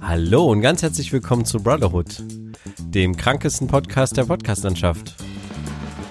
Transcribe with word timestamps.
Hallo 0.00 0.46
und 0.46 0.60
ganz 0.60 0.82
herzlich 0.82 1.12
willkommen 1.12 1.44
zu 1.44 1.62
Brotherhood, 1.62 2.22
dem 2.80 3.16
krankesten 3.16 3.68
Podcast 3.68 4.16
der 4.16 4.24
Podcastlandschaft. 4.24 5.14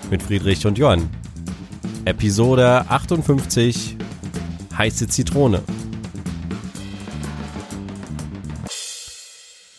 Mit 0.09 0.23
Friedrich 0.23 0.65
und 0.65 0.77
Johann. 0.77 1.09
Episode 2.05 2.85
58 2.89 3.97
Heiße 4.77 5.07
Zitrone. 5.07 5.63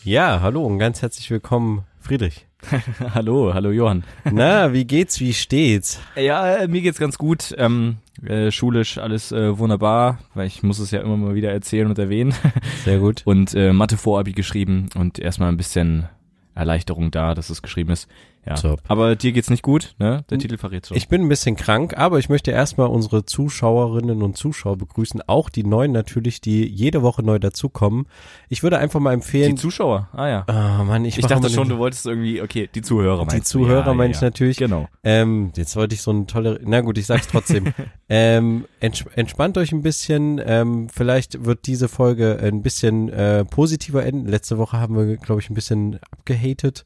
Ja, 0.05 0.41
hallo 0.43 0.65
und 0.65 0.79
ganz 0.79 1.03
herzlich 1.03 1.31
willkommen, 1.31 1.85
Friedrich. 2.01 2.47
hallo, 3.15 3.55
hallo 3.55 3.71
Johann. 3.71 4.05
Na, 4.25 4.73
wie 4.73 4.85
geht's, 4.85 5.21
wie 5.21 5.33
steht's? 5.33 6.01
Ja, 6.17 6.57
äh, 6.57 6.69
mir 6.69 6.83
geht's 6.83 6.99
ganz 6.99 7.17
gut. 7.17 7.55
Ähm, 7.57 7.99
äh, 8.27 8.51
schulisch 8.51 8.99
alles 8.99 9.33
äh, 9.33 9.59
wunderbar, 9.59 10.19
weil 10.35 10.47
ich 10.47 10.63
muss 10.63 10.79
es 10.79 10.91
ja 10.91 11.01
immer 11.01 11.17
mal 11.17 11.35
wieder 11.35 11.53
erzählen 11.53 11.89
und 11.89 11.99
erwähnen. 11.99 12.35
Sehr 12.85 12.99
gut. 12.99 13.23
Und 13.25 13.55
äh, 13.55 13.73
Mathe 13.73 13.97
Vorabi 13.97 14.33
geschrieben 14.33 14.89
und 14.95 15.19
erstmal 15.19 15.51
ein 15.51 15.57
bisschen 15.57 16.09
Erleichterung 16.55 17.11
da, 17.11 17.35
dass 17.35 17.51
es 17.51 17.63
geschrieben 17.63 17.91
ist. 17.91 18.09
Ja. 18.49 18.55
Top. 18.55 18.81
Aber 18.89 19.15
dir 19.15 19.33
geht's 19.33 19.51
nicht 19.51 19.63
gut, 19.63 19.95
ne? 19.99 20.25
Der 20.31 20.39
Titel 20.39 20.57
verrät 20.57 20.87
so. 20.87 20.95
Ich 20.95 21.09
bin 21.09 21.23
ein 21.23 21.29
bisschen 21.29 21.55
krank, 21.55 21.97
aber 21.99 22.19
ich 22.19 22.31
möchte 22.31 22.51
erstmal 22.51 22.89
unsere 22.89 23.27
Zuschauerinnen 23.27 24.23
und 24.23 24.39
Zuschauer 24.39 24.79
begrüßen, 24.79 25.23
auch 25.27 25.51
die 25.51 25.65
neuen 25.65 25.93
natürlich, 25.93 26.41
die 26.41 26.67
jede 26.67 27.03
Woche 27.03 27.23
neu 27.23 27.39
dazukommen. 27.39 28.07
Ich 28.49 28.63
würde 28.63 28.79
einfach 28.79 29.01
mal 29.01 29.13
empfehlen. 29.13 29.57
Die 29.57 29.61
Zuschauer, 29.61 30.09
ah 30.13 30.29
ja. 30.29 30.47
Oh 30.49 30.85
Mann, 30.85 31.05
ich, 31.05 31.19
Ich 31.19 31.27
dachte 31.27 31.51
schon, 31.51 31.69
du 31.69 31.77
wolltest 31.77 32.07
irgendwie, 32.07 32.41
okay, 32.41 32.71
die 32.75 32.81
Zuhörer 32.81 33.27
die 33.27 33.35
meinst 33.35 33.55
du. 33.55 33.59
Zuhörer 33.59 33.87
ja, 33.89 33.95
meine 33.95 34.13
ja, 34.13 34.17
ich 34.17 34.23
natürlich. 34.23 34.57
Genau. 34.57 34.89
Ähm, 35.05 35.53
jetzt 35.57 35.77
wollte 35.77 35.95
ich 35.95 36.01
so 36.01 36.11
eine 36.11 36.27
tolle, 36.27 36.59
na 36.65 36.81
gut, 36.81 36.97
ich 36.97 37.07
sag's 37.07 37.29
trotzdem. 37.29 37.75
ähm, 38.09 38.65
ents 38.81 39.05
entspannt 39.15 39.59
euch 39.59 39.73
ein 39.73 39.83
bisschen. 39.83 40.41
Ähm, 40.45 40.89
vielleicht 40.89 41.45
wird 41.45 41.67
diese 41.67 41.89
Folge 41.89 42.39
ein 42.43 42.63
bisschen 42.63 43.11
äh, 43.11 43.45
positiver 43.45 44.07
enden. 44.07 44.27
Letzte 44.27 44.57
Woche 44.57 44.79
haben 44.79 44.97
wir, 44.97 45.17
glaube 45.19 45.41
ich, 45.43 45.51
ein 45.51 45.55
bisschen 45.55 45.99
abgehatet. 46.11 46.85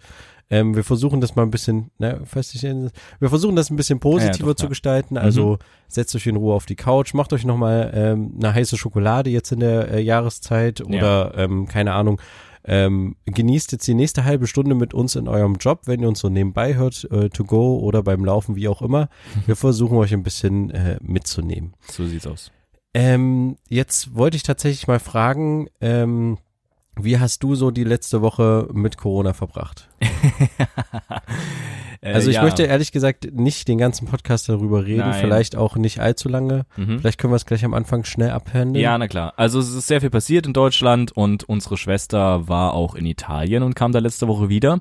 Ähm, 0.53 0.77
wir 0.77 0.85
versuchen 0.85 1.23
das 1.23 1.35
mal 1.35 1.45
ein 1.45 1.51
bisschen, 1.51 1.91
weiß 1.99 2.55
ich, 2.55 2.63
wir 2.63 3.29
versuchen 3.31 3.57
das 3.57 3.71
ein 3.71 3.77
bisschen 3.77 4.01
positiver 4.01 4.49
Ja, 4.49 4.53
doch, 4.53 4.57
zu 4.57 4.65
ja. 4.67 4.69
gestalten. 4.69 5.17
Also 5.17 5.59
setzt 5.89 6.15
euch 6.15 6.27
in 6.27 6.37
Ruhe 6.37 6.55
auf 6.55 6.67
die 6.67 6.77
Couch, 6.77 7.15
macht 7.15 7.33
euch 7.33 7.47
nochmal 7.47 7.91
ähm, 7.95 8.35
eine 8.39 8.53
heiße 8.53 8.77
Schokolade 8.77 9.31
jetzt 9.31 9.51
in 9.51 9.61
der 9.61 9.91
äh, 9.91 10.03
Jahreszeit 10.03 10.83
oder 10.83 11.33
ähm, 11.39 11.67
keine 11.69 11.95
Ahnung. 11.95 12.21
Ähm, 12.65 13.17
genießt 13.25 13.73
jetzt 13.73 13.89
die 13.89 13.95
nächste 13.95 14.27
halbe 14.27 14.47
Stunde 14.47 14.75
mit 14.75 14.93
uns 14.93 15.17
in 15.17 15.27
eurem 15.27 15.55
Job, 15.55 15.81
wenn 15.87 16.03
ihr 16.03 16.09
uns 16.09 16.21
so 16.21 16.29
nebenbei 16.29 16.75
hört, 16.75 17.11
äh, 17.11 17.31
to 17.31 17.45
go 17.45 17.79
oder 17.79 18.03
beim 18.03 18.23
Laufen, 18.23 18.55
wie 18.55 18.69
auch 18.69 18.83
immer. 18.83 19.09
Wir 19.47 19.57
versuchen 19.57 19.97
euch 19.97 20.13
ein 20.13 20.23
bisschen 20.23 20.69
äh, 20.69 20.99
mitzunehmen. 21.01 21.73
So 21.91 22.05
sieht's 22.05 22.27
aus. 22.27 22.53
Ähm, 22.93 23.57
jetzt 23.71 24.15
wollte 24.15 24.37
ich 24.37 24.43
tatsächlich 24.43 24.87
mal 24.87 25.01
fragen, 25.01 25.69
ähm, 25.81 26.37
wie 27.01 27.19
hast 27.19 27.43
du 27.43 27.55
so 27.55 27.71
die 27.71 27.85
letzte 27.85 28.21
Woche 28.23 28.69
mit 28.73 28.97
Corona 28.97 29.33
verbracht? 29.33 29.89
Äh, 32.05 32.15
Also 32.15 32.31
ich 32.31 32.37
ja. 32.37 32.43
möchte 32.43 32.65
ehrlich 32.65 32.91
gesagt 32.91 33.29
nicht 33.33 33.69
den 33.69 33.79
ganzen 33.79 34.09
Podcast 34.09 34.49
darüber 34.49 34.85
reden, 34.85 35.09
Nein. 35.09 35.21
vielleicht 35.21 35.55
auch 35.55 35.77
nicht 35.77 36.01
allzu 36.01 36.29
lange. 36.29 36.67
Mhm. 36.77 36.99
Vielleicht 36.99 37.19
können 37.21 37.33
wir 37.33 37.37
es 37.37 37.47
gleich 37.47 37.65
am 37.65 37.75
Anfang 37.75 38.03
schnell 38.05 38.31
abhandeln. 38.31 38.83
Ja, 38.83 38.99
na 38.99 39.07
klar. 39.07 39.35
Also 39.37 39.61
es 39.61 39.73
ist 39.73 39.87
sehr 39.87 40.01
viel 40.01 40.11
passiert 40.11 40.45
in 40.47 40.53
Deutschland 40.53 41.13
und 41.13 41.45
unsere 41.49 41.77
Schwester 41.77 42.49
war 42.49 42.75
auch 42.75 42.97
in 42.97 43.07
Italien 43.07 43.63
und 43.63 43.77
kam 43.77 43.93
da 43.93 44.01
letzte 44.01 44.27
Woche 44.27 44.49
wieder. 44.49 44.81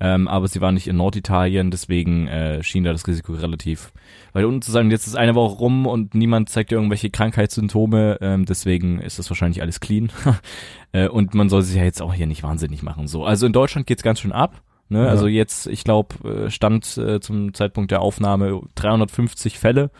Ähm, 0.00 0.28
aber 0.28 0.46
sie 0.46 0.60
war 0.60 0.70
nicht 0.70 0.86
in 0.86 0.96
Norditalien, 0.96 1.72
deswegen 1.72 2.28
äh, 2.28 2.62
schien 2.62 2.84
da 2.84 2.92
das 2.92 3.06
Risiko 3.08 3.32
relativ 3.32 3.92
weit 4.32 4.44
unten 4.44 4.62
zu 4.62 4.70
sein. 4.70 4.90
Jetzt 4.90 5.08
ist 5.08 5.16
eine 5.16 5.34
Woche 5.34 5.56
rum 5.56 5.86
und 5.86 6.14
niemand 6.14 6.48
zeigt 6.48 6.70
dir 6.70 6.76
irgendwelche 6.76 7.10
Krankheitssymptome, 7.10 8.18
ähm, 8.20 8.44
deswegen 8.44 9.00
ist 9.00 9.18
das 9.18 9.28
wahrscheinlich 9.28 9.60
alles 9.60 9.80
clean. 9.80 10.10
äh, 10.92 11.08
und 11.08 11.34
man 11.34 11.48
soll 11.48 11.62
sich 11.62 11.76
ja 11.76 11.82
jetzt 11.82 12.00
auch 12.00 12.14
hier 12.14 12.28
nicht 12.28 12.44
wahnsinnig 12.44 12.82
machen. 12.82 13.08
So, 13.08 13.24
also 13.24 13.46
in 13.46 13.52
Deutschland 13.52 13.88
geht's 13.88 14.04
ganz 14.04 14.20
schön 14.20 14.32
ab. 14.32 14.62
Ne? 14.88 15.04
Ja. 15.04 15.08
Also 15.08 15.26
jetzt, 15.26 15.66
ich 15.66 15.84
glaube, 15.84 16.48
stand 16.48 16.96
äh, 16.96 17.20
zum 17.20 17.52
Zeitpunkt 17.52 17.90
der 17.90 18.00
Aufnahme 18.00 18.60
350 18.76 19.58
Fälle. 19.58 19.90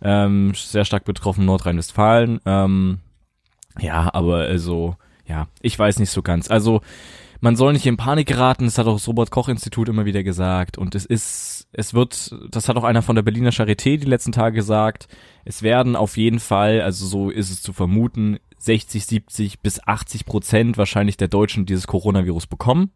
Ähm, 0.00 0.52
sehr 0.54 0.84
stark 0.84 1.04
betroffen 1.04 1.44
Nordrhein-Westfalen. 1.44 2.40
Ähm, 2.46 2.98
ja, 3.78 4.10
aber 4.12 4.38
also, 4.38 4.96
ja, 5.26 5.48
ich 5.60 5.78
weiß 5.78 5.98
nicht 5.98 6.10
so 6.10 6.22
ganz. 6.22 6.50
Also, 6.50 6.80
man 7.40 7.56
soll 7.56 7.72
nicht 7.72 7.86
in 7.86 7.96
Panik 7.96 8.26
geraten, 8.26 8.64
das 8.64 8.78
hat 8.78 8.86
auch 8.86 8.94
das 8.94 9.06
Robert-Koch-Institut 9.06 9.88
immer 9.88 10.04
wieder 10.04 10.22
gesagt. 10.22 10.78
Und 10.78 10.94
es 10.94 11.06
ist, 11.06 11.68
es 11.72 11.94
wird, 11.94 12.34
das 12.50 12.68
hat 12.68 12.76
auch 12.76 12.84
einer 12.84 13.02
von 13.02 13.14
der 13.16 13.22
Berliner 13.22 13.50
Charité 13.50 13.96
die 13.96 14.06
letzten 14.06 14.32
Tage 14.32 14.56
gesagt, 14.56 15.08
es 15.44 15.62
werden 15.62 15.96
auf 15.96 16.16
jeden 16.16 16.40
Fall, 16.40 16.80
also 16.80 17.06
so 17.06 17.30
ist 17.30 17.50
es 17.50 17.62
zu 17.62 17.72
vermuten, 17.72 18.38
60, 18.58 19.06
70 19.06 19.60
bis 19.60 19.80
80 19.82 20.26
Prozent 20.26 20.78
wahrscheinlich 20.78 21.16
der 21.16 21.28
Deutschen 21.28 21.64
dieses 21.64 21.86
Coronavirus 21.86 22.46
bekommen. 22.48 22.90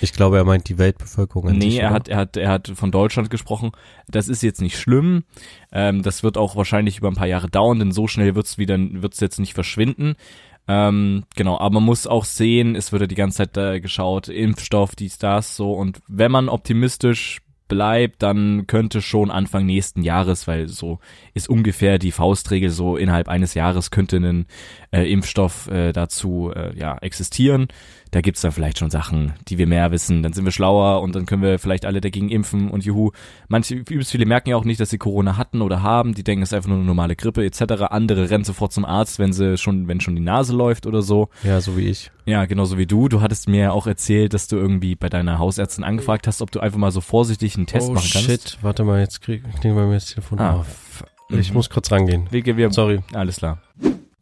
Ich 0.00 0.12
glaube, 0.12 0.36
er 0.36 0.44
meint 0.44 0.68
die 0.68 0.78
Weltbevölkerung 0.78 1.52
Nee, 1.52 1.70
sich, 1.70 1.80
er 1.80 1.90
hat, 1.90 2.08
er 2.08 2.18
hat, 2.18 2.36
er 2.36 2.50
hat 2.50 2.68
von 2.68 2.90
Deutschland 2.90 3.30
gesprochen. 3.30 3.72
Das 4.08 4.28
ist 4.28 4.42
jetzt 4.42 4.60
nicht 4.60 4.78
schlimm. 4.78 5.24
Ähm, 5.72 6.02
das 6.02 6.22
wird 6.22 6.36
auch 6.36 6.56
wahrscheinlich 6.56 6.98
über 6.98 7.08
ein 7.08 7.14
paar 7.14 7.26
Jahre 7.26 7.48
dauern, 7.48 7.78
denn 7.78 7.92
so 7.92 8.06
schnell 8.06 8.34
wird's 8.34 8.58
wieder, 8.58 8.76
wird's 8.78 9.20
jetzt 9.20 9.38
nicht 9.38 9.54
verschwinden. 9.54 10.16
Ähm, 10.68 11.24
genau, 11.34 11.58
aber 11.58 11.74
man 11.74 11.84
muss 11.84 12.06
auch 12.06 12.24
sehen, 12.24 12.76
es 12.76 12.92
wird 12.92 13.02
ja 13.02 13.06
die 13.06 13.14
ganze 13.14 13.38
Zeit 13.38 13.56
äh, 13.56 13.80
geschaut, 13.80 14.28
Impfstoff, 14.28 14.94
dies, 14.94 15.18
das, 15.18 15.56
so. 15.56 15.72
Und 15.72 16.00
wenn 16.06 16.30
man 16.30 16.48
optimistisch 16.48 17.40
bleibt, 17.70 18.22
dann 18.22 18.66
könnte 18.66 19.00
schon 19.00 19.30
Anfang 19.30 19.64
nächsten 19.64 20.02
Jahres, 20.02 20.46
weil 20.46 20.68
so 20.68 20.98
ist 21.32 21.48
ungefähr 21.48 21.98
die 21.98 22.12
Faustregel, 22.12 22.68
so 22.68 22.98
innerhalb 22.98 23.28
eines 23.28 23.54
Jahres 23.54 23.90
könnte 23.90 24.18
ein 24.18 24.46
äh, 24.90 25.10
Impfstoff 25.10 25.68
äh, 25.68 25.92
dazu 25.92 26.52
äh, 26.54 26.76
ja 26.78 26.98
existieren. 26.98 27.68
Da 28.12 28.20
gibt's 28.20 28.40
dann 28.40 28.50
vielleicht 28.50 28.78
schon 28.78 28.90
Sachen, 28.90 29.34
die 29.46 29.56
wir 29.56 29.68
mehr 29.68 29.92
wissen. 29.92 30.22
Dann 30.24 30.32
sind 30.32 30.44
wir 30.44 30.50
schlauer 30.50 31.00
und 31.00 31.14
dann 31.14 31.26
können 31.26 31.42
wir 31.42 31.60
vielleicht 31.60 31.84
alle 31.84 32.00
dagegen 32.00 32.28
impfen 32.28 32.68
und 32.68 32.84
juhu. 32.84 33.12
Manche, 33.48 33.76
übelst 33.76 34.10
viele 34.10 34.26
merken 34.26 34.50
ja 34.50 34.56
auch 34.56 34.64
nicht, 34.64 34.80
dass 34.80 34.90
sie 34.90 34.98
Corona 34.98 35.36
hatten 35.36 35.62
oder 35.62 35.82
haben. 35.82 36.14
Die 36.14 36.24
denken, 36.24 36.42
es 36.42 36.48
ist 36.50 36.54
einfach 36.54 36.68
nur 36.68 36.78
eine 36.78 36.86
normale 36.86 37.14
Grippe 37.14 37.44
etc. 37.44 37.84
Andere 37.90 38.28
rennen 38.28 38.42
sofort 38.42 38.72
zum 38.72 38.84
Arzt, 38.84 39.20
wenn 39.20 39.32
sie 39.32 39.56
schon, 39.58 39.86
wenn 39.86 40.00
schon 40.00 40.16
die 40.16 40.22
Nase 40.22 40.54
läuft 40.56 40.86
oder 40.86 41.02
so. 41.02 41.28
Ja, 41.44 41.60
so 41.60 41.76
wie 41.76 41.86
ich. 41.88 42.10
Ja, 42.26 42.46
genauso 42.46 42.78
wie 42.78 42.86
du. 42.86 43.08
Du 43.08 43.20
hattest 43.20 43.48
mir 43.48 43.60
ja 43.60 43.70
auch 43.72 43.86
erzählt, 43.86 44.34
dass 44.34 44.48
du 44.48 44.56
irgendwie 44.56 44.96
bei 44.96 45.08
deiner 45.08 45.38
Hausärztin 45.38 45.84
angefragt 45.84 46.26
hast, 46.26 46.42
ob 46.42 46.50
du 46.50 46.58
einfach 46.60 46.78
mal 46.78 46.90
so 46.90 47.00
vorsichtig 47.00 47.56
einen 47.56 47.66
Test 47.66 47.90
oh 47.90 47.92
machen 47.92 48.08
kannst. 48.12 48.26
shit, 48.26 48.58
warte 48.62 48.82
mal, 48.82 48.98
jetzt 49.00 49.20
krieg, 49.22 49.42
kriegen 49.60 49.76
wir 49.76 49.86
mir 49.86 49.94
das 49.94 50.06
Telefon 50.06 50.38
Ah, 50.40 50.56
auf. 50.56 51.04
Ich 51.28 51.54
muss 51.54 51.70
kurz 51.70 51.92
rangehen. 51.92 52.26
Wir, 52.30 52.44
wir, 52.56 52.72
Sorry. 52.72 53.00
Alles 53.12 53.36
klar. 53.36 53.58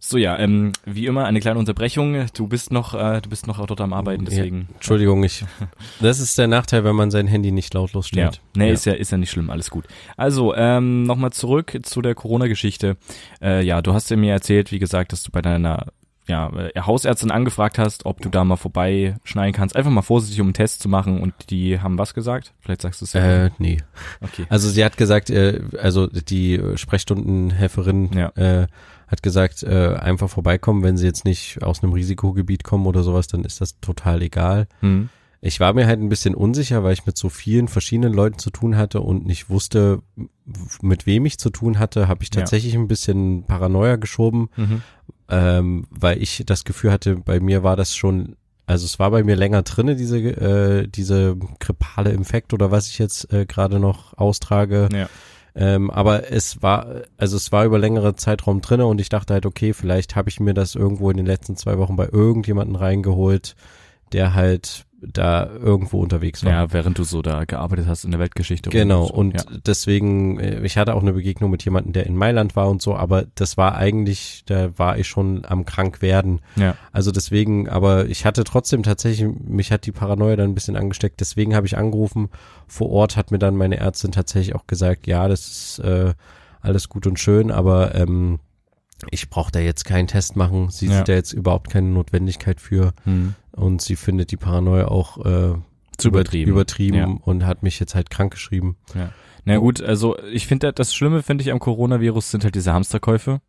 So 0.09 0.17
ja, 0.17 0.39
ähm, 0.39 0.73
wie 0.87 1.05
immer 1.05 1.27
eine 1.27 1.39
kleine 1.39 1.59
Unterbrechung. 1.59 2.25
Du 2.35 2.47
bist 2.49 2.73
noch, 2.73 2.95
äh, 2.95 3.21
du 3.21 3.29
bist 3.29 3.47
noch 3.47 3.65
dort 3.67 3.81
am 3.83 3.93
Arbeiten, 3.93 4.25
deswegen. 4.25 4.67
Entschuldigung, 4.75 5.23
ich. 5.23 5.45
Das 6.01 6.19
ist 6.19 6.39
der 6.39 6.47
Nachteil, 6.47 6.83
wenn 6.85 6.97
man 6.97 7.11
sein 7.11 7.27
Handy 7.27 7.53
nicht 7.53 7.75
lautlos 7.75 8.07
Ja, 8.13 8.29
stellt. 8.33 8.41
nee, 8.57 8.73
ist 8.73 8.87
ja 8.87 8.95
ist 8.95 9.13
ja 9.13 9.19
nicht 9.19 9.31
schlimm, 9.31 9.51
alles 9.51 9.69
gut. 9.69 9.85
Also 10.17 10.55
ähm, 10.55 11.03
nochmal 11.03 11.33
zurück 11.33 11.79
zu 11.83 12.01
der 12.01 12.15
Corona-Geschichte. 12.15 12.97
Äh, 13.43 13.63
ja, 13.65 13.83
du 13.83 13.93
hast 13.93 14.09
ja 14.11 14.17
mir 14.17 14.33
erzählt, 14.33 14.73
wie 14.73 14.79
gesagt, 14.79 15.13
dass 15.13 15.23
du 15.25 15.31
bei 15.31 15.43
deiner 15.43 15.89
ja, 16.27 16.51
äh, 16.57 16.81
Hausärztin 16.81 17.31
angefragt 17.31 17.79
hast, 17.79 18.07
ob 18.07 18.23
du 18.23 18.31
da 18.31 18.45
mal 18.45 18.57
vorbeischneiden 18.57 19.53
kannst. 19.53 19.77
Einfach 19.77 19.91
mal 19.91 20.01
vorsichtig, 20.03 20.41
um 20.41 20.47
einen 20.47 20.55
Test 20.55 20.81
zu 20.81 20.89
machen. 20.89 21.21
Und 21.21 21.35
die 21.51 21.81
haben 21.81 21.99
was 21.99 22.15
gesagt? 22.15 22.55
Vielleicht 22.61 22.81
sagst 22.81 23.03
du 23.03 23.05
es 23.05 23.13
ja. 23.13 23.45
Äh, 23.47 23.51
nee. 23.59 23.77
okay. 24.23 24.47
Also 24.49 24.71
sie 24.71 24.83
hat 24.85 24.97
gesagt, 24.97 25.29
äh, 25.29 25.61
also 25.83 26.07
die 26.07 26.61
Sprechstundenhelferin 26.77 28.11
Ja. 28.15 28.29
äh, 28.37 28.67
hat 29.09 29.23
gesagt, 29.23 29.63
äh, 29.65 29.95
einfach 29.95 30.29
vorbeikommen, 30.31 30.83
wenn 30.85 30.97
sie 30.97 31.07
jetzt 31.07 31.25
nicht 31.25 31.63
aus 31.63 31.83
einem 31.83 31.93
Risikogebiet 31.93 32.63
kommen 32.63 32.87
oder 32.87 33.03
sowas, 33.03 33.27
dann 33.27 33.45
ist 33.45 33.61
das 33.61 33.81
total 33.81 34.23
egal. 34.23 34.69
Hm. 34.81 35.09
Ich 35.41 35.61
war 35.61 35.73
mir 35.73 35.87
halt 35.87 36.01
ein 36.01 36.09
bisschen 36.09 36.35
unsicher, 36.35 36.83
weil 36.83 36.93
ich 36.95 37.07
mit 37.07 37.17
so 37.17 37.29
vielen 37.29 37.69
verschiedenen 37.69 38.13
Leuten 38.13 38.39
zu 38.39 38.51
tun 38.51 38.77
hatte 38.77 39.01
und 39.01 39.25
nicht 39.25 39.49
wusste, 39.51 40.03
mit 40.83 41.07
wem 41.07 41.27
ich 41.27 41.39
zu 41.39 41.51
tun 41.51 41.79
hatte, 41.79 42.09
habe 42.09 42.23
ich 42.25 42.31
Ja. 42.35 42.41
tatsächlich 42.41 42.75
ein 42.75 42.89
bisschen 42.89 43.45
Paranoia 43.45 43.97
geschoben, 43.97 44.49
Mhm. 44.57 44.83
ähm, 45.29 45.85
weil 45.91 46.21
ich 46.23 46.43
das 46.47 46.65
Gefühl 46.65 46.91
hatte, 46.91 47.17
bei 47.17 47.39
mir 47.41 47.63
war 47.63 47.77
das 47.77 47.95
schon, 47.95 48.37
also 48.67 48.85
es 48.85 48.99
war 48.99 49.11
bei 49.11 49.23
mir 49.23 49.37
länger 49.37 49.63
drinne, 49.63 49.95
diese, 49.95 50.19
äh, 50.19 50.89
diese 50.89 51.37
grippale 51.61 52.11
Infekt 52.11 52.53
oder 52.53 52.71
was 52.71 52.89
ich 52.89 52.99
jetzt 52.99 53.33
äh, 53.33 53.47
gerade 53.47 53.79
noch 53.79 54.19
austrage. 54.19 54.89
Ja. 54.93 55.09
Ähm, 55.55 55.91
aber 55.91 56.31
es 56.31 56.63
war, 56.63 57.03
also 57.17 57.37
es 57.37 57.53
war 57.53 57.65
über 57.65 57.79
längere 57.79 58.15
Zeitraum 58.15 58.61
drinne 58.61 58.87
und 58.87 59.01
ich 59.01 59.09
dachte 59.09 59.35
halt, 59.35 59.47
okay, 59.47 59.73
vielleicht 59.73 60.17
habe 60.17 60.29
ich 60.29 60.41
mir 60.41 60.55
das 60.55 60.75
irgendwo 60.75 61.11
in 61.11 61.17
den 61.17 61.27
letzten 61.27 61.57
zwei 61.57 61.79
Wochen 61.79 61.97
bei 61.97 62.09
irgendjemanden 62.11 62.77
reingeholt, 62.77 63.57
der 64.13 64.35
halt 64.35 64.87
da 65.01 65.47
irgendwo 65.47 66.01
unterwegs 66.01 66.45
war. 66.45 66.53
Ja, 66.53 66.73
während 66.73 66.99
du 66.99 67.05
so 67.05 67.23
da 67.23 67.45
gearbeitet 67.45 67.87
hast 67.87 68.05
in 68.05 68.11
der 68.11 68.21
Weltgeschichte. 68.21 68.71
Genau, 68.71 69.07
so. 69.07 69.15
und 69.15 69.35
ja. 69.35 69.59
deswegen, 69.65 70.41
äh, 70.41 70.61
ich 70.63 70.77
hatte 70.77 70.95
auch 70.95 71.03
eine 71.03 71.13
Begegnung 71.13 71.51
mit 71.51 71.65
jemandem, 71.65 71.93
der 71.93 72.07
in 72.07 72.17
Mailand 72.17 72.57
war 72.57 72.69
und 72.69 72.83
so, 72.83 72.97
aber 72.97 73.27
das 73.35 73.57
war 73.57 73.77
eigentlich, 73.77 74.43
da 74.47 74.77
war 74.77 74.99
ich 74.99 75.07
schon 75.07 75.45
am 75.45 75.65
krank 75.65 76.03
werden. 76.03 76.41
ja. 76.57 76.75
Also 76.93 77.13
deswegen, 77.13 77.69
aber 77.69 78.07
ich 78.07 78.27
hatte 78.27 78.43
trotzdem 78.45 78.83
tatsächlich, 78.83 79.29
mich 79.45 79.71
hat 79.71 79.87
die 79.87 79.93
Paranoia 79.93 80.37
dann 80.37 80.51
ein 80.51 80.55
bisschen 80.55 80.77
angesteckt, 80.77 81.21
deswegen 81.21 81.55
habe 81.55 81.67
ich 81.67 81.77
angerufen. 81.77 82.29
Vor 82.67 82.91
Ort 82.91 83.17
hat 83.17 83.31
mir 83.31 83.39
dann 83.39 83.57
meine 83.57 83.77
Ärztin 83.77 84.11
tatsächlich 84.11 84.55
auch 84.55 84.67
gesagt, 84.67 85.07
ja, 85.07 85.29
das 85.29 85.47
ist 85.47 85.79
äh, 85.81 86.15
alles 86.61 86.89
gut 86.89 87.07
und 87.07 87.21
schön, 87.21 87.53
aber 87.53 87.95
ähm, 87.95 88.41
ich 89.11 89.31
brauche 89.31 89.53
da 89.53 89.59
jetzt 89.61 89.85
keinen 89.85 90.07
Test 90.09 90.37
machen. 90.37 90.71
Sie 90.71 90.87
Ja. 90.87 90.99
sieht 90.99 91.09
da 91.09 91.13
jetzt 91.15 91.33
überhaupt 91.33 91.71
keine 91.71 91.89
Notwendigkeit 91.89 92.61
für 92.61 92.93
Hm. 93.05 93.35
und 93.53 93.81
sie 93.83 93.97
findet 93.97 94.31
die 94.31 94.37
Paranoia 94.37 94.89
auch 94.89 95.19
äh, 95.25 95.55
Zu 95.97 96.09
übertrieben. 96.09 96.51
übertrieben 96.51 96.97
Ja. 96.97 97.07
und 97.25 97.47
hat 97.47 97.63
mich 97.63 97.79
jetzt 97.81 97.95
halt 97.95 98.11
krank 98.11 98.33
geschrieben. 98.33 98.77
Na 99.45 99.57
gut, 99.59 99.81
also 99.83 100.17
ich 100.33 100.47
finde, 100.47 100.73
das 100.73 100.95
Schlimme 100.95 101.23
finde 101.23 101.43
ich 101.43 101.53
am 101.53 101.59
Coronavirus 101.59 102.31
sind 102.31 102.45
halt 102.45 102.55
diese 102.55 102.73
Hamsterkäufe. 102.73 103.41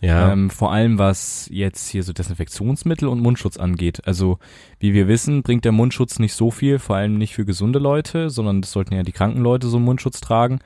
Ja, 0.00 0.32
Ähm, 0.32 0.50
vor 0.50 0.70
allem 0.70 0.98
was 0.98 1.48
jetzt 1.50 1.88
hier 1.88 2.02
so 2.02 2.12
Desinfektionsmittel 2.12 3.08
und 3.08 3.20
Mundschutz 3.20 3.56
angeht. 3.56 4.06
Also 4.06 4.38
wie 4.78 4.92
wir 4.92 5.08
wissen, 5.08 5.42
bringt 5.42 5.64
der 5.64 5.72
Mundschutz 5.72 6.18
nicht 6.18 6.34
so 6.34 6.50
viel, 6.50 6.78
vor 6.78 6.96
allem 6.96 7.16
nicht 7.16 7.34
für 7.34 7.44
gesunde 7.46 7.78
Leute, 7.78 8.28
sondern 8.28 8.60
das 8.60 8.72
sollten 8.72 8.94
ja 8.94 9.02
die 9.02 9.12
kranken 9.12 9.40
Leute 9.40 9.66
so 9.68 9.76
einen 9.76 9.86
Mundschutz 9.86 10.20
tragen. 10.20 10.58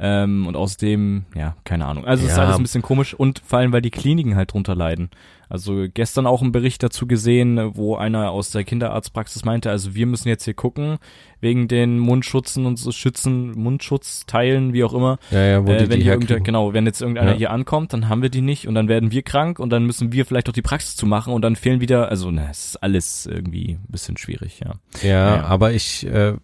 Ähm, 0.00 0.46
und 0.46 0.54
außerdem, 0.54 1.24
ja, 1.34 1.56
keine 1.64 1.86
Ahnung. 1.86 2.04
Also 2.04 2.24
es 2.24 2.30
ist 2.32 2.36
Ja. 2.38 2.44
alles 2.44 2.56
ein 2.56 2.62
bisschen 2.62 2.82
komisch 2.82 3.14
und 3.14 3.42
vor 3.44 3.58
allem, 3.58 3.72
weil 3.72 3.82
die 3.82 3.90
Kliniken 3.90 4.36
halt 4.36 4.52
drunter 4.52 4.76
leiden. 4.76 5.10
Also 5.48 5.86
gestern 5.92 6.26
auch 6.26 6.40
einen 6.42 6.52
Bericht 6.52 6.82
dazu 6.82 7.06
gesehen, 7.08 7.74
wo 7.74 7.96
einer 7.96 8.30
aus 8.30 8.50
der 8.50 8.62
Kinderarztpraxis 8.64 9.44
meinte, 9.44 9.70
also 9.70 9.94
wir 9.96 10.06
müssen 10.06 10.28
jetzt 10.28 10.44
hier 10.44 10.54
gucken, 10.54 10.98
wegen 11.40 11.66
den 11.68 11.98
Mundschutzen 11.98 12.64
und 12.66 12.78
so 12.78 12.92
Schützen, 12.92 13.52
Mundschutzteilen, 13.52 14.72
wie 14.72 14.84
auch 14.84 14.92
immer, 14.94 15.18
ja, 15.30 15.42
ja, 15.44 15.66
wo 15.66 15.70
äh, 15.72 15.78
die 15.78 15.90
wenn 15.90 15.98
die 16.00 16.04
hier 16.04 16.18
genau, 16.18 16.74
wenn 16.74 16.86
jetzt 16.86 17.00
irgendeiner 17.00 17.32
Ja. 17.32 17.36
hier 17.38 17.50
ankommt, 17.50 17.92
dann 17.92 18.08
haben 18.08 18.22
wir 18.22 18.28
die 18.28 18.42
nicht 18.42 18.68
und 18.68 18.74
dann 18.74 18.88
werden 18.88 19.10
wir 19.10 19.22
krank 19.22 19.58
und 19.58 19.70
dann 19.70 19.84
müssen 19.84 20.12
wir 20.12 20.26
vielleicht 20.26 20.48
auch 20.48 20.52
die 20.52 20.62
Praxis 20.62 20.96
zu 20.96 21.06
machen 21.06 21.32
und 21.32 21.42
dann 21.42 21.56
fehlen 21.56 21.80
wieder, 21.80 22.08
also 22.08 22.30
na, 22.30 22.48
es 22.50 22.66
ist 22.66 22.76
alles 22.82 23.26
irgendwie 23.26 23.78
ein 23.82 23.90
bisschen 23.90 24.16
schwierig, 24.16 24.60
ja. 24.60 24.74
Ja, 25.02 25.36
Ja. 25.36 25.44
aber 25.44 25.72
ich, 25.72 26.06
äh, 26.06 26.34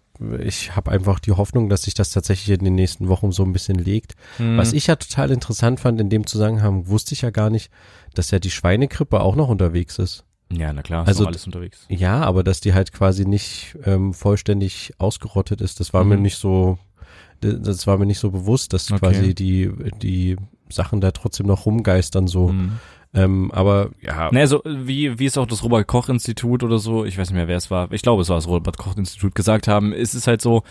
ich 0.41 0.77
habe 0.77 0.91
einfach 0.91 1.19
die 1.21 1.33
Hoffnung, 1.33 1.69
dass 1.69 1.83
sich 1.83 1.95
das 1.95 2.11
tatsächlich 2.11 2.57
in 2.59 2.65
den 2.65 2.75
nächsten 2.75 3.09
Wochen 3.09 3.33
so 3.33 3.43
ein 3.45 3.53
bisschen 3.53 3.77
legt. 3.79 4.15
Hm. 4.37 4.57
Was 4.57 4.73
ich 4.73 4.87
ja 4.87 4.97
total 4.97 5.31
interessant 5.31 5.81
fand 5.81 6.01
in 6.01 6.09
dem 6.09 6.27
Zusammenhang, 6.27 6.87
wusste 6.89 7.15
ich 7.15 7.23
ja 7.23 7.31
gar 7.31 7.51
nicht, 7.51 7.71
dass 8.15 8.31
ja 8.31 8.39
die 8.39 8.51
Schweinegrippe 8.51 9.21
auch 9.21 9.35
noch 9.37 9.49
unterwegs 9.49 9.99
ist. 9.99 10.25
ja, 10.53 10.73
na 10.73 10.83
klar, 10.83 11.03
ist 11.03 11.09
also 11.09 11.27
alles 11.27 11.47
unterwegs. 11.47 11.85
Ja, 11.89 12.23
aber 12.23 12.45
dass 12.45 12.61
die 12.61 12.75
halt 12.75 12.93
quasi 12.93 13.25
nicht 13.27 13.77
ähm, 13.85 14.15
vollständig 14.15 14.93
ausgerottet 14.99 15.61
ist, 15.61 15.81
das 15.81 15.93
war 15.93 16.05
mir 16.05 16.17
Mhm. 16.17 16.23
nicht 16.23 16.37
so, 16.37 16.79
das 17.41 17.87
war 17.87 17.99
mir 17.99 18.07
nicht 18.07 18.21
so 18.21 18.31
bewusst, 18.31 18.73
dass 18.73 18.91
Okay. 18.93 19.01
quasi 19.01 19.35
die, 19.35 19.71
die 20.01 20.37
Sachen 20.71 21.01
da 21.01 21.11
trotzdem 21.11 21.47
noch 21.47 21.67
rumgeistern 21.67 22.27
so. 22.29 22.51
Hm. 22.51 22.79
Ähm, 23.15 23.51
aber 23.53 23.91
ja, 24.01 24.31
Ne, 24.33 24.41
also 24.41 24.61
wie, 24.65 25.19
wie 25.19 25.27
es 25.27 25.39
auch 25.39 25.47
das 25.47 25.63
Robert-Koch-Institut 25.63 26.63
oder 26.65 26.79
so, 26.79 27.05
ich 27.05 27.17
weiß 27.17 27.31
nicht 27.31 27.37
mehr, 27.37 27.47
wer 27.49 27.57
es 27.57 27.71
war, 27.71 27.93
ich 27.93 28.03
glaube, 28.03 28.23
es 28.23 28.29
war 28.29 28.37
das 28.37 28.49
Robert-Koch-Institut, 28.49 29.35
gesagt 29.37 29.69
haben, 29.69 29.93
ist 29.93 30.15
es 30.15 30.27
halt 30.27 30.43
so, 30.43 30.63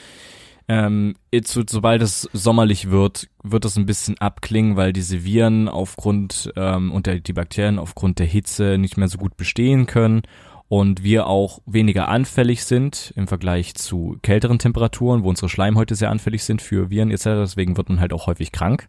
ähm, 0.67 1.15
so- 1.45 1.63
sobald 1.69 2.01
es 2.01 2.29
sommerlich 2.33 2.89
wird, 2.89 3.29
wird 3.43 3.65
das 3.65 3.77
ein 3.77 3.85
bisschen 3.85 4.17
abklingen, 4.19 4.75
weil 4.75 4.93
diese 4.93 5.23
Viren 5.23 5.67
aufgrund 5.69 6.51
ähm, 6.55 6.91
und 6.91 7.05
der, 7.05 7.19
die 7.19 7.33
Bakterien 7.33 7.79
aufgrund 7.79 8.19
der 8.19 8.27
Hitze 8.27 8.77
nicht 8.77 8.97
mehr 8.97 9.07
so 9.07 9.17
gut 9.17 9.37
bestehen 9.37 9.85
können 9.85 10.21
und 10.69 11.03
wir 11.03 11.27
auch 11.27 11.59
weniger 11.65 12.07
anfällig 12.09 12.65
sind 12.65 13.13
im 13.15 13.27
Vergleich 13.27 13.75
zu 13.75 14.17
kälteren 14.21 14.59
Temperaturen, 14.59 15.23
wo 15.23 15.29
unsere 15.29 15.49
Schleimhäute 15.49 15.95
sehr 15.95 16.09
anfällig 16.11 16.43
sind 16.43 16.61
für 16.61 16.89
Viren 16.89 17.11
etc. 17.11 17.23
Deswegen 17.23 17.77
wird 17.77 17.89
man 17.89 17.99
halt 17.99 18.11
auch 18.13 18.27
häufig 18.27 18.51
krank 18.51 18.87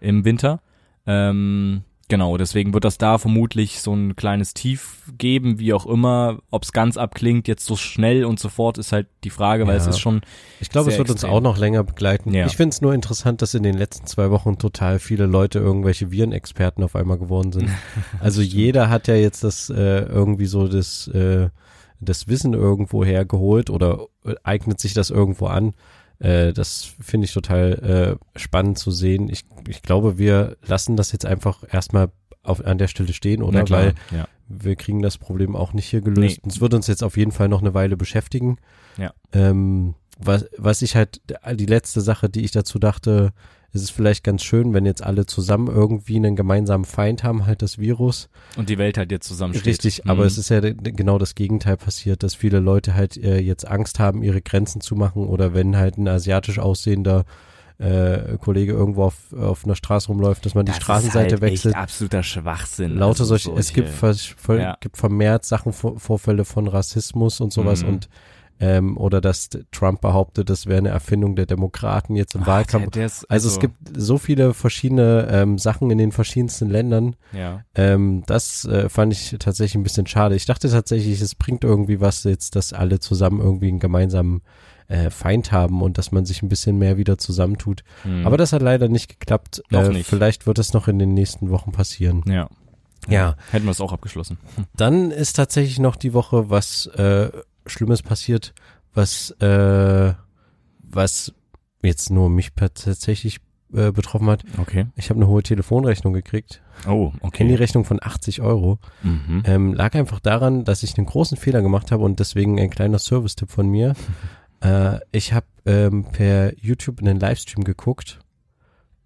im 0.00 0.24
Winter. 0.24 0.60
Ähm, 1.06 1.82
genau, 2.10 2.36
deswegen 2.36 2.74
wird 2.74 2.84
das 2.84 2.98
da 2.98 3.16
vermutlich 3.16 3.80
so 3.80 3.94
ein 3.94 4.14
kleines 4.16 4.52
Tief 4.52 5.02
geben, 5.16 5.58
wie 5.58 5.72
auch 5.72 5.86
immer. 5.86 6.40
Ob 6.50 6.64
es 6.64 6.72
ganz 6.72 6.98
abklingt, 6.98 7.48
jetzt 7.48 7.64
so 7.64 7.76
schnell 7.76 8.26
und 8.26 8.38
so 8.38 8.50
fort, 8.50 8.76
ist 8.76 8.92
halt 8.92 9.06
die 9.24 9.30
Frage, 9.30 9.66
weil 9.66 9.76
Ja. 9.76 9.80
es 9.80 9.86
ist 9.86 9.98
schon 9.98 10.20
ich 10.60 10.68
glaube, 10.68 10.90
es 10.90 10.98
wird 10.98 11.08
uns 11.08 11.22
extrem. 11.22 11.30
auch 11.34 11.40
noch 11.40 11.56
länger 11.56 11.82
begleiten. 11.82 12.34
Ja. 12.34 12.44
Ich 12.44 12.56
finde 12.58 12.74
es 12.74 12.82
nur 12.82 12.92
interessant, 12.92 13.40
dass 13.40 13.54
in 13.54 13.62
den 13.62 13.78
letzten 13.78 14.06
zwei 14.06 14.30
Wochen 14.30 14.58
total 14.58 14.98
viele 14.98 15.24
Leute 15.24 15.58
irgendwelche 15.58 16.10
Virenexperten 16.10 16.84
auf 16.84 16.94
einmal 16.94 17.16
geworden 17.16 17.52
sind. 17.52 17.70
Also 18.20 18.42
jeder 18.42 18.90
hat 18.90 19.08
ja 19.08 19.14
jetzt 19.14 19.42
das 19.44 19.70
äh, 19.70 20.00
irgendwie 20.02 20.46
so 20.46 20.68
das, 20.68 21.08
äh, 21.08 21.48
das 22.00 22.28
Wissen 22.28 22.52
irgendwo 22.52 23.04
hergeholt 23.04 23.70
oder 23.70 24.06
äh, 24.26 24.34
eignet 24.42 24.80
sich 24.80 24.92
das 24.92 25.08
irgendwo 25.10 25.46
an. 25.46 25.72
Äh, 26.20 26.52
das 26.52 26.92
finde 27.00 27.24
ich 27.24 27.32
total 27.32 28.18
äh, 28.36 28.38
spannend 28.38 28.78
zu 28.78 28.90
sehen. 28.90 29.28
Ich, 29.28 29.44
ich 29.66 29.82
glaube, 29.82 30.18
wir 30.18 30.56
lassen 30.66 30.96
das 30.96 31.12
jetzt 31.12 31.26
einfach 31.26 31.64
erstmal 31.70 32.10
auf, 32.42 32.64
an 32.64 32.78
der 32.78 32.88
Stelle 32.88 33.12
stehen, 33.12 33.42
oder? 33.42 33.64
Klar, 33.64 33.80
Weil 33.80 33.94
ja. 34.10 34.28
wir 34.48 34.76
kriegen 34.76 35.02
das 35.02 35.18
Problem 35.18 35.56
auch 35.56 35.72
nicht 35.72 35.86
hier 35.86 36.00
gelöst. 36.00 36.40
Nee. 36.44 36.50
Es 36.50 36.60
wird 36.60 36.74
uns 36.74 36.86
jetzt 36.86 37.02
auf 37.02 37.16
jeden 37.16 37.32
Fall 37.32 37.48
noch 37.48 37.60
eine 37.60 37.74
Weile 37.74 37.96
beschäftigen. 37.96 38.58
Ja. 38.96 39.12
Ähm, 39.32 39.94
was, 40.18 40.46
was 40.56 40.82
ich 40.82 40.96
halt, 40.96 41.22
die 41.54 41.66
letzte 41.66 42.02
Sache, 42.02 42.28
die 42.28 42.44
ich 42.44 42.50
dazu 42.50 42.78
dachte, 42.78 43.32
es 43.72 43.82
ist 43.82 43.90
vielleicht 43.90 44.24
ganz 44.24 44.42
schön, 44.42 44.72
wenn 44.74 44.84
jetzt 44.86 45.02
alle 45.02 45.26
zusammen 45.26 45.68
irgendwie 45.68 46.16
einen 46.16 46.36
gemeinsamen 46.36 46.84
Feind 46.84 47.22
haben, 47.22 47.46
halt 47.46 47.62
das 47.62 47.78
Virus. 47.78 48.28
Und 48.56 48.68
die 48.68 48.78
Welt 48.78 48.98
halt 48.98 49.10
jetzt 49.12 49.28
zusammensteht. 49.28 49.66
Richtig, 49.66 50.06
aber 50.06 50.22
Mhm. 50.22 50.26
es 50.26 50.38
ist 50.38 50.48
ja 50.50 50.60
genau 50.60 51.18
das 51.18 51.34
Gegenteil 51.34 51.76
passiert, 51.76 52.22
dass 52.22 52.34
viele 52.34 52.58
Leute 52.60 52.94
halt 52.94 53.16
äh, 53.16 53.38
jetzt 53.38 53.66
Angst 53.68 53.98
haben, 53.98 54.22
ihre 54.22 54.40
Grenzen 54.42 54.80
zu 54.80 54.96
machen 54.96 55.26
oder 55.26 55.54
wenn 55.54 55.76
halt 55.76 55.98
ein 55.98 56.08
asiatisch 56.08 56.58
aussehender 56.58 57.24
äh, 57.78 58.36
Kollege 58.38 58.72
irgendwo 58.72 59.04
auf, 59.04 59.32
auf 59.32 59.64
einer 59.64 59.74
Straße 59.74 60.08
rumläuft, 60.08 60.44
dass 60.44 60.54
man 60.54 60.66
die 60.66 60.72
Das 60.72 60.82
Straßenseite 60.82 61.26
ist 61.36 61.40
halt 61.40 61.40
wechselt. 61.40 61.74
Echt 61.74 61.82
absoluter 61.82 62.22
Schwachsinn. 62.22 62.94
Lauter 62.96 63.20
Also 63.20 63.24
solche, 63.24 63.52
es 63.52 63.72
gibt, 63.72 63.88
vers- 63.88 64.26
voll, 64.36 64.60
Ja. 64.60 64.76
gibt 64.80 64.98
vermehrt 64.98 65.46
Sachen, 65.46 65.72
Vor- 65.72 65.98
Vorfälle 65.98 66.44
von 66.44 66.68
Rassismus 66.68 67.40
und 67.40 67.54
sowas 67.54 67.82
Mhm. 67.82 67.88
und 67.88 68.08
ähm, 68.60 68.96
oder 68.98 69.20
dass 69.20 69.48
Trump 69.72 70.00
behauptet, 70.02 70.50
das 70.50 70.66
wäre 70.66 70.78
eine 70.78 70.90
Erfindung 70.90 71.34
der 71.34 71.46
Demokraten 71.46 72.14
jetzt 72.14 72.34
im 72.34 72.42
Ach, 72.42 72.46
Wahlkampf. 72.48 72.84
der- 72.90 73.00
der 73.00 73.06
ist- 73.06 73.30
also, 73.30 73.48
es 73.48 73.58
gibt 73.58 73.74
so 73.96 74.18
viele 74.18 74.52
verschiedene 74.54 75.26
ähm, 75.30 75.58
Sachen 75.58 75.90
in 75.90 75.98
den 75.98 76.12
verschiedensten 76.12 76.68
Ländern. 76.68 77.16
ja. 77.32 77.62
Ähm, 77.74 78.22
das 78.26 78.64
äh, 78.66 78.88
fand 78.88 79.12
ich 79.12 79.34
tatsächlich 79.38 79.76
ein 79.76 79.82
bisschen 79.82 80.06
schade. 80.06 80.34
Ich 80.36 80.44
dachte 80.46 80.68
tatsächlich, 80.70 81.20
es 81.20 81.34
bringt 81.34 81.64
irgendwie 81.64 82.00
was 82.00 82.24
jetzt, 82.24 82.54
dass 82.56 82.72
alle 82.72 83.00
zusammen 83.00 83.40
irgendwie 83.40 83.68
einen 83.68 83.80
gemeinsamen 83.80 84.42
äh, 84.88 85.08
Feind 85.10 85.52
haben 85.52 85.82
und 85.82 85.98
dass 85.98 86.10
man 86.12 86.24
sich 86.26 86.42
ein 86.42 86.48
bisschen 86.48 86.76
mehr 86.76 86.96
wieder 86.96 87.16
zusammentut. 87.16 87.84
Mhm. 88.04 88.26
Aber 88.26 88.36
das 88.36 88.52
hat 88.52 88.60
leider 88.60 88.88
nicht 88.88 89.08
geklappt. 89.08 89.62
Noch 89.70 89.84
äh, 89.84 89.88
nicht. 89.90 90.06
Vielleicht 90.08 90.46
wird 90.48 90.58
es 90.58 90.72
noch 90.72 90.88
in 90.88 90.98
den 90.98 91.14
nächsten 91.14 91.50
Wochen 91.50 91.72
passieren. 91.72 92.22
ja. 92.26 92.48
Ja. 93.08 93.36
Hätten 93.50 93.64
wir 93.64 93.70
es 93.70 93.80
auch 93.80 93.94
abgeschlossen. 93.94 94.36
Dann 94.76 95.10
ist 95.10 95.34
tatsächlich 95.36 95.78
noch 95.78 95.96
die 95.96 96.12
Woche 96.12 96.50
was 96.50 96.84
äh, 96.86 97.30
Schlimmes 97.70 98.02
passiert, 98.02 98.52
was 98.92 99.30
äh, 99.40 100.12
was 100.82 101.32
jetzt 101.82 102.10
nur 102.10 102.28
mich 102.28 102.50
tatsächlich 102.54 103.38
äh, 103.72 103.92
betroffen 103.92 104.28
hat. 104.28 104.42
Okay. 104.58 104.86
Ich 104.96 105.08
habe 105.10 105.18
eine 105.20 105.28
hohe 105.28 105.42
Telefonrechnung 105.42 106.12
gekriegt. 106.12 106.60
Oh, 106.88 107.12
okay. 107.20 107.38
Handyrechnung 107.44 107.84
von 107.84 108.00
80 108.02 108.42
Euro. 108.42 108.78
Mhm. 109.02 109.42
Ähm, 109.46 109.72
lag 109.74 109.94
einfach 109.94 110.18
daran, 110.20 110.64
dass 110.64 110.82
ich 110.82 110.98
einen 110.98 111.06
großen 111.06 111.36
Fehler 111.38 111.62
gemacht 111.62 111.92
habe 111.92 112.02
und 112.04 112.18
deswegen 112.20 112.58
ein 112.60 112.70
kleiner 112.70 112.98
Service-Tipp 112.98 113.50
von 113.50 113.68
mir. 113.68 113.94
äh, 114.60 114.98
ich 115.12 115.32
habe 115.32 115.46
ähm, 115.66 116.04
per 116.10 116.58
YouTube 116.58 116.98
einen 117.00 117.20
Livestream 117.20 117.64
geguckt 117.64 118.18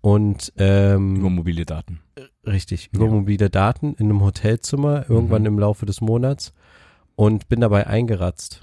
und 0.00 0.52
ähm, 0.56 1.16
Über 1.16 1.30
mobile 1.30 1.64
Daten. 1.64 2.00
Richtig, 2.46 2.90
über 2.92 3.06
Ja. 3.06 3.10
mobile 3.10 3.50
Daten 3.50 3.94
in 3.94 4.06
einem 4.06 4.22
Hotelzimmer 4.22 5.08
irgendwann 5.08 5.42
Mhm. 5.42 5.46
im 5.48 5.58
Laufe 5.58 5.86
des 5.86 6.00
Monats 6.00 6.52
und 7.16 7.48
bin 7.48 7.60
dabei 7.60 7.86
eingeratzt. 7.86 8.60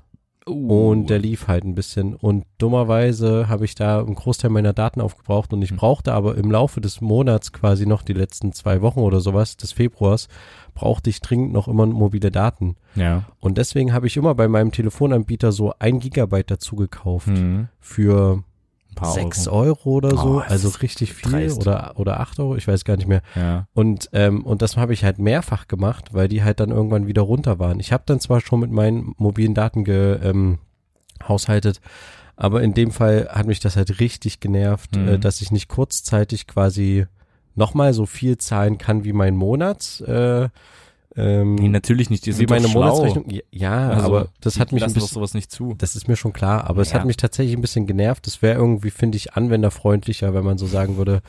Uh. 0.50 0.89
Und 0.89 1.12
der 1.12 1.20
lief 1.20 1.48
halt 1.48 1.63
ein 1.65 1.75
bisschen. 1.75 2.15
Und 2.15 2.46
dummerweise 2.58 3.48
habe 3.48 3.63
ich 3.65 3.75
da 3.75 4.00
einen 4.00 4.15
Großteil 4.15 4.50
meiner 4.50 4.74
Daten 4.74 5.00
aufgebraucht 5.00 5.53
und 5.53 5.62
ich 5.62 5.72
Mhm. 5.72 5.75
brauchte 5.77 6.13
aber 6.13 6.36
im 6.36 6.50
Laufe 6.50 6.81
des 6.81 7.00
Monats 7.00 7.53
quasi 7.53 7.86
noch 7.86 8.01
die 8.01 8.13
letzten 8.13 8.51
zwei 8.51 8.81
Wochen 8.81 9.01
oder 9.01 9.20
sowas 9.22 9.55
des 9.55 9.72
Februars, 9.72 10.27
brauchte 10.74 11.12
ich 11.12 11.22
dringend 11.22 11.53
noch 11.53 11.67
immer 11.67 11.86
mobile 11.86 12.31
Daten. 12.31 12.75
ja. 12.96 13.24
Und 13.39 13.60
deswegen 13.60 13.93
habe 13.93 14.08
ich 14.08 14.17
immer 14.17 14.34
bei 14.34 14.48
meinem 14.48 14.72
Telefonanbieter 14.72 15.51
so 15.51 15.74
ein 15.77 16.00
Gigabyte 16.00 16.50
dazu 16.51 16.75
gekauft 16.75 17.27
Mhm. 17.27 17.67
für 17.79 18.43
paar 19.01 19.13
sechs 19.13 19.48
Euro. 19.48 19.62
Euro 19.62 19.89
oder 19.91 20.10
so. 20.17 20.38
Oh, 20.38 20.39
also 20.39 20.70
richtig 20.81 21.13
viel 21.13 21.31
dreist. 21.31 21.60
oder, 21.62 21.93
oder 21.96 22.20
acht 22.20 22.39
Euro, 22.39 22.55
ich 22.55 22.67
weiß 22.67 22.86
gar 22.86 22.96
nicht 22.98 23.08
mehr. 23.08 23.22
Ja. 23.36 23.67
Und, 23.74 24.10
ähm, 24.13 24.43
und 24.46 24.62
das 24.62 24.77
habe 24.77 24.93
ich 24.93 25.03
halt 25.03 25.20
mehrfach 25.20 25.67
gemacht, 25.67 26.13
weil 26.13 26.27
die 26.27 26.43
halt 26.43 26.60
dann 26.60 26.70
irgendwann 26.70 27.08
wieder 27.08 27.22
runter 27.24 27.60
waren. 27.60 27.79
Ich 27.79 27.91
habe 27.91 28.03
dann 28.05 28.20
zwar 28.20 28.41
schon 28.41 28.60
mit 28.62 28.72
meinen 28.72 29.13
mobilen 29.17 29.53
Daten 29.53 29.84
ge, 29.84 30.20
ähm, 30.24 30.60
aber 32.36 32.63
in 32.63 32.74
dem 32.74 32.91
Fall 32.91 33.27
hat 33.31 33.46
mich 33.46 33.60
das 33.60 33.75
halt 33.75 34.00
richtig 34.00 34.39
genervt, 34.39 34.96
Mhm. 34.96 35.08
äh, 35.08 35.20
dass 35.20 35.41
ich 35.41 35.51
nicht 35.51 35.67
kurzzeitig 35.67 36.48
quasi 36.48 37.05
nochmal 37.55 37.93
so 37.93 38.05
viel 38.05 38.38
zahlen 38.38 38.77
kann 38.77 39.03
wie 39.03 39.13
mein 39.13 39.36
Monat. 39.36 40.01
Äh, 40.08 40.50
ähm, 41.15 41.55
Nee, 41.55 41.67
natürlich 41.69 42.09
nicht. 42.09 42.25
Die 42.25 42.29
wie 42.31 42.33
sind 42.33 42.49
meine 42.49 42.63
doch 42.63 42.71
schlau. 42.71 42.81
Monatsrechnung. 42.81 43.25
Ja, 43.51 43.89
Also, 43.89 44.05
aber 44.05 44.27
das 44.41 44.59
hat 44.59 44.71
mich 44.71 44.83
ein 44.83 44.93
bisschen, 44.93 45.09
sowas 45.09 45.33
nicht 45.33 45.51
zu. 45.51 45.75
das 45.77 45.95
ist 45.95 46.07
mir 46.07 46.15
schon 46.15 46.33
klar, 46.33 46.69
aber 46.69 46.81
es 46.81 46.91
Ja. 46.91 46.99
hat 46.99 47.05
mich 47.05 47.17
tatsächlich 47.17 47.55
ein 47.57 47.61
bisschen 47.61 47.87
genervt. 47.87 48.27
Es 48.27 48.41
wäre 48.41 48.57
irgendwie, 48.57 48.91
finde 48.91 49.17
ich, 49.17 49.33
anwenderfreundlicher, 49.33 50.33
wenn 50.33 50.43
man 50.45 50.57
so 50.57 50.67
sagen 50.67 50.97
würde, 50.97 51.21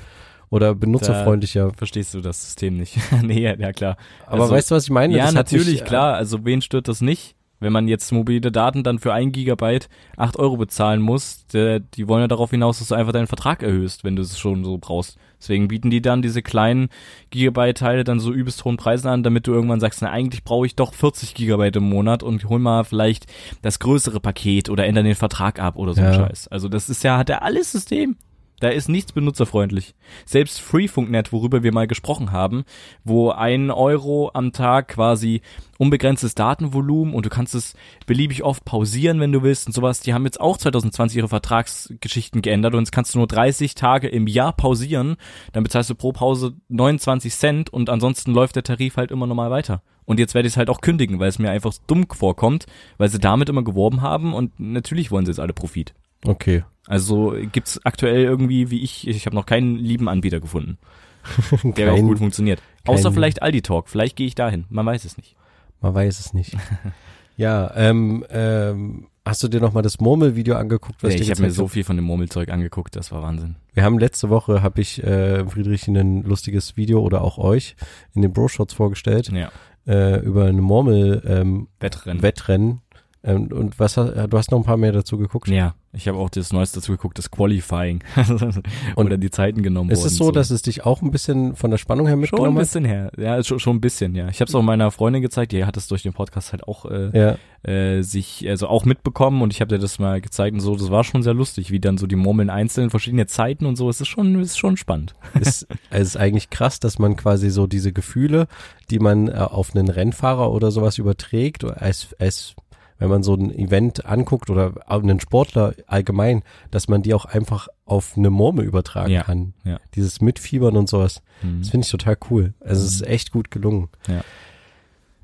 oder 0.50 0.74
benutzerfreundlicher. 0.74 1.72
Verstehst 1.76 2.12
du 2.14 2.20
das 2.20 2.42
System 2.42 2.76
nicht? 2.76 2.98
nee, 3.22 3.40
ja, 3.42 3.72
klar. 3.72 3.96
Aber 4.26 4.42
Also, 4.42 4.54
weißt 4.54 4.70
du, 4.70 4.74
was 4.74 4.84
ich 4.84 4.90
meine? 4.90 5.16
ja, 5.16 5.24
Das 5.26 5.34
natürlich, 5.34 5.66
mich, 5.72 5.82
äh, 5.82 5.84
klar. 5.84 6.14
Also 6.14 6.44
wen 6.44 6.60
stört 6.62 6.88
das 6.88 7.00
nicht? 7.00 7.34
Wenn 7.58 7.72
man 7.72 7.86
jetzt 7.86 8.10
mobile 8.12 8.50
Daten 8.50 8.82
dann 8.82 8.98
für 8.98 9.12
ein 9.12 9.30
Gigabyte 9.30 9.88
acht 10.16 10.36
Euro 10.36 10.56
bezahlen 10.56 11.00
muss, 11.00 11.46
der, 11.52 11.78
die 11.78 12.08
wollen 12.08 12.22
ja 12.22 12.28
darauf 12.28 12.50
hinaus, 12.50 12.80
dass 12.80 12.88
du 12.88 12.96
einfach 12.96 13.12
deinen 13.12 13.28
Vertrag 13.28 13.62
erhöhst, 13.62 14.02
wenn 14.02 14.16
du 14.16 14.22
es 14.22 14.36
schon 14.38 14.64
so 14.64 14.78
brauchst. 14.78 15.16
Deswegen 15.42 15.66
bieten 15.66 15.90
die 15.90 16.00
dann 16.00 16.22
diese 16.22 16.40
kleinen 16.40 16.88
Gigabyte-Teile 17.30 18.04
dann 18.04 18.20
so 18.20 18.32
übelst 18.32 18.64
hohen 18.64 18.76
Preisen 18.76 19.08
an, 19.08 19.24
damit 19.24 19.48
du 19.48 19.52
irgendwann 19.52 19.80
sagst, 19.80 20.00
na 20.00 20.10
eigentlich 20.10 20.44
brauche 20.44 20.66
ich 20.66 20.76
doch 20.76 20.94
40 20.94 21.34
Gigabyte 21.34 21.76
im 21.76 21.88
Monat 21.88 22.22
und 22.22 22.48
hol 22.48 22.60
mal 22.60 22.84
vielleicht 22.84 23.26
das 23.60 23.80
größere 23.80 24.20
Paket 24.20 24.70
oder 24.70 24.86
ändern 24.86 25.04
den 25.04 25.16
Vertrag 25.16 25.58
ab 25.58 25.76
oder 25.76 25.94
so 25.94 26.00
ein 26.00 26.12
Ja. 26.12 26.14
Scheiß. 26.14 26.46
Also 26.48 26.68
das 26.68 26.88
ist 26.88 27.02
ja, 27.02 27.18
hat 27.18 27.28
er 27.28 27.42
alles 27.42 27.72
System. 27.72 28.16
Da 28.62 28.68
ist 28.68 28.88
nichts 28.88 29.10
benutzerfreundlich. 29.10 29.96
Selbst 30.24 30.60
Freefunknet, 30.60 31.32
worüber 31.32 31.64
wir 31.64 31.72
mal 31.72 31.88
gesprochen 31.88 32.30
haben, 32.30 32.62
wo 33.02 33.30
ein 33.30 33.72
Euro 33.72 34.30
am 34.34 34.52
Tag 34.52 34.86
quasi 34.86 35.42
unbegrenztes 35.78 36.36
Datenvolumen 36.36 37.12
und 37.12 37.26
du 37.26 37.28
kannst 37.28 37.56
es 37.56 37.74
beliebig 38.06 38.44
oft 38.44 38.64
pausieren, 38.64 39.18
wenn 39.18 39.32
du 39.32 39.42
willst 39.42 39.66
und 39.66 39.72
sowas. 39.72 39.98
Die 39.98 40.14
haben 40.14 40.26
jetzt 40.26 40.40
auch 40.40 40.56
2020 40.58 41.18
ihre 41.18 41.28
Vertragsgeschichten 41.28 42.40
geändert 42.40 42.74
und 42.74 42.82
jetzt 42.82 42.92
kannst 42.92 43.14
du 43.14 43.18
nur 43.18 43.26
30 43.26 43.74
Tage 43.74 44.06
im 44.06 44.28
Jahr 44.28 44.52
pausieren. 44.52 45.16
Dann 45.52 45.64
bezahlst 45.64 45.90
du 45.90 45.96
pro 45.96 46.12
Pause 46.12 46.54
29 46.68 47.34
Cent 47.34 47.68
und 47.68 47.90
ansonsten 47.90 48.32
läuft 48.32 48.54
der 48.54 48.62
Tarif 48.62 48.96
halt 48.96 49.10
immer 49.10 49.26
normal 49.26 49.50
weiter. 49.50 49.82
Und 50.04 50.20
jetzt 50.20 50.34
werde 50.34 50.46
ich 50.46 50.54
es 50.54 50.56
halt 50.56 50.70
auch 50.70 50.82
kündigen, 50.82 51.18
weil 51.18 51.30
es 51.30 51.40
mir 51.40 51.50
einfach 51.50 51.74
dumm 51.88 52.06
vorkommt, 52.08 52.66
weil 52.96 53.08
sie 53.08 53.18
damit 53.18 53.48
immer 53.48 53.64
geworben 53.64 54.02
haben 54.02 54.32
und 54.34 54.60
natürlich 54.60 55.10
wollen 55.10 55.26
sie 55.26 55.32
jetzt 55.32 55.40
alle 55.40 55.52
Profit. 55.52 55.94
Okay. 56.24 56.62
Also 56.86 57.34
gibt's 57.52 57.80
aktuell 57.84 58.22
irgendwie, 58.24 58.70
wie 58.70 58.82
ich, 58.82 59.06
ich 59.06 59.26
habe 59.26 59.36
noch 59.36 59.46
keinen 59.46 59.76
lieben 59.76 60.08
Anbieter 60.08 60.40
gefunden, 60.40 60.78
der 61.62 61.92
auch 61.92 61.96
Kein- 61.96 62.06
gut 62.06 62.18
funktioniert. 62.18 62.60
Außer 62.86 63.12
vielleicht 63.12 63.42
Aldi 63.42 63.62
Talk, 63.62 63.88
vielleicht 63.88 64.16
gehe 64.16 64.26
ich 64.26 64.34
dahin, 64.34 64.64
man 64.68 64.84
weiß 64.84 65.04
es 65.04 65.16
nicht. 65.16 65.36
Man 65.80 65.94
weiß 65.94 66.18
es 66.18 66.34
nicht. 66.34 66.56
ja, 67.36 67.72
ähm, 67.76 68.24
ähm, 68.30 69.06
hast 69.24 69.42
du 69.42 69.48
dir 69.48 69.60
noch 69.60 69.72
mal 69.72 69.82
das 69.82 70.00
Murmel-Video 70.00 70.56
angeguckt? 70.56 71.02
Ich 71.04 71.16
dir 71.16 71.22
ich 71.22 71.30
habe 71.30 71.42
mir 71.42 71.50
so 71.52 71.68
viel 71.68 71.84
von 71.84 71.96
dem 71.96 72.04
Murmelzeug 72.04 72.50
angeguckt, 72.50 72.96
das 72.96 73.12
war 73.12 73.22
Wahnsinn. 73.22 73.56
Wir 73.74 73.84
haben 73.84 73.98
letzte 73.98 74.28
Woche, 74.30 74.62
habe 74.62 74.80
ich 74.80 75.02
äh, 75.02 75.46
Friedrich 75.46 75.86
ein 75.88 76.24
lustiges 76.24 76.76
Video 76.76 77.00
oder 77.00 77.22
auch 77.22 77.38
euch 77.38 77.76
in 78.14 78.22
den 78.22 78.32
Bro-Shots 78.32 78.74
vorgestellt 78.74 79.30
Ja, 79.30 79.50
äh, 79.86 80.20
über 80.20 80.46
eine 80.46 80.60
Murmel-Wettrennen. 80.60 81.68
Wettrennen. 81.80 82.22
Wettrennen. 82.22 82.80
Ähm, 83.24 83.48
und 83.52 83.78
was 83.78 83.96
hast, 83.96 84.14
du 84.14 84.38
hast 84.38 84.50
noch 84.50 84.58
ein 84.58 84.64
paar 84.64 84.76
mehr 84.76 84.92
dazu 84.92 85.18
geguckt? 85.18 85.48
ja, 85.48 85.74
ich 85.94 86.08
habe 86.08 86.16
auch 86.16 86.30
das 86.30 86.52
Neueste 86.52 86.80
dazu 86.80 86.92
geguckt, 86.92 87.18
das 87.18 87.30
Qualifying. 87.30 88.02
Und 88.96 89.06
Oder 89.06 89.18
die 89.18 89.30
Zeiten 89.30 89.62
genommen 89.62 89.90
Ist 89.90 90.04
es 90.04 90.16
so, 90.16 90.30
dass 90.30 90.50
es 90.50 90.62
dich 90.62 90.86
auch 90.86 91.02
ein 91.02 91.10
bisschen 91.10 91.54
von 91.54 91.70
der 91.70 91.76
Spannung 91.76 92.06
her 92.06 92.14
Schon 92.14 92.18
ein 92.18 92.22
mitgenommen 92.22 92.56
hat? 92.56 92.62
bisschen 92.62 92.84
her. 92.86 93.12
Ja, 93.18 93.44
schon, 93.44 93.60
schon 93.60 93.76
ein 93.76 93.80
bisschen, 93.82 94.14
ja. 94.14 94.28
Ich 94.28 94.40
habe 94.40 94.48
es 94.48 94.54
auch 94.54 94.62
meiner 94.62 94.90
Freundin 94.90 95.20
gezeigt, 95.20 95.52
die 95.52 95.66
hat 95.66 95.76
es 95.76 95.88
durch 95.88 96.02
den 96.02 96.14
Podcast 96.14 96.52
halt 96.52 96.66
auch 96.66 96.86
äh, 96.86 97.10
Ja, 97.12 97.36
äh, 97.70 98.02
sich 98.02 98.48
also 98.48 98.68
auch 98.68 98.86
mitbekommen 98.86 99.42
und 99.42 99.52
ich 99.52 99.60
habe 99.60 99.68
dir 99.68 99.78
das 99.78 99.98
mal 99.98 100.20
gezeigt 100.22 100.54
und 100.54 100.60
so, 100.60 100.74
das 100.76 100.90
war 100.90 101.04
schon 101.04 101.22
sehr 101.22 101.34
lustig, 101.34 101.70
wie 101.70 101.78
dann 101.78 101.98
so 101.98 102.06
die 102.06 102.16
Murmeln 102.16 102.48
einzeln 102.48 102.88
verschiedene 102.88 103.26
Zeiten 103.26 103.66
und 103.66 103.76
so, 103.76 103.90
es 103.90 104.00
ist 104.00 104.08
schon 104.08 104.34
es 104.40 104.52
ist 104.52 104.58
schon 104.58 104.78
spannend. 104.78 105.14
ist, 105.40 105.66
es 105.90 106.08
ist 106.08 106.16
eigentlich 106.16 106.48
krass, 106.48 106.80
dass 106.80 106.98
man 106.98 107.16
quasi 107.16 107.50
so 107.50 107.66
diese 107.66 107.92
Gefühle, 107.92 108.46
die 108.90 108.98
man 108.98 109.28
äh, 109.28 109.32
auf 109.32 109.76
einen 109.76 109.90
Rennfahrer 109.90 110.50
oder 110.50 110.70
sowas 110.70 110.96
überträgt, 110.96 111.64
als, 111.64 112.16
als 112.18 112.56
wenn 113.02 113.10
man 113.10 113.22
so 113.22 113.34
ein 113.34 113.50
Event 113.54 114.06
anguckt 114.06 114.48
oder 114.50 114.74
einen 114.86 115.20
Sportler 115.20 115.74
allgemein, 115.86 116.42
dass 116.70 116.88
man 116.88 117.02
die 117.02 117.14
auch 117.14 117.24
einfach 117.24 117.68
auf 117.84 118.16
eine 118.16 118.30
Murmel 118.30 118.64
übertragen 118.64 119.10
Ja, 119.12 119.22
kann. 119.24 119.54
ja. 119.64 119.78
Dieses 119.94 120.20
Mitfiebern 120.20 120.76
und 120.76 120.88
sowas. 120.88 121.22
Mhm. 121.42 121.60
Das 121.60 121.70
finde 121.70 121.84
ich 121.84 121.90
total 121.90 122.16
cool. 122.30 122.54
Also 122.60 122.84
es 122.84 122.92
ist 122.94 123.06
echt 123.06 123.32
gut 123.32 123.50
gelungen. 123.50 123.88
Ja, 124.08 124.22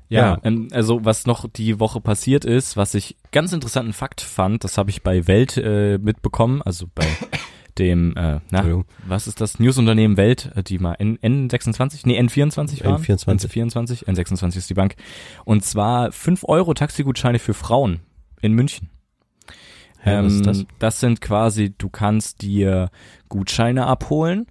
Ja. 0.09 0.39
Ähm, 0.43 0.67
also 0.71 1.05
was 1.05 1.25
noch 1.25 1.47
die 1.47 1.79
Woche 1.79 2.01
passiert 2.01 2.43
ist, 2.45 2.77
was 2.77 2.93
ich 2.95 3.15
ganz 3.31 3.53
interessanten 3.53 3.93
Fakt 3.93 4.21
fand, 4.21 4.63
das 4.63 4.77
habe 4.77 4.89
ich 4.89 5.03
bei 5.03 5.27
Welt 5.27 5.55
äh, 5.57 5.97
mitbekommen, 5.99 6.61
also 6.63 6.87
bei 6.93 7.05
dem, 7.79 8.15
äh, 8.15 8.39
na, 8.51 8.83
was 9.07 9.27
ist 9.27 9.41
das, 9.41 9.59
Newsunternehmen 9.59 10.17
Welt, 10.17 10.51
äh, 10.55 10.63
die 10.63 10.77
mal 10.77 10.93
N, 10.99 11.17
N26, 11.17 12.01
nee, 12.05 12.19
N24 12.19 12.83
waren? 12.85 13.01
N24. 13.01 13.27
N24, 13.27 14.05
N26 14.05 14.57
ist 14.57 14.69
die 14.69 14.75
Bank. 14.75 14.95
Und 15.45 15.63
zwar 15.63 16.11
5 16.11 16.43
Euro 16.43 16.73
Taxigutscheine 16.73 17.39
für 17.39 17.53
Frauen 17.53 18.01
in 18.41 18.53
München. 18.53 18.89
Was 20.03 20.33
ist 20.33 20.45
das? 20.45 20.59
Ähm, 20.59 20.67
das 20.79 20.99
sind 20.99 21.19
quasi, 21.19 21.73
du 21.77 21.89
kannst 21.89 22.41
dir 22.41 22.89
Gutscheine 23.27 23.85
abholen 23.85 24.45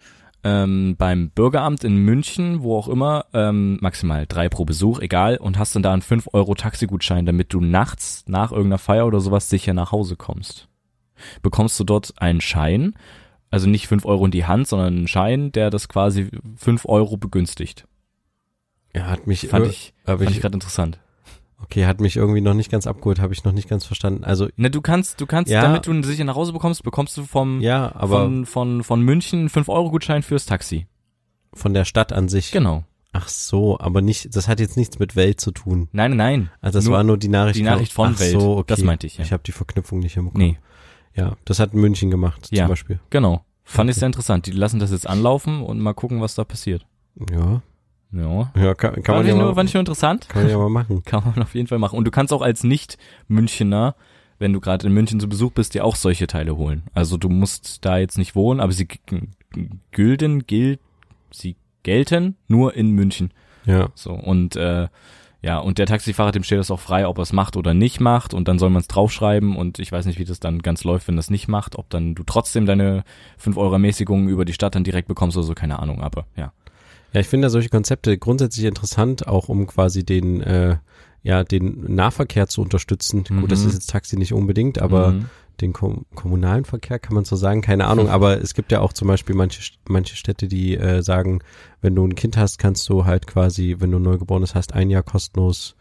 ähm, 0.45 0.95
beim 0.97 1.31
Bürgeramt 1.31 1.85
in 1.85 1.97
München, 1.97 2.63
wo 2.63 2.77
auch 2.77 2.89
immer, 2.89 3.27
ähm, 3.35 3.79
maximal 3.81 4.27
drei 4.27 4.49
pro 4.49 4.65
Besuch, 4.65 5.01
egal, 5.01 5.37
und 5.37 5.59
hast 5.59 5.75
dann 5.75 5.83
da 5.83 5.93
einen 5.93 6.03
5 6.03 6.29
Euro 6.33 6.55
Taxigutschein, 6.55 7.27
damit 7.27 7.53
du 7.53 7.61
nachts 7.61 8.25
nach 8.27 8.53
irgendeiner 8.53 8.79
Feier 8.79 9.07
oder 9.07 9.21
sowas 9.21 9.51
sicher 9.51 9.75
nach 9.75 9.93
Hause 9.93 10.17
kommst. 10.17 10.68
Bekommst 11.43 11.79
du 11.81 11.85
dort 11.85 12.15
einen 12.21 12.41
Schein, 12.41 12.95
also 13.51 13.69
nicht 13.69 13.87
5 13.89 14.05
Euro 14.05 14.25
in 14.27 14.31
die 14.31 14.45
Hand, 14.47 14.69
sondern 14.69 14.97
einen 14.97 15.09
Schein, 15.09 15.53
der 15.53 15.71
das 15.71 15.89
quasi 15.89 16.29
5 16.57 16.85
Euro 16.87 17.17
begünstigt. 17.17 17.87
Er 18.93 19.07
hat 19.09 19.27
mich, 19.27 19.49
Fand 19.49 19.67
ich, 19.67 19.95
fand 20.05 20.23
ich 20.23 20.31
ich, 20.31 20.41
gerade 20.41 20.55
interessant. 20.55 20.99
okay, 21.63 21.87
hat 21.87 22.01
mich 22.01 22.17
irgendwie 22.17 22.41
noch 22.41 22.55
nicht 22.55 22.71
ganz 22.71 22.87
abgeholt, 22.87 23.21
habe 23.21 23.33
ich 23.35 23.45
noch 23.45 23.53
nicht 23.53 23.69
ganz 23.69 23.85
verstanden. 23.85 24.25
Also 24.25 24.49
Ne, 24.57 24.71
du 24.71 24.81
kannst, 24.81 25.21
du 25.21 25.27
kannst, 25.27 25.51
Ja. 25.53 25.63
damit 25.63 25.87
du 25.87 26.03
sicher 26.03 26.25
nach 26.25 26.35
Hause 26.37 26.53
bekommst, 26.53 26.83
bekommst 26.83 27.17
du 27.17 27.25
vom 27.25 27.61
ja, 27.61 27.95
aber 27.95 28.23
von, 28.25 28.47
von, 28.47 28.83
von 28.85 29.03
München 29.03 29.41
einen 29.41 29.49
5-Euro-Gutschein 29.51 30.23
fürs 30.23 30.47
Taxi. 30.47 30.87
von 31.55 31.75
der 31.75 31.85
Stadt 31.85 32.13
an 32.13 32.29
sich. 32.29 32.51
Genau. 32.51 32.85
Ach 33.13 33.29
so, 33.29 33.79
aber 33.81 34.03
nicht, 34.03 34.37
das 34.37 34.49
hat 34.49 34.61
jetzt 34.61 34.77
nichts 34.77 34.99
mit 34.99 35.17
Welt 35.17 35.41
zu 35.41 35.51
tun. 35.51 35.89
Nein, 35.93 36.11
nein, 36.11 36.17
nein. 36.19 36.51
Also 36.61 36.79
das 36.79 36.85
Nur 36.85 36.95
war 36.95 37.05
nur 37.05 37.17
die 37.19 37.29
Nachricht. 37.29 37.59
die 37.59 37.63
Nachricht 37.63 37.93
von 37.93 38.13
Ach 38.15 38.21
Welt. 38.21 38.33
So, 38.39 38.59
okay. 38.59 38.65
Das 38.69 38.83
meinte 38.83 39.07
ich, 39.07 39.17
ja. 39.19 39.25
Ich 39.25 39.33
habe 39.33 39.43
die 39.45 39.53
Verknüpfung 39.53 39.99
nicht 40.01 40.15
hinbekommen. 40.15 40.47
Nee, 40.47 40.59
Ja, 41.19 41.37
das 41.45 41.59
hat 41.61 41.75
München 41.75 42.11
gemacht 42.11 42.49
Ja. 42.51 42.65
zum 42.65 42.69
Beispiel. 42.71 43.01
genau. 43.11 43.45
Fand 43.65 43.91
ich 43.91 43.95
Okay. 43.97 44.01
sehr 44.01 44.07
interessant. 44.07 44.47
Die 44.47 44.53
lassen 44.53 44.79
das 44.81 44.91
jetzt 44.93 45.07
anlaufen 45.07 45.63
und 45.63 45.79
mal 45.81 45.93
gucken, 45.93 46.23
was 46.23 46.35
da 46.35 46.45
passiert. 46.45 46.87
Ja, 47.31 47.61
Ja. 48.13 48.51
ja 48.57 48.75
kann, 48.75 48.95
kann 48.95 49.05
Fand 49.05 49.07
man 49.09 49.23
ich, 49.27 49.29
ja 49.29 49.35
nur, 49.37 49.49
mal, 49.49 49.55
fand 49.55 49.69
ich 49.69 49.75
nur 49.75 49.81
interessant. 49.81 50.29
kann 50.31 50.43
man 50.45 50.51
ja 50.51 50.57
mal 50.59 50.71
machen. 50.71 51.03
Kann 51.05 51.23
man 51.25 51.43
auf 51.43 51.55
jeden 51.55 51.67
Fall 51.67 51.79
machen. 51.79 51.99
Und 51.99 52.07
du 52.07 52.11
kannst 52.11 52.33
auch 52.33 52.41
als 52.41 52.65
Nicht-Münchener, 52.65 53.95
wenn 54.39 54.53
du 54.55 54.61
gerade 54.61 54.87
in 54.87 54.95
München 54.95 55.21
zu 55.21 55.29
Besuch 55.29 55.53
bist, 55.53 55.75
dir 55.75 55.85
auch 55.85 55.97
solche 55.97 56.27
Teile 56.29 56.57
holen. 56.57 56.85
Also 56.95 57.17
du 57.19 57.29
musst 57.29 57.85
da 57.85 57.99
jetzt 57.99 58.17
nicht 58.17 58.35
wohnen, 58.35 58.61
aber 58.61 58.73
sie 58.73 58.89
gülden, 59.93 60.47
gilt, 60.47 60.81
sie 61.31 61.57
gelten 61.83 62.37
nur 62.47 62.75
in 62.75 62.91
München. 62.93 63.33
Ja, 63.65 63.89
So, 63.95 64.13
und 64.13 64.57
äh, 64.57 64.89
ja, 65.41 65.59
und 65.59 65.79
der 65.79 65.87
Taxifahrer, 65.87 66.33
dem 66.33 66.43
steht 66.43 66.59
das 66.59 66.71
auch 66.71 66.81
frei, 66.81 67.07
ob 67.07 67.19
er 67.19 67.23
es 67.23 67.33
macht 67.33 67.57
oder 67.57 67.73
nicht 67.73 68.01
macht 68.01 68.35
und 68.35 68.49
dann 68.49 68.59
soll 68.59 68.71
man 68.71 68.81
es 68.81 68.89
draufschreiben 68.89 69.57
und 69.57 69.79
ich 69.79 69.93
weiß 69.93 70.07
nicht, 70.07 70.19
wie 70.19 70.25
das 70.25 70.41
dann 70.41 70.61
ganz 70.61 70.83
läuft, 70.83 71.07
wenn 71.07 71.17
das 71.17 71.31
nicht 71.31 71.47
macht, 71.47 71.77
ob 71.77 71.89
dann 71.91 72.15
du 72.15 72.25
trotzdem 72.25 72.67
deine 72.67 73.05
5 73.39 73.57
Euro 73.57 73.75
Ermäßigung 73.75 74.29
über 74.29 74.45
die 74.45 74.53
Stadt 74.53 74.75
dann 74.75 74.85
direkt 74.85 75.07
bekommst 75.07 75.37
oder 75.37 75.47
so, 75.47 75.55
keine 75.55 75.79
Ahnung, 75.79 76.03
aber 76.03 76.27
ja. 76.37 76.53
ja, 77.13 77.21
ich 77.21 77.29
finde 77.29 77.51
solche 77.51 77.69
Konzepte 77.69 78.19
grundsätzlich 78.19 78.67
interessant, 78.67 79.29
auch 79.29 79.49
um 79.49 79.67
quasi 79.69 80.05
den, 80.05 80.41
äh, 80.41 80.79
ja, 81.23 81.45
den 81.45 81.95
Nahverkehr 81.95 82.49
zu 82.49 82.61
unterstützen. 82.63 83.25
Mhm. 83.29 83.43
Gut, 83.43 83.53
das 83.53 83.65
ist 83.65 83.75
jetzt 83.75 83.91
Taxi 83.91 84.17
nicht 84.17 84.33
unbedingt, 84.33 84.81
aber 84.81 85.13
Mhm. 85.13 85.27
Den 85.61 85.73
kom 85.73 86.07
kommunalen 86.15 86.65
Verkehr 86.65 86.99
kann 86.99 87.15
man 87.15 87.25
so 87.25 87.37
sagen, 87.37 87.61
keine 87.63 87.87
Ahnung, 87.87 88.09
aber 88.09 88.41
es 88.41 88.55
gibt 88.55 88.73
ja 88.73 88.81
auch 88.81 88.93
zum 88.93 89.09
Beispiel 89.09 89.35
manche, 89.35 89.61
manche 89.89 90.17
Städte, 90.17 90.49
die 90.49 90.77
äh, 90.77 91.03
sagen, 91.03 91.41
wenn 91.81 91.95
du 91.95 92.05
ein 92.07 92.15
Kind 92.15 92.37
hast, 92.37 92.59
kannst 92.59 92.89
du 92.89 93.05
halt 93.05 93.27
quasi, 93.27 93.77
wenn 93.79 93.91
du 93.91 93.99
ein 93.99 94.03
Neugeborenes 94.03 94.55
hast, 94.55 94.73
ein 94.75 94.91
Jahr 94.91 95.03
kostenlos 95.03 95.75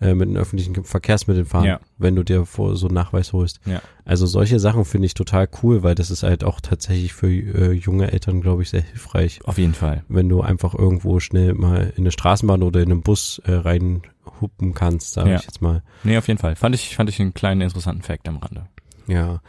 äh, 0.00 0.14
mit 0.14 0.28
den 0.28 0.36
öffentlichen 0.36 0.84
Verkehrsmitteln 0.84 1.46
fahren, 1.46 1.64
Ja. 1.66 1.80
wenn 1.98 2.16
du 2.16 2.24
dir 2.24 2.44
vor 2.46 2.74
so 2.76 2.86
einen 2.88 2.94
Nachweis 2.96 3.32
holst. 3.32 3.60
Ja. 3.64 3.80
Also 4.04 4.26
solche 4.26 4.58
Sachen 4.58 4.84
finde 4.84 5.06
ich 5.06 5.14
total 5.14 5.48
cool, 5.62 5.84
weil 5.84 5.94
das 5.94 6.10
ist 6.10 6.24
halt 6.24 6.42
auch 6.42 6.60
tatsächlich 6.60 7.12
für 7.12 7.28
äh, 7.30 7.72
junge 7.72 8.10
Eltern, 8.12 8.40
glaube 8.40 8.62
ich, 8.62 8.70
sehr 8.70 8.82
hilfreich, 8.82 9.38
Auf 9.44 9.56
jeden 9.56 9.74
Fall. 9.74 10.02
wenn 10.08 10.28
du 10.28 10.40
einfach 10.42 10.74
irgendwo 10.74 11.20
schnell 11.20 11.54
mal 11.54 11.92
in 11.96 12.02
eine 12.02 12.10
Straßenbahn 12.10 12.62
oder 12.64 12.82
in 12.82 12.90
einen 12.90 13.02
Bus 13.02 13.40
äh, 13.46 13.52
reinhuppen 13.52 14.74
kannst, 14.74 15.12
sage 15.12 15.30
Ja. 15.30 15.36
ich 15.36 15.42
jetzt 15.44 15.62
mal. 15.62 15.82
Nee, 16.02 16.16
auf 16.18 16.26
jeden 16.28 16.38
Fall. 16.40 16.56
Fand 16.56 16.74
ich, 16.74 16.96
fand 16.96 17.08
ich 17.08 17.20
einen 17.20 17.34
kleinen 17.34 17.60
interessanten 17.60 18.02
Fact 18.02 18.28
am 18.28 18.38
Rande. 18.38 18.66
Ja. 19.06 19.40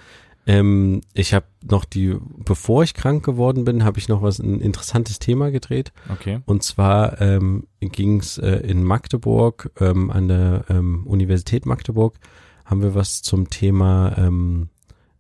Ähm, 0.48 1.02
ich 1.14 1.34
habe 1.34 1.46
noch 1.64 1.86
die, 1.86 2.16
bevor 2.38 2.84
ich 2.84 2.94
krank 2.94 3.26
geworden 3.26 3.66
bin, 3.66 3.84
habe 3.84 3.98
ich 3.98 4.08
noch 4.08 4.22
was 4.22 4.40
ein 4.40 4.62
interessantes 4.62 5.20
Thema 5.20 5.50
gedreht. 5.50 5.92
Okay. 6.10 6.40
Und 6.46 6.64
zwar 6.64 7.20
ähm, 7.20 7.68
ging 7.80 8.20
es 8.20 8.38
äh, 8.38 8.58
in 8.58 8.84
Magdeburg 8.84 9.72
ähm, 9.80 10.12
an 10.12 10.28
der 10.28 10.66
ähm, 10.70 11.08
Universität 11.08 11.66
Magdeburg 11.66 12.20
haben 12.66 12.82
wir 12.82 12.96
was 12.96 13.22
zum 13.22 13.50
Thema 13.50 14.16
ähm, 14.18 14.70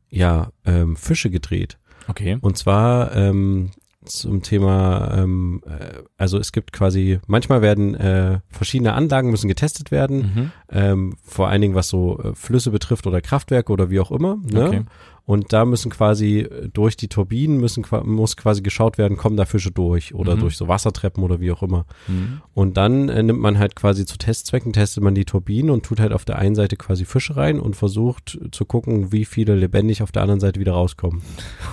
ja 0.09 0.49
ähm, 0.65 0.95
Fische 0.95 1.29
gedreht. 1.29 1.77
Okay. 2.07 2.37
Und 2.41 2.57
zwar 2.57 3.15
ähm, 3.15 3.71
zum 4.05 4.41
Thema, 4.41 5.17
ähm, 5.17 5.61
äh, 5.65 6.03
also 6.17 6.37
es 6.37 6.51
gibt 6.51 6.71
quasi, 6.73 7.19
manchmal 7.27 7.61
werden 7.61 7.95
äh, 7.95 8.39
verschiedene 8.49 8.93
Anlagen 8.93 9.31
müssen 9.31 9.47
getestet 9.47 9.91
werden, 9.91 10.17
Mhm. 10.17 10.51
ähm, 10.69 11.17
vor 11.23 11.49
allen 11.49 11.61
Dingen 11.61 11.75
was 11.75 11.89
so 11.89 12.19
äh, 12.19 12.35
Flüsse 12.35 12.71
betrifft 12.71 13.07
oder 13.07 13.21
Kraftwerke 13.21 13.71
oder 13.71 13.89
wie 13.89 13.99
auch 13.99 14.11
immer. 14.11 14.37
Ne? 14.51 14.67
Okay. 14.67 14.83
Und 15.25 15.53
da 15.53 15.65
müssen 15.65 15.89
quasi 15.89 16.41
äh, 16.41 16.69
durch 16.69 16.97
die 16.97 17.07
Turbinen 17.07 17.57
müssen 17.57 17.83
muss 18.03 18.37
quasi 18.37 18.61
geschaut 18.61 18.97
werden, 18.97 19.17
kommen 19.17 19.37
da 19.37 19.45
Fische 19.45 19.71
durch 19.71 20.13
oder 20.13 20.35
mhm. 20.35 20.41
durch 20.41 20.55
so 20.57 20.67
Wassertreppen 20.67 21.23
oder 21.23 21.39
wie 21.39 21.51
auch 21.51 21.63
immer. 21.63 21.85
Mhm. 22.07 22.41
Und 22.53 22.77
dann 22.77 23.09
äh, 23.09 23.23
nimmt 23.23 23.39
man 23.39 23.57
halt 23.57 23.75
quasi 23.75 24.05
zu 24.05 24.17
Testzwecken, 24.17 24.71
testet 24.71 25.03
man 25.03 25.15
die 25.15 25.25
Turbinen 25.25 25.71
und 25.71 25.83
tut 25.83 25.99
halt 25.99 26.13
auf 26.13 26.25
der 26.25 26.37
einen 26.37 26.55
Seite 26.55 26.75
quasi 26.75 27.05
Fische 27.05 27.35
rein 27.35 27.59
und 27.59 27.75
versucht 27.75 28.39
zu 28.51 28.65
gucken, 28.65 29.11
wie 29.11 29.25
viele 29.25 29.55
lebendig 29.55 30.03
auf 30.03 30.11
der 30.11 30.21
anderen 30.21 30.39
Seite 30.39 30.59
wieder 30.59 30.73
rauskommen. 30.73 31.23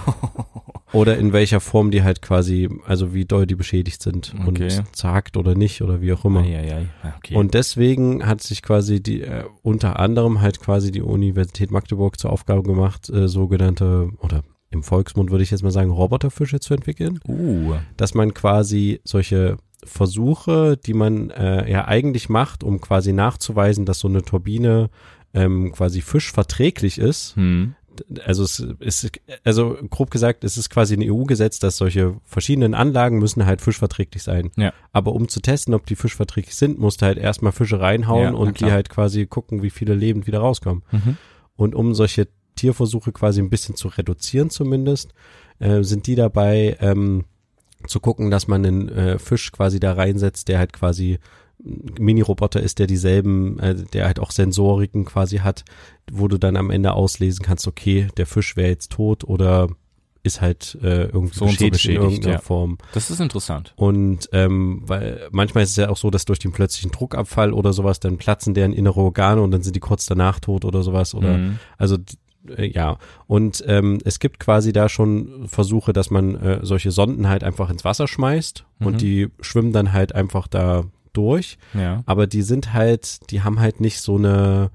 oder 0.93 1.19
in 1.19 1.33
welcher 1.33 1.61
Form 1.61 1.91
die 1.91 2.03
halt 2.03 2.23
quasi, 2.23 2.69
also 2.87 3.13
wie 3.13 3.25
doll 3.25 3.47
die 3.47 3.55
beschädigt 3.55 4.03
sind 4.03 4.35
okay. 4.47 4.65
und 4.65 4.97
zagt 4.97 5.37
oder 5.37 5.55
nicht 5.55 5.83
oder 5.83 6.01
wie 6.01 6.13
auch 6.13 6.25
immer. 6.25 6.41
Ai, 6.41 6.59
ai, 6.59 6.73
ai. 7.03 7.15
Okay. 7.19 7.37
Und 7.37 7.55
deswegen 7.55 8.27
hat 8.27 8.43
sich 8.43 8.63
quasi 8.63 9.03
die, 9.03 9.23
äh, 9.23 9.45
unter 9.63 9.99
anderem 9.99 10.41
halt 10.41 10.61
quasi 10.61 10.91
die 10.91 11.03
Universität 11.03 11.71
Magdeburg 11.71 12.19
zur 12.19 12.31
Aufgabe 12.31 12.63
gemacht, 12.63 13.11
äh, 13.11 13.29
so 13.29 13.43
sogenannte, 13.43 14.11
oder 14.19 14.43
im 14.71 14.83
Volksmund 14.83 15.31
würde 15.31 15.45
ich 15.45 15.51
jetzt 15.51 15.63
mal 15.63 15.71
sagen, 15.71 15.91
Roboterfische 15.91 16.61
zu 16.61 16.75
entwickeln. 16.75 17.21
Uh. 17.29 17.75
Dass 17.97 18.15
man 18.15 18.35
quasi 18.35 19.01
solche 19.05 19.59
Versuche, 19.85 20.77
die 20.77 20.95
man 20.95 21.31
äh, 21.31 21.71
ja 21.71 21.87
eigentlich 21.87 22.29
macht, 22.29 22.63
um 22.63 22.81
quasi 22.81 23.13
nachzuweisen, 23.13 23.85
dass 23.85 23.99
so 23.99 24.09
eine 24.09 24.23
Turbine 24.23 24.91
ähm, 25.35 25.73
quasi 25.73 26.01
fischverträglich 26.01 26.99
ist. 26.99 27.37
Hm. 27.37 27.75
Also 28.25 28.43
es 28.43 28.61
ist, 28.81 29.11
also 29.45 29.77
grob 29.91 30.11
gesagt, 30.11 30.45
es 30.45 30.57
ist 30.57 30.71
quasi 30.71 30.95
ein 30.95 31.11
EU-Gesetz, 31.11 31.59
dass 31.59 31.77
solche 31.77 32.17
verschiedenen 32.25 32.75
Anlagen 32.75 33.19
müssen 33.19 33.47
halt 33.47 33.61
fischverträglich 33.61 34.23
sein. 34.23 34.51
Ja. 34.57 34.73
Aber 34.93 35.13
um 35.13 35.29
zu 35.29 35.41
testen, 35.41 35.75
ob 35.75 35.87
die 35.87 35.97
fischverträglich 35.97 36.55
sind, 36.55 36.79
musst 36.79 37.03
du 37.03 37.07
halt 37.07 37.19
erstmal 37.19 37.53
Fische 37.53 37.81
reinhauen 37.81 38.35
ja, 38.35 38.39
und 38.39 38.61
die 38.61 38.71
halt 38.71 38.89
quasi 38.89 39.27
gucken, 39.27 39.63
wie 39.63 39.71
viele 39.71 39.95
lebend 39.95 40.27
wieder 40.27 40.41
rauskommen. 40.41 40.83
Mhm. 40.91 41.17
Und 41.57 41.75
um 41.75 41.95
solche 41.95 42.29
Tierversuche 42.57 43.13
quasi 43.13 43.41
ein 43.41 43.51
bisschen 43.51 43.77
zu 43.77 43.89
reduzieren 43.89 44.51
zumindest, 44.51 45.13
äh, 45.59 45.83
sind 45.83 46.07
die 46.07 46.15
dabei 46.15 46.77
ähm, 46.81 47.25
zu 47.87 48.01
gucken, 48.01 48.31
dass 48.31 48.49
man 48.49 48.65
einen 48.65 48.89
äh, 48.89 49.19
Fisch 49.19 49.53
quasi 49.53 49.81
da 49.81 49.93
reinsetzt, 49.93 50.49
der 50.49 50.59
halt 50.59 50.73
quasi 50.73 51.19
Mini-Roboter 51.65 52.61
ist, 52.61 52.79
der 52.79 52.87
dieselben, 52.87 53.59
äh, 53.59 53.75
der 53.75 54.07
halt 54.07 54.21
auch 54.21 54.31
Sensoriken 54.31 55.05
quasi 55.05 55.39
hat, 55.39 55.65
wo 56.11 56.29
du 56.29 56.39
dann 56.39 56.57
am 56.57 56.71
Ende 56.71 56.93
auslesen 56.93 57.45
kannst, 57.45 57.67
okay, 57.67 58.09
der 58.17 58.27
Fisch 58.27 58.57
wäre 58.57 58.69
jetzt 58.69 58.93
tot 58.93 59.25
oder 59.25 59.69
ist 60.25 60.41
halt 60.41 60.79
äh, 60.83 61.05
irgendwie 61.07 61.35
so 61.35 61.47
beschädigt, 61.47 61.61
so 61.61 61.71
beschädigt, 61.71 61.99
in 61.99 62.03
irgendeiner 62.03 62.35
ja. 62.35 62.41
Form. 62.41 62.79
Das 62.95 63.11
ist 63.11 63.21
interessant. 63.21 63.73
Und 63.77 64.29
ähm, 64.33 64.83
weil 64.87 65.29
manchmal 65.33 65.65
ist 65.65 65.71
es 65.71 65.77
ja 65.77 65.89
auch 65.89 65.97
so, 65.97 66.11
dass 66.11 66.25
durch 66.25 66.39
den 66.39 66.53
plötzlichen 66.53 66.93
Druckabfall 66.93 67.53
oder 67.53 67.73
sowas 67.73 67.99
dann 67.99 68.19
platzen 68.19 68.55
deren 68.55 68.73
innere 68.73 69.01
Organe 69.01 69.43
und 69.43 69.51
dann 69.51 69.63
sind 69.63 69.75
die 69.75 69.81
kurz 69.81 70.07
danach 70.07 70.39
tot 70.39 70.65
oder 70.65 70.83
sowas. 70.83 71.15
Oder 71.15 71.39
mhm. 71.39 71.59
also 71.77 71.97
äh, 72.57 72.67
ja, 72.67 72.99
und 73.27 73.65
ähm, 73.67 73.99
es 74.05 74.21
gibt 74.21 74.39
quasi 74.39 74.73
da 74.73 74.89
schon 74.89 75.49
Versuche, 75.49 75.93
dass 75.93 76.11
man 76.11 76.37
äh, 76.37 76.61
solche 76.63 76.93
Sonden 76.93 77.29
halt 77.29 77.43
einfach 77.43 77.69
ins 77.71 77.85
Wasser 77.85 78.07
schmeißt 78.07 78.65
mhm. 78.79 78.87
und 78.87 79.01
die 79.01 79.29
schwimmen 79.41 79.73
dann 79.73 79.93
halt 79.93 80.15
einfach 80.15 80.47
da 80.47 80.85
durch. 81.13 81.59
Ja. 81.75 82.03
Aber 82.07 82.27
die 82.27 82.43
sind 82.43 82.73
halt, 82.73 83.31
die 83.31 83.43
haben 83.43 83.61
halt 83.61 83.81
nicht 83.81 84.01
so 84.01 84.17
eine 84.17 84.71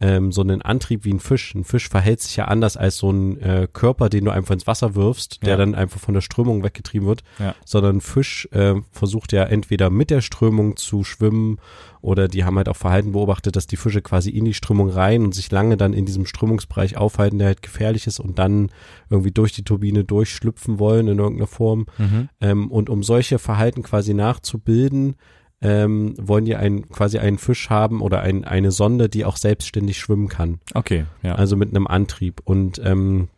ähm, 0.00 0.32
so 0.32 0.40
einen 0.40 0.62
Antrieb 0.62 1.04
wie 1.04 1.12
ein 1.12 1.20
Fisch. 1.20 1.54
Ein 1.54 1.64
Fisch 1.64 1.88
verhält 1.88 2.20
sich 2.20 2.36
ja 2.36 2.46
anders 2.46 2.76
als 2.76 2.96
so 2.96 3.10
ein 3.10 3.38
äh, 3.40 3.68
Körper, 3.70 4.08
den 4.08 4.24
du 4.24 4.30
einfach 4.30 4.54
ins 4.54 4.66
Wasser 4.66 4.94
wirfst, 4.94 5.42
der 5.42 5.50
ja. 5.50 5.56
dann 5.56 5.74
einfach 5.74 6.00
von 6.00 6.14
der 6.14 6.22
Strömung 6.22 6.62
weggetrieben 6.62 7.06
wird, 7.06 7.22
ja. 7.38 7.54
sondern 7.66 7.96
ein 7.96 8.00
Fisch 8.00 8.48
äh, 8.52 8.76
versucht 8.90 9.32
ja 9.32 9.44
entweder 9.44 9.90
mit 9.90 10.10
der 10.10 10.22
Strömung 10.22 10.76
zu 10.76 11.04
schwimmen 11.04 11.58
oder 12.00 12.28
die 12.28 12.44
haben 12.44 12.56
halt 12.56 12.70
auch 12.70 12.76
Verhalten 12.76 13.12
beobachtet, 13.12 13.56
dass 13.56 13.66
die 13.66 13.76
Fische 13.76 14.00
quasi 14.00 14.30
in 14.30 14.46
die 14.46 14.54
Strömung 14.54 14.88
rein 14.88 15.22
und 15.22 15.34
sich 15.34 15.50
lange 15.50 15.76
dann 15.76 15.92
in 15.92 16.06
diesem 16.06 16.24
Strömungsbereich 16.24 16.96
aufhalten, 16.96 17.38
der 17.38 17.48
halt 17.48 17.62
gefährlich 17.62 18.06
ist 18.06 18.20
und 18.20 18.38
dann 18.38 18.70
irgendwie 19.10 19.32
durch 19.32 19.52
die 19.52 19.64
Turbine 19.64 20.04
durchschlüpfen 20.04 20.78
wollen 20.78 21.08
in 21.08 21.18
irgendeiner 21.18 21.46
Form. 21.46 21.86
Mhm. 21.98 22.28
Ähm, 22.40 22.70
und 22.70 22.88
um 22.88 23.02
solche 23.02 23.38
Verhalten 23.38 23.82
quasi 23.82 24.14
nachzubilden, 24.14 25.16
ähm, 25.62 26.14
wollen 26.18 26.44
die 26.44 26.56
ein, 26.56 26.88
quasi 26.88 27.18
einen 27.18 27.38
Fisch 27.38 27.68
haben 27.70 28.00
oder 28.00 28.20
ein, 28.20 28.44
eine 28.44 28.70
Sonde, 28.70 29.08
die 29.08 29.24
auch 29.24 29.36
selbstständig 29.36 29.98
schwimmen 29.98 30.28
kann. 30.28 30.60
Okay, 30.74 31.04
ja. 31.22 31.34
Also 31.34 31.56
mit 31.56 31.70
einem 31.70 31.86
Antrieb. 31.86 32.40
Und 32.44 32.80
ähm, 32.84 33.28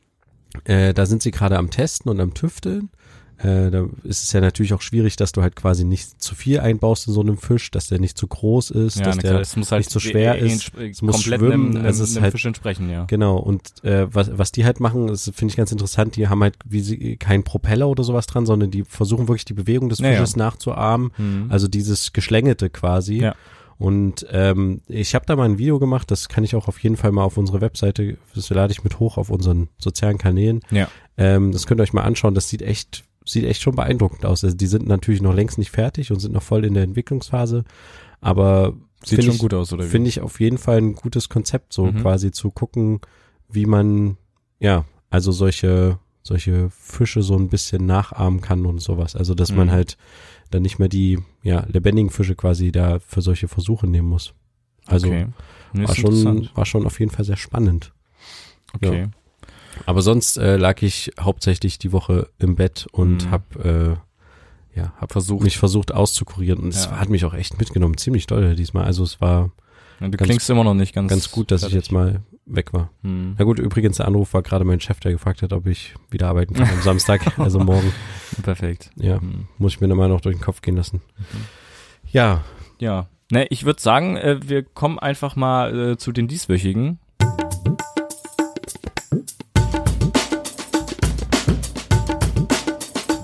äh, 0.65 0.95
da 0.95 1.07
sind 1.07 1.23
sie 1.23 1.31
gerade 1.31 1.59
am 1.59 1.71
Testen 1.71 2.11
und 2.11 2.21
am 2.21 2.35
Tüfteln. 2.35 2.91
Äh, 3.43 3.71
da 3.71 3.87
ist 4.05 4.23
es 4.23 4.33
ja 4.33 4.41
natürlich 4.41 4.73
auch 4.73 4.83
schwierig, 4.83 5.17
dass 5.17 5.33
du 5.33 5.43
halt 5.43 5.57
quasi 5.57 5.85
nicht 5.85 6.23
zu 6.23 6.35
viel 6.35 6.61
einbaust 6.61 7.09
in 7.09 7.13
so 7.13 7.21
einem 7.21 7.37
Fisch, 7.37 7.71
dass 7.73 7.89
der 7.89 7.99
nicht 7.99 8.17
zu 8.17 8.29
groß 8.29 8.71
ist, 8.71 8.99
ja, 8.99 9.05
dass 9.05 9.19
der 9.19 9.35
halt 9.35 9.57
nicht 9.57 9.91
zu 9.91 9.99
schwer 9.99 10.39
ist, 10.39 10.73
es 10.77 11.03
muss 11.03 11.23
schwimmen, 11.23 11.77
einem, 11.77 11.85
also 11.85 12.05
es 12.05 12.11
ist 12.11 12.21
halt 12.21 12.33
Fisch 12.33 12.45
entsprechen, 12.45 12.89
ja. 12.89 13.05
Genau 13.07 13.39
und 13.39 13.85
äh, 13.85 14.07
was 14.15 14.39
was 14.39 14.53
die 14.53 14.65
halt 14.65 14.79
machen, 14.79 15.09
das 15.09 15.31
finde 15.35 15.51
ich 15.53 15.57
ganz 15.57 15.73
interessant, 15.73 16.15
die 16.17 16.29
haben 16.29 16.43
halt 16.43 16.55
wie 16.65 16.81
sie 16.81 17.17
keinen 17.17 17.43
Propeller 17.43 17.89
oder 17.89 18.05
sowas 18.05 18.27
dran, 18.27 18.47
sondern 18.47 18.71
die 18.71 18.85
versuchen 18.85 19.27
wirklich 19.27 19.45
die 19.45 19.55
Bewegung 19.55 19.89
des 19.89 20.01
Fisches 20.01 20.33
ja, 20.33 20.39
nachzuahmen, 20.39 21.11
mhm. 21.19 21.47
also 21.49 21.67
dieses 21.67 22.13
geschlängelte 22.13 22.71
quasi. 22.71 23.23
Ja. 23.23 23.35
Und 23.79 24.25
ähm, 24.31 24.83
ich 24.87 25.17
habe 25.17 25.27
da 25.27 25.35
mal 25.35 25.47
ein 25.47 25.59
Video 25.59 25.81
gemacht, 25.81 26.09
das 26.13 26.29
kann 26.29 26.45
ich 26.45 26.55
auch 26.55 26.69
auf 26.69 26.79
jeden 26.79 26.97
Fall 26.97 27.11
mal 27.11 27.25
auf 27.25 27.37
unsere 27.37 27.61
Webseite, 27.61 28.17
das 28.33 28.49
lade 28.51 28.73
ich 28.73 28.85
mit 28.85 29.01
hoch 29.01 29.17
auf 29.19 29.29
unseren 29.29 29.71
sozialen 29.77 30.19
Kanälen. 30.19 30.61
Ja. 30.71 30.87
Ähm, 31.17 31.51
das 31.51 31.67
könnt 31.67 31.81
ihr 31.81 31.83
euch 31.83 31.93
mal 31.93 32.05
anschauen, 32.05 32.35
das 32.35 32.49
sieht 32.49 32.63
echt 32.63 33.03
sieht 33.25 33.45
echt 33.45 33.63
schon 33.63 33.75
beeindruckend 33.75 34.25
aus. 34.25 34.45
Also 34.45 34.57
die 34.57 34.67
sind 34.67 34.87
natürlich 34.87 35.23
noch 35.23 35.35
längst 35.35 35.59
nicht 35.59 35.71
fertig 35.71 36.11
und 36.11 36.21
sind 36.21 36.33
noch 36.33 36.43
voll 36.43 36.65
in 36.65 36.75
der 36.75 36.83
Entwicklungsphase, 36.83 37.65
aber 38.21 38.75
sieht 39.05 39.25
schon 39.25 39.35
ich, 39.35 39.41
gut 39.41 39.55
aus, 39.55 39.73
oder 39.73 39.85
wie? 39.85 39.89
Finde 39.89 40.09
ich 40.09 40.21
auf 40.21 40.41
jeden 40.41 40.59
Fall 40.59 40.79
ein 40.79 40.95
gutes 40.95 41.29
Konzept, 41.29 41.73
so 41.73 41.87
mhm. 41.87 42.01
quasi 42.01 42.31
zu 42.31 42.51
gucken, 42.51 43.01
wie 43.49 43.67
man, 43.67 44.17
ja, 44.59 44.85
also 45.11 45.33
solche, 45.33 45.99
solche 46.23 46.71
Fische 46.71 47.23
so 47.23 47.37
ein 47.37 47.49
bisschen 47.49 47.87
nachahmen 47.87 48.41
kann 48.41 48.65
und 48.65 48.81
sowas. 48.81 49.17
Also, 49.17 49.35
dass 49.35 49.51
mhm. 49.51 49.59
man 49.59 49.71
halt 49.71 49.97
dann 50.51 50.63
nicht 50.63 50.79
mehr 50.79 50.89
die, 50.89 51.19
ja, 51.43 51.67
lebendigen 51.69 52.11
Fische 52.11 52.35
quasi 52.35 52.73
da 52.73 52.99
für 53.01 53.23
solche 53.23 53.49
Versuche 53.49 53.87
nehmen 53.87 54.09
muss. 54.09 54.35
Also, 54.87 55.09
okay. 55.09 55.27
war 55.75 55.95
schon, 55.95 56.49
war 56.55 56.67
schon 56.67 56.87
auf 56.87 57.01
jeden 57.01 57.11
Fall 57.11 57.25
sehr 57.25 57.37
spannend. 57.37 57.93
Okay. 58.75 59.01
Ja. 59.03 59.11
Aber 59.87 60.03
sonst 60.03 60.37
äh, 60.37 60.57
lag 60.57 60.83
ich 60.83 61.13
hauptsächlich 61.19 61.79
die 61.79 61.93
Woche 61.93 62.29
im 62.39 62.57
Bett 62.57 62.87
und 62.93 63.27
mhm. 63.27 63.31
habe 63.31 63.99
äh, 64.75 64.79
ja, 64.79 64.93
hab 65.01 65.13
versucht, 65.13 65.45
mich 65.45 65.59
versucht 65.59 65.93
auszukurieren 65.93 66.61
und 66.61 66.69
es 66.69 66.91
hat 66.91 67.11
mich 67.11 67.25
auch 67.25 67.35
echt 67.35 67.59
mitgenommen, 67.59 67.97
ziemlich 67.99 68.27
doll 68.27 68.55
diesmal. 68.55 68.85
Also 68.85 69.05
es 69.05 69.21
war 69.21 69.51
ja, 70.01 70.09
du 70.09 70.17
ganz, 70.17 70.29
klingst 70.29 70.51
immer 70.51 70.65
noch 70.65 70.75
nicht 70.75 70.95
ganz 70.95 71.11
ganz 71.11 71.31
gut, 71.31 71.51
dass 71.51 71.61
fertig. 71.61 71.77
ich 71.77 71.85
jetzt 71.85 71.93
mal 71.93 72.23
weg 72.47 72.73
war. 72.73 72.91
Mhm. 73.03 73.35
Na 73.39 73.45
gut, 73.45 73.59
übrigens 73.59 73.99
der 73.99 74.09
Anruf 74.09 74.35
war 74.35 74.43
gerade 74.43 74.65
mein 74.65 74.81
Chef, 74.81 74.99
der 75.01 75.13
gefragt 75.13 75.43
hat, 75.43 75.53
ob 75.53 75.67
ich 75.67 75.95
wieder 76.11 76.29
arbeiten 76.29 76.55
kann 76.55 76.69
am 76.69 76.81
Samstag, 76.83 77.39
also 77.39 77.61
morgen. 77.61 77.93
Perfekt. 78.43 78.91
Ja, 78.97 79.21
mhm. 79.21 79.47
muss 79.59 79.75
ich 79.75 79.81
mir 79.81 79.89
nochmal 79.89 80.09
noch 80.09 80.21
durch 80.21 80.37
den 80.37 80.43
Kopf 80.43 80.63
gehen 80.63 80.77
lassen. 80.77 81.03
Mhm. 81.19 81.45
Ja. 82.11 82.45
Ja. 82.79 83.09
Ne, 83.31 83.47
ich 83.47 83.65
würde 83.65 83.81
sagen, 83.81 84.17
äh, 84.17 84.41
wir 84.43 84.63
kommen 84.63 84.99
einfach 84.99 85.37
mal 85.37 85.93
äh, 85.93 85.97
zu 85.97 86.13
den 86.13 86.29
dieswöchigen. 86.29 86.99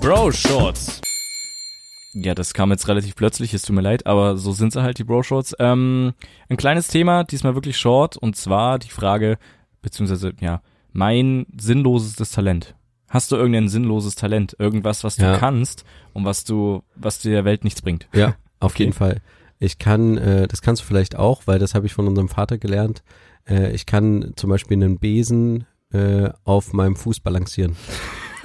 Bro 0.09 0.31
Shorts. 0.31 1.01
Ja, 2.15 2.33
das 2.33 2.55
kam 2.55 2.71
jetzt 2.71 2.87
relativ 2.87 3.15
plötzlich, 3.15 3.53
es 3.53 3.61
tut 3.61 3.75
mir 3.75 3.83
leid, 3.83 4.07
aber 4.07 4.37
so 4.37 4.53
sind 4.53 4.73
sie 4.73 4.81
halt, 4.81 4.97
die 4.97 5.03
Bro 5.03 5.21
Shorts. 5.21 5.55
Ähm, 5.59 6.13
ein 6.49 6.57
kleines 6.57 6.87
Thema, 6.87 7.23
diesmal 7.23 7.53
wirklich 7.53 7.77
short, 7.77 8.17
und 8.17 8.35
zwar 8.35 8.79
die 8.79 8.89
Frage, 8.89 9.37
beziehungsweise, 9.83 10.33
ja, 10.39 10.63
mein 10.93 11.45
sinnlosestes 11.55 12.31
Talent. 12.31 12.73
Hast 13.07 13.31
du 13.31 13.35
irgendein 13.35 13.69
sinnloses 13.69 14.15
Talent? 14.15 14.55
Irgendwas, 14.57 15.03
was 15.03 15.17
du 15.17 15.25
ja. 15.25 15.37
kannst 15.37 15.85
und 16.13 16.25
was 16.25 16.43
du, 16.43 16.81
was 16.95 17.19
dir 17.19 17.29
der 17.29 17.45
Welt 17.45 17.63
nichts 17.63 17.83
bringt? 17.83 18.07
Ja, 18.11 18.29
auf 18.59 18.71
okay. 18.71 18.85
jeden 18.85 18.93
Fall. 18.93 19.21
Ich 19.59 19.77
kann, 19.77 20.17
äh, 20.17 20.47
das 20.47 20.63
kannst 20.63 20.81
du 20.81 20.87
vielleicht 20.87 21.17
auch, 21.17 21.43
weil 21.45 21.59
das 21.59 21.75
habe 21.75 21.85
ich 21.85 21.93
von 21.93 22.07
unserem 22.07 22.29
Vater 22.29 22.57
gelernt. 22.57 23.03
Äh, 23.47 23.73
ich 23.73 23.85
kann 23.85 24.33
zum 24.37 24.49
Beispiel 24.49 24.77
einen 24.77 24.97
Besen 24.97 25.67
äh, 25.93 26.31
auf 26.45 26.73
meinem 26.73 26.95
Fuß 26.95 27.19
balancieren. 27.19 27.75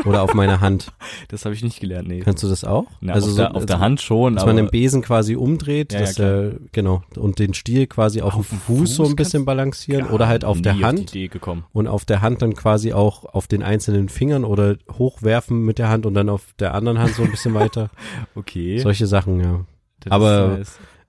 Oder 0.05 0.23
auf 0.23 0.35
meiner 0.35 0.61
Hand. 0.61 0.93
Das 1.29 1.45
habe 1.45 1.55
ich 1.55 1.63
nicht 1.63 1.81
gelernt, 1.81 2.09
nee. 2.09 2.21
Kannst 2.21 2.43
du 2.43 2.49
das 2.49 2.65
auch? 2.65 2.87
Na, 3.01 3.13
also 3.15 3.31
auf, 3.31 3.37
der, 3.37 3.49
so, 3.49 3.55
auf 3.55 3.67
der 3.67 3.79
Hand 3.79 4.01
schon. 4.01 4.35
Dass 4.35 4.47
man 4.47 4.57
den 4.57 4.69
Besen 4.69 5.03
quasi 5.03 5.37
umdreht, 5.37 5.93
ja, 5.93 6.01
dass 6.01 6.19
ja, 6.19 6.25
er, 6.25 6.53
genau, 6.73 7.03
und 7.17 7.39
den 7.39 7.55
Stiel 7.55 7.87
quasi 7.87 8.21
auf, 8.21 8.35
auf 8.35 8.49
dem 8.49 8.59
Fuß, 8.59 8.97
so 8.97 9.05
ein 9.05 9.17
bisschen 9.17 9.45
balancieren 9.45 10.07
oder 10.09 10.29
halt 10.29 10.45
auf 10.45 10.61
der 10.61 10.79
Hand. 10.81 11.15
Auf 11.15 11.31
gekommen. 11.31 11.65
Und 11.73 11.89
auf 11.89 12.05
der 12.05 12.23
Hand 12.23 12.43
dann 12.43 12.55
quasi 12.55 12.93
auch 12.93 13.25
auf 13.25 13.47
den 13.47 13.63
einzelnen 13.63 14.09
Fingern 14.09 14.45
oder 14.45 14.77
hochwerfen 14.93 15.65
mit 15.65 15.79
der 15.79 15.89
Hand 15.89 16.07
und 16.07 16.15
dann 16.15 16.29
auf 16.29 16.55
der 16.59 16.75
anderen 16.75 16.99
Hand 16.99 17.15
so 17.15 17.23
ein 17.23 17.31
bisschen 17.31 17.55
weiter. 17.55 17.91
okay. 18.35 18.79
Solche 18.79 19.07
Sachen, 19.07 19.41
ja. 19.41 19.65
Das 20.01 20.13
Aber 20.13 20.61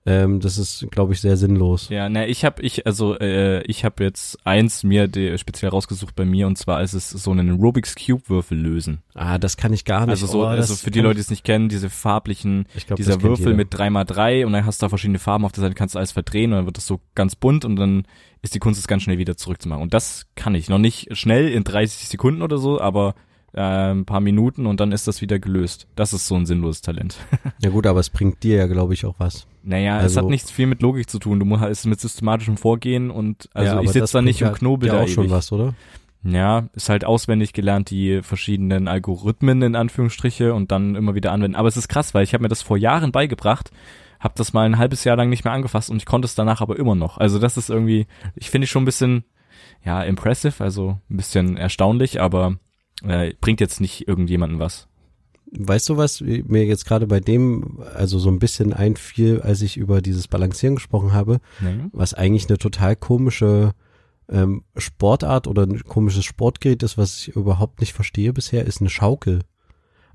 Ähm, 0.06 0.38
das 0.38 0.56
ist, 0.56 0.86
glaube 0.92 1.12
ich, 1.12 1.20
sehr 1.20 1.36
sinnlos. 1.36 1.88
Ja, 1.88 2.08
na, 2.08 2.26
ich 2.26 2.44
habe 2.44 2.62
ich 2.62 2.86
also 2.86 3.18
äh, 3.18 3.62
ich 3.62 3.84
habe 3.84 4.04
jetzt 4.04 4.38
eins 4.46 4.84
mir 4.84 5.08
die, 5.08 5.36
speziell 5.36 5.70
rausgesucht 5.70 6.14
bei 6.14 6.24
mir 6.24 6.46
und 6.46 6.56
zwar 6.56 6.80
ist 6.80 6.92
es 6.92 7.10
so 7.10 7.32
einen 7.32 7.56
Rubik's 7.56 7.96
Cube 7.96 8.22
Würfel 8.28 8.56
lösen. 8.56 9.02
Ah, 9.14 9.38
das 9.38 9.56
kann 9.56 9.72
ich 9.72 9.84
gar 9.84 10.02
nicht. 10.02 10.10
Also 10.10 10.26
so 10.28 10.42
oh, 10.42 10.46
also 10.46 10.76
für 10.76 10.92
die 10.92 11.00
Leute, 11.00 11.16
die 11.16 11.22
es 11.22 11.30
nicht 11.30 11.42
kennen, 11.42 11.68
diese 11.68 11.90
farblichen 11.90 12.66
ich 12.74 12.86
glaub, 12.86 12.98
dieser 12.98 13.20
Würfel 13.20 13.54
mit 13.54 13.74
3x3 13.74 14.46
und 14.46 14.52
dann 14.52 14.64
hast 14.64 14.80
du 14.80 14.86
da 14.86 14.88
verschiedene 14.90 15.18
Farben 15.18 15.44
auf 15.44 15.52
der 15.52 15.62
Seite, 15.62 15.74
kannst 15.74 15.96
du 15.96 15.98
alles 15.98 16.12
verdrehen 16.12 16.52
und 16.52 16.58
dann 16.58 16.66
wird 16.66 16.76
das 16.76 16.86
so 16.86 17.00
ganz 17.16 17.34
bunt 17.34 17.64
und 17.64 17.74
dann 17.74 18.06
ist 18.42 18.54
die 18.54 18.60
Kunst 18.60 18.78
es 18.78 18.86
ganz 18.86 19.02
schnell 19.02 19.18
wieder 19.18 19.36
zurückzumachen. 19.36 19.82
Und 19.82 19.92
das 19.92 20.26
kann 20.36 20.54
ich. 20.54 20.68
Noch 20.68 20.78
nicht 20.78 21.16
schnell 21.16 21.48
in 21.48 21.64
30 21.64 22.08
Sekunden 22.08 22.42
oder 22.42 22.58
so, 22.58 22.80
aber 22.80 23.16
äh, 23.54 23.60
ein 23.92 24.04
paar 24.04 24.20
Minuten 24.20 24.66
und 24.66 24.80
dann 24.80 24.92
ist 24.92 25.06
das 25.08 25.20
wieder 25.22 25.38
gelöst. 25.38 25.86
Das 25.96 26.12
ist 26.12 26.26
so 26.26 26.34
ein 26.34 26.46
sinnloses 26.46 26.82
Talent. 26.82 27.16
Ja 27.62 27.70
gut, 27.70 27.86
aber 27.86 28.00
es 28.00 28.10
bringt 28.10 28.42
dir 28.42 28.56
ja, 28.58 28.66
glaube 28.66 28.92
ich, 28.94 29.06
auch 29.06 29.14
was. 29.18 29.46
Naja, 29.62 29.96
es 29.98 30.02
Also- 30.04 30.20
hat 30.22 30.28
nichts 30.28 30.50
viel 30.50 30.66
mit 30.66 30.82
Logik 30.82 31.08
zu 31.08 31.18
tun. 31.18 31.38
Du 31.40 31.46
musst 31.46 31.64
es 31.64 31.86
mit 31.86 31.98
systematischem 32.00 32.56
Vorgehen 32.56 33.10
und 33.10 33.48
also 33.54 33.76
ja, 33.76 33.80
ich 33.82 33.90
sitze 33.90 34.12
da 34.14 34.22
nicht 34.22 34.40
ja- 34.40 34.50
knobel 34.50 34.88
ja 34.88 34.96
da 34.96 35.02
auch 35.02 35.08
schon 35.08 35.24
ewig. 35.24 35.32
was, 35.32 35.50
oder? 35.52 35.74
Ja, 36.22 36.68
ist 36.74 36.88
halt 36.88 37.04
auswendig 37.04 37.52
gelernt, 37.52 37.90
die 37.90 38.20
verschiedenen 38.22 38.88
Algorithmen 38.88 39.62
in 39.62 39.76
Anführungsstriche 39.76 40.54
und 40.54 40.72
dann 40.72 40.96
immer 40.96 41.14
wieder 41.14 41.30
anwenden. 41.32 41.54
Aber 41.56 41.68
es 41.68 41.76
ist 41.76 41.88
krass, 41.88 42.14
weil 42.14 42.24
ich 42.24 42.34
habe 42.34 42.42
mir 42.42 42.48
das 42.48 42.62
vor 42.62 42.76
Jahren 42.76 43.12
beigebracht, 43.12 43.70
habe 44.18 44.34
das 44.36 44.52
mal 44.52 44.66
ein 44.66 44.76
halbes 44.78 45.04
Jahr 45.04 45.16
lang 45.16 45.28
nicht 45.28 45.44
mehr 45.44 45.52
angefasst 45.52 45.88
und 45.88 45.98
ich 45.98 46.06
konnte 46.06 46.26
es 46.26 46.34
danach 46.34 46.60
aber 46.60 46.78
immer 46.78 46.94
noch. 46.96 47.16
Also 47.18 47.38
das 47.38 47.56
ist 47.56 47.70
irgendwie, 47.70 48.06
ich 48.34 48.50
finde 48.50 48.64
ich 48.64 48.70
schon 48.70 48.82
ein 48.82 48.86
bisschen, 48.86 49.24
ja, 49.84 50.02
impressive, 50.02 50.62
also 50.64 50.98
ein 51.10 51.16
bisschen 51.16 51.56
erstaunlich, 51.56 52.20
aber 52.20 52.56
äh, 53.04 53.34
bringt 53.40 53.60
jetzt 53.60 53.80
nicht 53.80 54.06
irgendjemanden 54.08 54.58
was. 54.58 54.88
Weißt 55.52 55.88
du, 55.88 55.96
was 55.96 56.20
mir 56.20 56.64
jetzt 56.64 56.86
gerade 56.86 57.06
bei 57.06 57.20
dem, 57.20 57.78
also 57.94 58.18
so 58.18 58.28
ein 58.30 58.40
bisschen 58.40 58.72
einfiel, 58.72 59.40
als 59.42 59.62
ich 59.62 59.76
über 59.76 60.02
dieses 60.02 60.26
Balancieren 60.26 60.74
gesprochen 60.76 61.12
habe, 61.12 61.38
Nee? 61.60 61.84
was 61.92 62.14
eigentlich 62.14 62.48
eine 62.48 62.58
total 62.58 62.96
komische 62.96 63.72
ähm, 64.28 64.64
Sportart 64.76 65.46
oder 65.46 65.62
ein 65.62 65.84
komisches 65.84 66.24
Sportgerät 66.24 66.82
ist, 66.82 66.98
was 66.98 67.20
ich 67.28 67.36
überhaupt 67.36 67.80
nicht 67.80 67.92
verstehe 67.92 68.32
bisher, 68.32 68.64
ist 68.66 68.80
eine 68.80 68.90
Schaukel. 68.90 69.42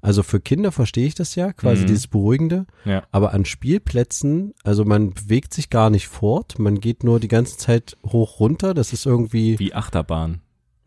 Also 0.02 0.22
für 0.24 0.42
Kinder 0.42 0.74
verstehe 0.74 1.08
ich 1.08 1.16
das 1.16 1.36
ja, 1.36 1.54
quasi 1.54 1.84
Mhm. 1.84 1.88
dieses 1.88 2.08
Beruhigende, 2.08 2.66
Ja. 2.84 3.04
aber 3.12 3.34
an 3.34 3.46
Spielplätzen, 3.46 4.54
also 4.64 4.84
man 4.84 5.12
bewegt 5.14 5.54
sich 5.54 5.70
gar 5.70 5.90
nicht 5.90 6.08
fort, 6.10 6.60
man 6.60 6.80
geht 6.82 7.04
nur 7.06 7.20
die 7.22 7.28
ganze 7.30 7.56
Zeit 7.58 7.96
hoch 8.06 8.40
runter, 8.42 8.74
das 8.74 8.92
ist 8.94 9.06
irgendwie, 9.06 9.58
Wie 9.60 9.74
Achterbahn. 9.74 10.42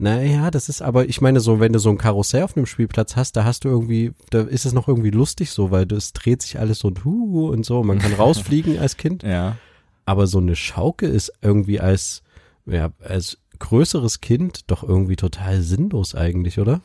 Naja, 0.04 0.50
das 0.50 0.68
ist 0.68 0.82
aber, 0.82 1.08
ich 1.08 1.22
meine 1.22 1.40
so, 1.40 1.60
wenn 1.60 1.72
du 1.72 1.78
so 1.78 1.88
ein 1.88 1.96
Karussell 1.96 2.42
auf 2.42 2.58
einem 2.58 2.66
Spielplatz 2.66 3.16
hast, 3.16 3.36
da 3.36 3.44
hast 3.44 3.64
du 3.64 3.70
irgendwie, 3.70 4.12
da 4.28 4.42
ist 4.42 4.66
es 4.66 4.74
noch 4.74 4.86
irgendwie 4.86 5.08
lustig 5.08 5.50
so, 5.50 5.70
weil 5.70 5.86
das 5.86 6.12
dreht 6.12 6.42
sich 6.42 6.58
alles 6.58 6.80
so 6.80 6.88
und 6.88 7.06
hu 7.06 7.48
und 7.48 7.64
so, 7.64 7.82
man 7.82 8.00
kann 8.00 8.12
rausfliegen 8.18 8.78
als 8.78 8.98
Kind. 8.98 9.22
Ja. 9.22 9.56
Aber 10.04 10.26
so 10.26 10.36
eine 10.36 10.56
Schaukel 10.56 11.08
ist 11.08 11.32
irgendwie 11.40 11.80
als, 11.80 12.22
ja, 12.66 12.90
als 13.02 13.38
größeres 13.58 14.20
Kind 14.20 14.70
doch 14.70 14.82
irgendwie 14.82 15.16
total 15.16 15.62
sinnlos 15.62 16.14
eigentlich, 16.14 16.58
oder? 16.58 16.82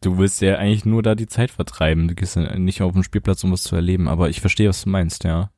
Du 0.00 0.18
willst 0.18 0.40
ja 0.40 0.54
eigentlich 0.54 0.84
nur 0.84 1.02
da 1.02 1.16
die 1.16 1.26
Zeit 1.26 1.50
vertreiben. 1.50 2.06
Du 2.06 2.14
gehst 2.14 2.36
ja 2.36 2.56
nicht 2.60 2.80
auf 2.80 2.92
den 2.92 3.02
Spielplatz, 3.02 3.42
um 3.42 3.50
was 3.50 3.64
zu 3.64 3.74
erleben. 3.74 4.06
Aber 4.06 4.30
ich 4.30 4.40
verstehe, 4.40 4.68
was 4.68 4.84
du 4.84 4.90
meinst, 4.90 5.24
ja. 5.24 5.50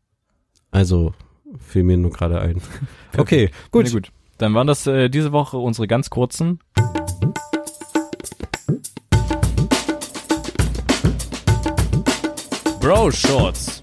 Also, 0.71 1.13
fiel 1.59 1.83
mir 1.83 1.99
nur 1.99 2.13
gerade 2.13 2.41
ein. 2.41 2.63
Okay, 3.17 3.51
gut. 3.71 3.85
Nee, 3.85 3.91
gut. 3.93 4.11
Dann 4.39 4.55
waren 4.55 4.67
das 4.67 4.87
äh, 4.87 5.09
diese 5.09 5.33
Woche 5.33 5.57
unsere 5.59 5.87
ganz 5.87 6.11
kurzen. 6.11 6.59
Bro 12.85 13.13
Shorts. 13.13 13.81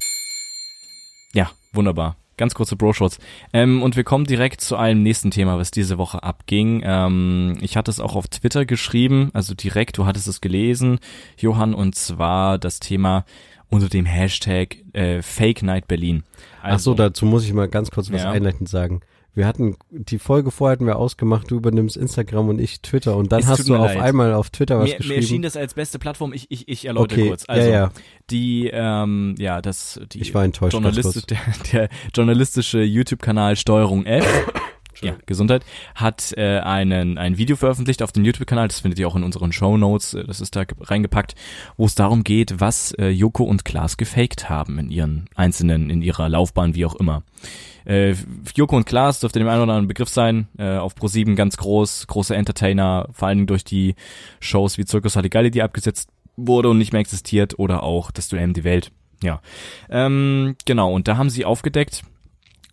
Ja, 1.33 1.49
wunderbar. 1.73 2.17
Ganz 2.37 2.53
kurze 2.53 2.75
Bro 2.75 2.93
Shorts. 2.93 3.17
Ähm, 3.51 3.81
und 3.81 3.95
wir 3.95 4.03
kommen 4.03 4.25
direkt 4.25 4.61
zu 4.61 4.75
einem 4.75 5.01
nächsten 5.01 5.31
Thema, 5.31 5.57
was 5.57 5.71
diese 5.71 5.97
Woche 5.97 6.21
abging. 6.21 6.83
Ähm, 6.85 7.57
ich 7.61 7.77
hatte 7.77 7.89
es 7.89 7.99
auch 7.99 8.15
auf 8.15 8.27
Twitter 8.27 8.63
geschrieben, 8.67 9.31
also 9.33 9.55
direkt, 9.55 9.97
du 9.97 10.05
hattest 10.05 10.27
es 10.27 10.39
gelesen, 10.39 10.99
Johann, 11.35 11.73
und 11.73 11.95
zwar 11.95 12.59
das 12.59 12.79
Thema 12.79 13.25
unter 13.71 13.89
dem 13.89 14.05
Hashtag 14.05 14.77
äh, 14.93 15.23
Fake 15.23 15.63
Night 15.63 15.87
Berlin. 15.87 16.21
Ach 16.61 16.77
so, 16.77 16.93
dazu 16.93 17.25
muss 17.25 17.43
ich 17.43 17.53
mal 17.53 17.67
ganz 17.67 17.89
kurz 17.89 18.11
was 18.11 18.21
Ja. 18.21 18.29
einleitend 18.29 18.69
sagen. 18.69 19.01
Wir 19.33 19.47
hatten, 19.47 19.77
die 19.89 20.19
Folge 20.19 20.51
vorher 20.51 20.73
hatten 20.73 20.85
wir 20.85 20.97
ausgemacht, 20.97 21.49
du 21.49 21.55
übernimmst 21.55 21.95
Instagram 21.95 22.49
und 22.49 22.59
ich 22.59 22.81
Twitter 22.81 23.15
und 23.15 23.31
dann 23.31 23.39
Es 23.39 23.47
hast 23.47 23.67
du 23.67 23.71
mir 23.73 23.79
auf 23.79 23.93
leid. 23.93 24.01
einmal 24.01 24.33
auf 24.33 24.49
Twitter 24.49 24.79
was 24.79 24.85
mir, 24.85 24.91
mir 24.91 24.97
geschrieben. 24.97 25.21
erschien 25.21 25.41
das 25.41 25.55
als 25.55 25.73
beste 25.73 25.99
Plattform. 25.99 26.33
Ich, 26.33 26.51
ich, 26.51 26.67
ich 26.67 26.85
erläutere 26.85 27.19
okay, 27.21 27.29
kurz. 27.29 27.45
Also, 27.47 27.69
ja, 27.69 27.73
ja, 27.73 27.91
die, 28.29 28.69
ähm, 28.73 29.35
ja, 29.37 29.61
das, 29.61 30.01
die 30.11 30.19
ich 30.19 30.33
war 30.33 30.43
enttäuscht. 30.43 30.77
kurz. 30.81 31.25
der, 31.27 31.39
der 31.71 31.89
journalistische 32.13 32.81
YouTube-Kanal 32.81 33.55
Steuerung 33.55 34.05
F, 34.05 34.25
ja, 35.01 35.15
Gesundheit, 35.25 35.63
hat 35.95 36.33
äh, 36.37 36.59
einen, 36.59 37.17
ein 37.17 37.37
Video 37.37 37.55
veröffentlicht 37.55 38.01
auf 38.03 38.11
dem 38.11 38.25
YouTube-Kanal, 38.25 38.67
das 38.67 38.81
findet 38.81 38.99
ihr 38.99 39.07
auch 39.07 39.15
in 39.15 39.23
unseren 39.23 39.51
Show 39.51 39.77
Notes, 39.77 40.13
äh, 40.13 40.23
das 40.25 40.41
ist 40.41 40.55
da 40.55 40.63
ge- 40.65 40.77
reingepackt, 40.81 41.35
wo 41.77 41.85
es 41.85 41.95
darum 41.95 42.23
geht, 42.23 42.59
was 42.59 42.91
äh, 42.93 43.07
Joko 43.09 43.43
und 43.43 43.65
Klaas 43.65 43.97
gefaked 43.97 44.49
haben 44.49 44.77
in 44.79 44.89
ihren 44.91 45.25
einzelnen, 45.35 45.89
in 45.89 46.01
ihrer 46.01 46.29
Laufbahn, 46.29 46.75
wie 46.75 46.85
auch 46.85 46.95
immer. 46.95 47.23
Äh, 47.85 48.15
Joko 48.55 48.75
und 48.77 48.85
Klaas 48.85 49.19
dürfte 49.21 49.39
dem 49.39 49.47
einen 49.47 49.61
oder 49.63 49.71
anderen 49.73 49.87
Begriff 49.87 50.09
sein, 50.09 50.47
äh, 50.57 50.77
auf 50.77 50.95
Pro7 50.95 51.35
ganz 51.35 51.57
groß, 51.57 52.05
große 52.07 52.35
Entertainer, 52.35 53.07
vor 53.11 53.27
allen 53.27 53.39
Dingen 53.39 53.47
durch 53.47 53.63
die 53.63 53.95
Shows 54.39 54.77
wie 54.77 54.85
Circus 54.85 55.15
Halligalli, 55.15 55.49
die 55.51 55.63
abgesetzt 55.63 56.09
wurde 56.37 56.69
und 56.69 56.77
nicht 56.77 56.91
mehr 56.93 57.01
existiert, 57.01 57.57
oder 57.57 57.83
auch 57.83 58.11
das 58.11 58.27
Duell 58.29 58.45
um 58.45 58.53
die 58.53 58.63
Welt. 58.63 58.91
Ja, 59.23 59.41
ähm, 59.89 60.55
genau, 60.65 60.93
und 60.93 61.07
da 61.07 61.17
haben 61.17 61.29
sie 61.29 61.45
aufgedeckt, 61.45 62.03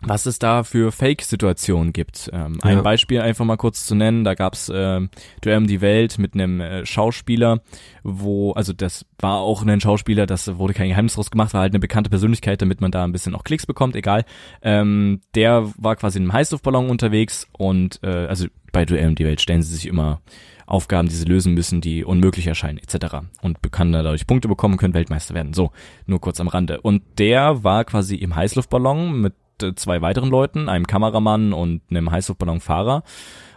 was 0.01 0.27
es 0.27 0.39
da 0.39 0.63
für 0.63 0.93
Fake-Situationen 0.93 1.93
gibt. 1.93 2.31
Ähm, 2.33 2.59
ein 2.63 2.77
Ja. 2.77 2.83
Beispiel 2.83 3.21
einfach 3.21 3.45
mal 3.45 3.57
kurz 3.57 3.87
zu 3.87 3.95
nennen, 3.95 4.25
da 4.25 4.35
gab's 4.35 4.71
ähm, 4.73 5.11
Duell 5.41 5.59
um 5.59 5.67
die 5.67 5.81
Welt 5.81 6.19
mit 6.19 6.35
einem 6.35 6.61
äh, 6.61 6.87
Schauspieler, 6.87 7.61
wo, 8.03 8.53
also 8.53 8.73
das 8.73 9.05
war 9.19 9.39
auch 9.39 9.65
ein 9.65 9.81
Schauspieler, 9.81 10.27
das 10.27 10.59
wurde 10.59 10.75
kein 10.75 10.89
Geheimnis 10.89 11.15
draus 11.15 11.31
gemacht, 11.31 11.55
war 11.55 11.63
halt 11.63 11.73
eine 11.73 11.81
bekannte 11.81 12.11
Persönlichkeit, 12.11 12.63
damit 12.63 12.81
man 12.81 12.91
da 12.91 13.05
ein 13.05 13.13
bisschen 13.13 13.35
auch 13.35 13.45
Klicks 13.45 13.67
bekommt, 13.67 13.97
egal. 13.97 14.25
Ähm, 14.63 15.21
der 15.35 15.73
war 15.77 15.97
quasi 15.97 16.19
in 16.19 16.25
einem 16.25 16.33
Heißluftballon 16.33 16.91
unterwegs 16.91 17.47
und 17.57 18.01
äh, 18.03 18.27
also 18.27 18.47
bei 18.73 18.85
Duell 18.85 19.09
um 19.09 19.15
die 19.15 19.25
Welt 19.25 19.41
stellen 19.41 19.63
sie 19.63 19.75
sich 19.75 19.87
immer 19.87 20.21
Aufgaben, 20.67 21.09
die 21.09 21.15
sie 21.15 21.25
lösen 21.25 21.55
müssen, 21.55 21.81
die 21.81 22.05
unmöglich 22.05 22.47
erscheinen, 22.47 22.79
etc. 22.79 23.17
Und 23.41 23.59
kann 23.73 23.91
dadurch 23.91 24.27
Punkte 24.27 24.49
bekommen, 24.49 24.77
können 24.77 24.93
Weltmeister 24.93 25.35
werden. 25.35 25.55
So, 25.55 25.71
nur 26.05 26.21
kurz 26.21 26.41
am 26.41 26.49
Rande. 26.49 26.83
Und 26.83 27.03
der 27.19 27.65
war 27.65 27.85
quasi 27.85 28.17
im 28.17 28.37
Heißluftballon 28.37 29.19
mit 29.19 29.33
äh, 29.33 29.48
zwei 29.75 30.03
weiteren 30.03 30.31
Leuten, 30.31 30.69
einem 30.69 30.87
Kameramann 30.87 31.53
und 31.53 31.83
einem 31.91 32.11
Heißluftballonfahrer. 32.11 33.03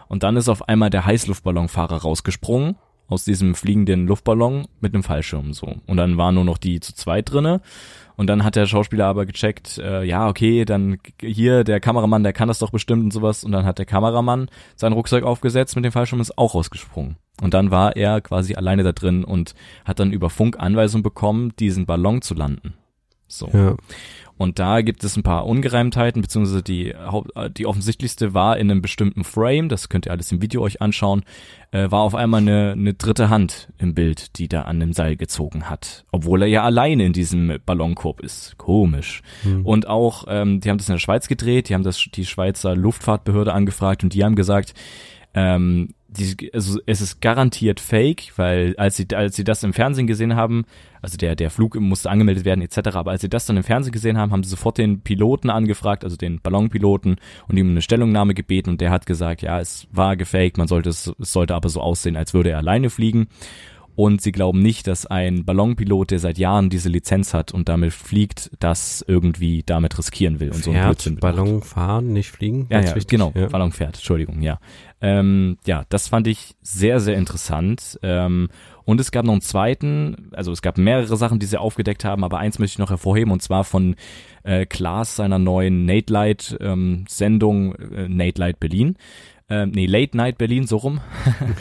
Und 0.08 0.22
dann 0.22 0.36
ist 0.36 0.48
auf 0.48 0.68
einmal 0.68 0.90
der 0.90 1.06
Heißluftballonfahrer 1.06 2.02
rausgesprungen 2.02 2.76
aus 3.08 3.24
diesem 3.24 3.54
fliegenden 3.54 4.06
Luftballon 4.06 4.66
mit 4.80 4.94
einem 4.94 5.02
Fallschirm 5.02 5.52
so. 5.52 5.76
Und 5.86 5.96
dann 5.96 6.16
waren 6.16 6.34
nur 6.34 6.44
noch 6.44 6.58
die 6.58 6.80
zu 6.80 6.94
zweit 6.94 7.30
drinne. 7.30 7.60
Und 8.16 8.26
dann 8.26 8.44
hat 8.44 8.56
der 8.56 8.66
Schauspieler 8.66 9.06
aber 9.06 9.26
gecheckt, 9.26 9.78
äh, 9.78 10.04
ja, 10.04 10.28
okay, 10.28 10.64
dann 10.64 10.98
hier 11.20 11.64
der 11.64 11.80
Kameramann, 11.80 12.22
der 12.22 12.32
kann 12.32 12.48
das 12.48 12.58
doch 12.58 12.70
bestimmt 12.70 13.04
und 13.04 13.12
sowas. 13.12 13.44
Und 13.44 13.52
dann 13.52 13.64
hat 13.64 13.78
der 13.78 13.86
Kameramann 13.86 14.48
seinen 14.76 14.92
Rucksack 14.92 15.24
aufgesetzt 15.24 15.76
mit 15.76 15.84
dem 15.84 15.92
Fallschirm 15.92 16.18
und 16.18 16.22
ist 16.22 16.38
auch 16.38 16.54
rausgesprungen. 16.54 17.16
Und 17.40 17.54
dann 17.54 17.70
war 17.70 17.96
er 17.96 18.20
quasi 18.20 18.54
alleine 18.54 18.82
da 18.82 18.92
drin 18.92 19.24
und 19.24 19.54
hat 19.84 19.98
dann 19.98 20.12
über 20.12 20.30
Funk 20.30 20.58
Anweisung 20.58 21.02
bekommen, 21.02 21.52
diesen 21.58 21.86
Ballon 21.86 22.22
zu 22.22 22.34
landen. 22.34 22.74
So. 23.28 23.48
Ja. 23.52 23.76
Und 24.42 24.58
da 24.58 24.80
gibt 24.80 25.04
es 25.04 25.16
ein 25.16 25.22
paar 25.22 25.46
Ungereimtheiten, 25.46 26.20
beziehungsweise 26.20 26.62
die, 26.62 26.90
äh, 26.90 27.50
die 27.50 27.66
offensichtlichste 27.66 28.34
war 28.34 28.58
in 28.58 28.70
einem 28.70 28.82
bestimmten 28.82 29.22
Frame, 29.22 29.68
das 29.68 29.88
könnt 29.88 30.06
ihr 30.06 30.12
alles 30.12 30.32
im 30.32 30.42
Video 30.42 30.62
euch 30.62 30.82
anschauen, 30.82 31.22
äh, 31.70 31.90
war 31.92 32.00
auf 32.00 32.16
einmal 32.16 32.40
eine, 32.40 32.72
eine 32.72 32.94
dritte 32.94 33.30
Hand 33.30 33.68
im 33.78 33.94
Bild, 33.94 34.38
die 34.38 34.48
da 34.48 34.62
an 34.62 34.80
dem 34.80 34.92
Seil 34.92 35.16
gezogen 35.16 35.70
hat. 35.70 36.04
Obwohl 36.10 36.42
er 36.42 36.48
ja 36.48 36.64
alleine 36.64 37.06
in 37.06 37.12
diesem 37.12 37.58
Ballonkorb 37.64 38.20
ist. 38.20 38.58
Komisch. 38.58 39.22
Hm. 39.42 39.64
Und 39.64 39.86
auch, 39.86 40.24
ähm, 40.26 40.58
die 40.60 40.70
haben 40.70 40.78
das 40.78 40.88
in 40.88 40.94
der 40.94 41.00
Schweiz 41.00 41.28
gedreht, 41.28 41.68
die 41.68 41.74
haben 41.74 41.84
das 41.84 42.04
die 42.12 42.26
Schweizer 42.26 42.74
Luftfahrtbehörde 42.74 43.52
angefragt 43.52 44.02
und 44.02 44.12
die 44.12 44.24
haben 44.24 44.34
gesagt, 44.34 44.74
ähm, 45.34 45.94
die, 46.18 46.52
also 46.52 46.80
es 46.86 47.00
ist 47.00 47.20
garantiert 47.20 47.80
fake, 47.80 48.32
weil 48.36 48.74
als 48.76 48.96
sie, 48.96 49.06
als 49.14 49.36
sie 49.36 49.44
das 49.44 49.62
im 49.62 49.72
Fernsehen 49.72 50.06
gesehen 50.06 50.36
haben, 50.36 50.64
also 51.00 51.16
der, 51.16 51.34
der 51.34 51.50
Flug 51.50 51.78
musste 51.80 52.10
angemeldet 52.10 52.44
werden 52.44 52.62
etc., 52.62 52.94
aber 52.94 53.12
als 53.12 53.22
sie 53.22 53.28
das 53.28 53.46
dann 53.46 53.56
im 53.56 53.62
Fernsehen 53.62 53.92
gesehen 53.92 54.18
haben, 54.18 54.30
haben 54.32 54.44
sie 54.44 54.50
sofort 54.50 54.78
den 54.78 55.00
Piloten 55.00 55.50
angefragt, 55.50 56.04
also 56.04 56.16
den 56.16 56.40
Ballonpiloten 56.40 57.16
und 57.48 57.56
ihm 57.56 57.70
eine 57.70 57.82
Stellungnahme 57.82 58.34
gebeten 58.34 58.70
und 58.70 58.80
der 58.80 58.90
hat 58.90 59.06
gesagt, 59.06 59.42
ja, 59.42 59.58
es 59.60 59.86
war 59.90 60.16
gefaked, 60.16 60.58
man 60.58 60.68
sollte 60.68 60.90
es, 60.90 61.12
es 61.18 61.32
sollte 61.32 61.54
aber 61.54 61.68
so 61.68 61.80
aussehen, 61.80 62.16
als 62.16 62.34
würde 62.34 62.50
er 62.50 62.58
alleine 62.58 62.90
fliegen. 62.90 63.28
Und 63.94 64.22
sie 64.22 64.32
glauben 64.32 64.62
nicht, 64.62 64.86
dass 64.86 65.04
ein 65.04 65.44
Ballonpilot, 65.44 66.12
der 66.12 66.18
seit 66.18 66.38
Jahren 66.38 66.70
diese 66.70 66.88
Lizenz 66.88 67.34
hat 67.34 67.52
und 67.52 67.68
damit 67.68 67.92
fliegt, 67.92 68.50
das 68.58 69.04
irgendwie 69.06 69.62
damit 69.66 69.98
riskieren 69.98 70.40
will 70.40 70.50
und 70.50 70.64
so 70.64 70.70
ein 70.70 70.82
Blödsinn 70.82 71.18
Fährt, 71.18 71.20
Ballon 71.20 71.62
fahren, 71.62 72.12
nicht 72.12 72.30
fliegen. 72.30 72.66
ja, 72.70 72.80
ja, 72.80 72.94
genau, 73.06 73.32
Ja. 73.36 73.48
Ballon 73.48 73.70
fährt, 73.70 73.96
Entschuldigung, 73.96 74.40
ja. 74.40 74.58
Ähm, 75.02 75.58
ja, 75.66 75.84
das 75.88 76.08
fand 76.08 76.28
ich 76.28 76.54
sehr, 76.62 77.00
sehr 77.00 77.16
interessant. 77.16 77.98
Ähm, 78.02 78.48
und 78.84 79.00
es 79.00 79.10
gab 79.10 79.24
noch 79.24 79.32
einen 79.32 79.42
zweiten, 79.42 80.30
also 80.32 80.52
es 80.52 80.62
gab 80.62 80.78
mehrere 80.78 81.16
Sachen, 81.16 81.38
die 81.38 81.46
sie 81.46 81.60
aufgedeckt 81.60 82.04
haben, 82.04 82.24
aber 82.24 82.38
eins 82.38 82.58
möchte 82.58 82.76
ich 82.76 82.78
noch 82.78 82.90
hervorheben, 82.90 83.32
und 83.32 83.42
zwar 83.42 83.64
von 83.64 83.96
äh, 84.44 84.64
Klaas 84.64 85.16
seiner 85.16 85.38
neuen 85.38 85.84
Nate 85.84 86.12
Light 86.12 86.56
ähm, 86.60 87.04
Sendung 87.08 87.74
äh, 87.74 88.08
Nate 88.08 88.40
Light 88.40 88.60
Berlin. 88.60 88.96
Ähm, 89.48 89.70
nee, 89.70 89.86
Late 89.86 90.16
Night 90.16 90.38
Berlin, 90.38 90.66
so 90.66 90.76
rum. 90.78 91.00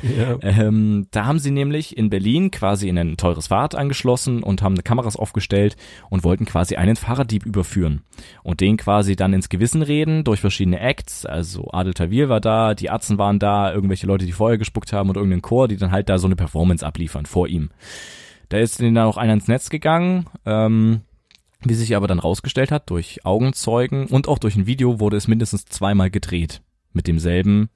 Ja. 0.02 0.38
Ähm, 0.42 1.08
da 1.12 1.26
haben 1.26 1.40
sie 1.40 1.52
nämlich 1.52 1.98
in 1.98 2.10
Berlin 2.10 2.52
quasi 2.52 2.90
in 2.90 2.98
ein 2.98 3.18
teures 3.18 3.48
Fahrrad 3.48 3.76
angeschlossen 3.76 4.44
und 4.44 4.62
haben 4.62 4.84
Kameras 4.84 5.16
aufgestellt 5.16 5.76
und 6.10 6.24
wollten 6.24 6.46
quasi 6.46 6.76
einen 6.76 6.96
Fahrraddieb 6.96 7.46
überführen 7.46 8.02
und 8.44 8.60
den 8.60 8.78
quasi 8.78 9.16
dann 9.16 9.34
ins 9.34 9.50
Gewissen 9.50 9.82
reden 9.82 10.24
durch 10.24 10.42
verschiedene 10.42 10.80
Acts. 10.80 11.26
Also 11.26 11.70
Adel 11.72 11.94
Tawil 11.94 12.30
war 12.30 12.42
da, 12.42 12.74
die 12.74 12.90
Atzen 12.90 13.18
waren 13.18 13.40
da, 13.40 13.74
irgendwelche 13.74 14.08
Leute, 14.08 14.26
die 14.26 14.32
vorher 14.32 14.58
gespuckt 14.58 14.92
haben 14.94 15.10
und 15.10 15.16
irgendein 15.16 15.42
Chor, 15.42 15.68
die 15.68 15.78
dann 15.78 15.92
halt 15.92 16.10
da 16.10 16.18
so 16.18 16.28
eine 16.28 16.36
Performance 16.36 16.86
abliefern 16.86 17.26
vor 17.26 17.48
ihm. 17.48 17.70
Da 18.50 18.58
ist 18.58 18.80
denen 18.80 18.96
dann 18.96 19.08
auch 19.08 19.18
einer 19.18 19.34
ins 19.34 19.48
Netz 19.48 19.70
gegangen. 19.70 20.26
Ähm, 20.46 21.02
wie 21.64 21.74
sich 21.76 21.96
aber 21.96 22.08
dann 22.08 22.20
rausgestellt 22.20 22.72
hat, 22.72 22.90
durch 22.90 23.26
Augenzeugen 23.26 24.08
und 24.08 24.28
auch 24.28 24.40
durch 24.40 24.56
ein 24.56 24.66
Video 24.66 25.00
wurde 25.00 25.18
es 25.18 25.28
mindestens 25.28 25.66
zweimal 25.66 26.10
gedreht. 26.10 26.62
Mit 26.94 27.08
demselben 27.08 27.70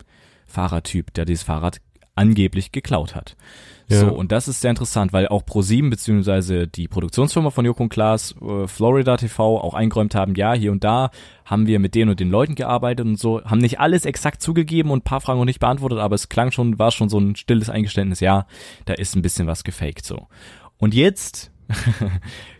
Fahrertyp, 0.46 1.14
der 1.14 1.26
dieses 1.26 1.44
Fahrrad 1.44 1.80
angeblich 2.16 2.72
geklaut 2.72 3.16
hat. 3.16 3.36
Ja. 3.88 4.00
So, 4.00 4.08
und 4.08 4.32
das 4.32 4.48
ist 4.48 4.62
sehr 4.62 4.72
interessant, 4.72 5.14
weil 5.14 5.28
auch 5.28 5.44
Pro7 5.44 5.90
beziehungsweise 5.92 6.68
die 6.68 6.88
Produktionsfirma 6.88 7.52
von 7.52 7.66
Joko 7.66 7.84
und 7.84 7.90
Klaas, 7.90 8.34
äh, 8.42 8.68
Florida 8.68 9.16
TV, 9.18 9.60
auch 9.60 9.76
eingeräumt 9.76 10.16
haben, 10.16 10.34
ja, 10.36 10.54
hier 10.54 10.72
und 10.72 10.84
da 10.84 11.12
haben 11.44 11.68
wir 11.68 11.80
mit 11.80 11.94
den 11.94 12.10
und 12.10 12.20
den 12.20 12.32
Leuten 12.32 12.56
gearbeitet 12.56 13.06
und 13.06 13.20
so, 13.20 13.44
haben 13.44 13.60
nicht 13.60 13.80
alles 13.80 14.06
exakt 14.06 14.42
zugegeben 14.42 14.90
und 14.90 15.00
ein 15.00 15.04
paar 15.04 15.22
Fragen 15.22 15.38
noch 15.38 15.46
nicht 15.46 15.60
beantwortet, 15.60 16.00
aber 16.00 16.16
es 16.16 16.30
klang 16.30 16.52
schon, 16.52 16.80
war 16.80 16.90
schon 16.92 17.10
so 17.10 17.20
ein 17.20 17.36
stilles 17.36 17.70
Eingeständnis, 17.70 18.22
ja, 18.22 18.48
da 18.86 18.94
ist 18.94 19.16
ein 19.16 19.22
bisschen 19.22 19.46
was 19.46 19.64
gefaked 19.64 20.06
so. 20.06 20.28
Und 20.78 20.96
jetzt 20.96 21.52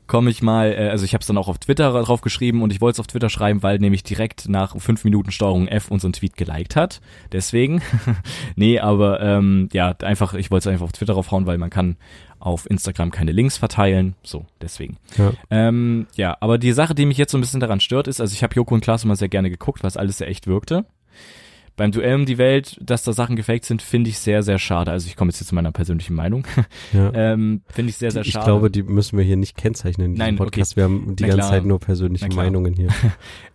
komme 0.08 0.30
ich 0.30 0.42
mal, 0.42 0.72
äh, 0.72 0.90
also 0.90 1.06
ich 1.06 1.14
habe 1.14 1.22
es 1.22 1.28
dann 1.28 1.38
auch 1.38 1.48
auf 1.48 1.58
Twitter 1.58 1.92
drauf 1.92 2.22
geschrieben 2.22 2.62
und 2.62 2.72
ich 2.72 2.82
wollte 2.82 2.96
es 2.96 3.00
auf 3.00 3.08
Twitter 3.08 3.30
schreiben, 3.30 3.64
weil 3.64 3.80
nämlich 3.80 4.04
direkt 4.04 4.48
nach 4.48 4.76
fünf 4.80 5.04
Minuten 5.04 5.32
Steuerung 5.32 5.68
F 5.68 5.90
unseren 5.90 6.14
Tweet 6.14 6.38
geliked 6.38 6.76
hat. 6.76 7.02
Deswegen, 7.32 7.82
nee, 8.56 8.80
aber 8.80 9.22
ähm, 9.22 9.70
ja, 9.74 9.96
einfach, 10.02 10.34
ich 10.34 10.52
wollte 10.52 10.70
es 10.70 10.74
einfach 10.74 10.86
auf 10.86 10.92
Twitter 10.92 11.14
draufhauen, 11.14 11.46
weil 11.46 11.58
man 11.58 11.70
kann 11.70 11.98
auf 12.40 12.70
Instagram 12.70 13.12
keine 13.12 13.32
Links 13.32 13.58
verteilen. 13.58 14.16
So, 14.24 14.46
deswegen. 14.62 14.98
Ja. 15.18 15.34
Ähm, 15.50 16.08
ja, 16.16 16.38
aber 16.40 16.58
die 16.58 16.74
Sache, 16.74 16.94
die 16.94 17.06
mich 17.06 17.18
jetzt 17.18 17.32
so 17.32 17.38
ein 17.38 17.42
bisschen 17.42 17.60
daran 17.60 17.80
stört, 17.80 18.08
ist, 18.08 18.22
also 18.22 18.34
ich 18.34 18.44
habe 18.44 18.54
Joko 18.54 18.76
und 18.76 18.82
Klaas 18.82 19.04
immer 19.04 19.16
sehr 19.16 19.30
gerne 19.30 19.50
geguckt, 19.50 19.84
was 19.84 19.98
alles 19.98 20.20
sehr 20.20 20.28
echt 20.28 20.46
wirkte. 20.46 20.86
Beim 21.76 21.92
Duell 21.92 22.16
um 22.16 22.26
die 22.26 22.38
Welt, 22.38 22.78
dass 22.82 23.04
da 23.04 23.14
Sachen 23.14 23.36
gefaked 23.36 23.66
sind, 23.66 23.82
finde 23.82 24.10
ich 24.10 24.20
sehr, 24.20 24.44
sehr 24.44 24.60
schade. 24.60 24.92
Also 24.92 25.08
ich 25.08 25.16
komme 25.16 25.30
jetzt, 25.30 25.40
jetzt 25.40 25.50
zu 25.50 25.56
meiner 25.56 25.72
persönlichen 25.72 26.16
Meinung. 26.16 26.46
Ja. 26.94 27.12
ähm, 27.34 27.62
finde 27.68 27.90
ich 27.90 27.98
sehr, 27.98 28.12
sehr 28.12 28.22
ich 28.22 28.32
schade. 28.32 28.46
glaube, 28.46 28.72
die 28.72 28.84
müssen 28.84 29.18
wir 29.18 29.26
hier 29.26 29.36
nicht 29.36 29.58
kennzeichnen 29.58 30.08
in 30.08 30.14
diesem 30.14 30.26
Nein, 30.26 30.36
Podcast. 30.38 30.76
Wir 30.76 30.86
haben 30.86 31.16
die 31.16 31.24
Na 31.24 31.30
ganze 31.30 31.40
klar. 31.40 31.50
Zeit 31.50 31.66
nur 31.66 31.80
persönliche. 31.80 32.28
Meinungen 32.36 32.74
hier. 32.74 32.90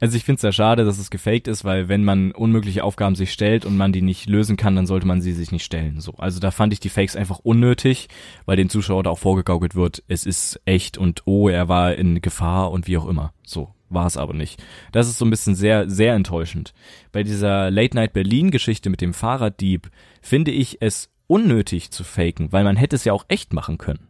Also 0.00 0.16
ich 0.16 0.24
finde 0.24 0.36
es 0.36 0.40
sehr 0.40 0.52
schade, 0.52 0.84
dass 0.86 0.98
es 0.98 1.10
gefaked 1.10 1.46
ist, 1.46 1.64
weil 1.64 1.88
wenn 1.88 2.04
man 2.04 2.32
unmögliche 2.32 2.84
Aufgaben 2.84 3.14
sich 3.14 3.32
stellt 3.32 3.66
und 3.66 3.76
man 3.76 3.92
die 3.92 4.00
nicht 4.00 4.28
lösen 4.28 4.56
kann, 4.56 4.74
dann 4.74 4.86
sollte 4.86 5.06
man 5.06 5.20
sie 5.20 5.32
sich 5.32 5.52
nicht 5.52 5.64
stellen. 5.64 6.00
So, 6.00 6.14
also 6.16 6.40
da 6.40 6.50
fand 6.50 6.72
ich 6.72 6.80
die 6.80 6.88
Fakes 6.88 7.16
einfach 7.16 7.40
unnötig, 7.40 8.08
weil 8.46 8.56
den 8.56 8.70
Zuschauer 8.70 9.02
da 9.02 9.10
auch 9.10 9.18
vorgegaukelt 9.18 9.74
wird, 9.74 10.02
es 10.08 10.24
ist 10.24 10.60
echt 10.64 10.96
und 10.96 11.22
oh, 11.26 11.50
er 11.50 11.68
war 11.68 11.94
in 11.94 12.22
Gefahr 12.22 12.70
und 12.70 12.86
wie 12.86 12.96
auch 12.96 13.06
immer. 13.06 13.34
So 13.44 13.74
war 13.90 14.06
es 14.06 14.16
aber 14.16 14.32
nicht. 14.32 14.62
Das 14.92 15.08
ist 15.08 15.18
so 15.18 15.24
ein 15.24 15.30
bisschen 15.30 15.54
sehr, 15.54 15.88
sehr 15.90 16.14
enttäuschend. 16.14 16.72
Bei 17.12 17.22
dieser 17.22 17.70
Late 17.70 17.96
Night 17.96 18.12
Berlin 18.12 18.50
Geschichte 18.50 18.88
mit 18.90 19.00
dem 19.00 19.12
Fahrraddieb 19.12 19.90
finde 20.22 20.50
ich 20.50 20.78
es 20.80 21.10
unnötig 21.26 21.90
zu 21.90 22.02
faken, 22.04 22.52
weil 22.52 22.64
man 22.64 22.76
hätte 22.76 22.96
es 22.96 23.04
ja 23.04 23.12
auch 23.12 23.24
echt 23.28 23.52
machen 23.52 23.78
können. 23.78 24.06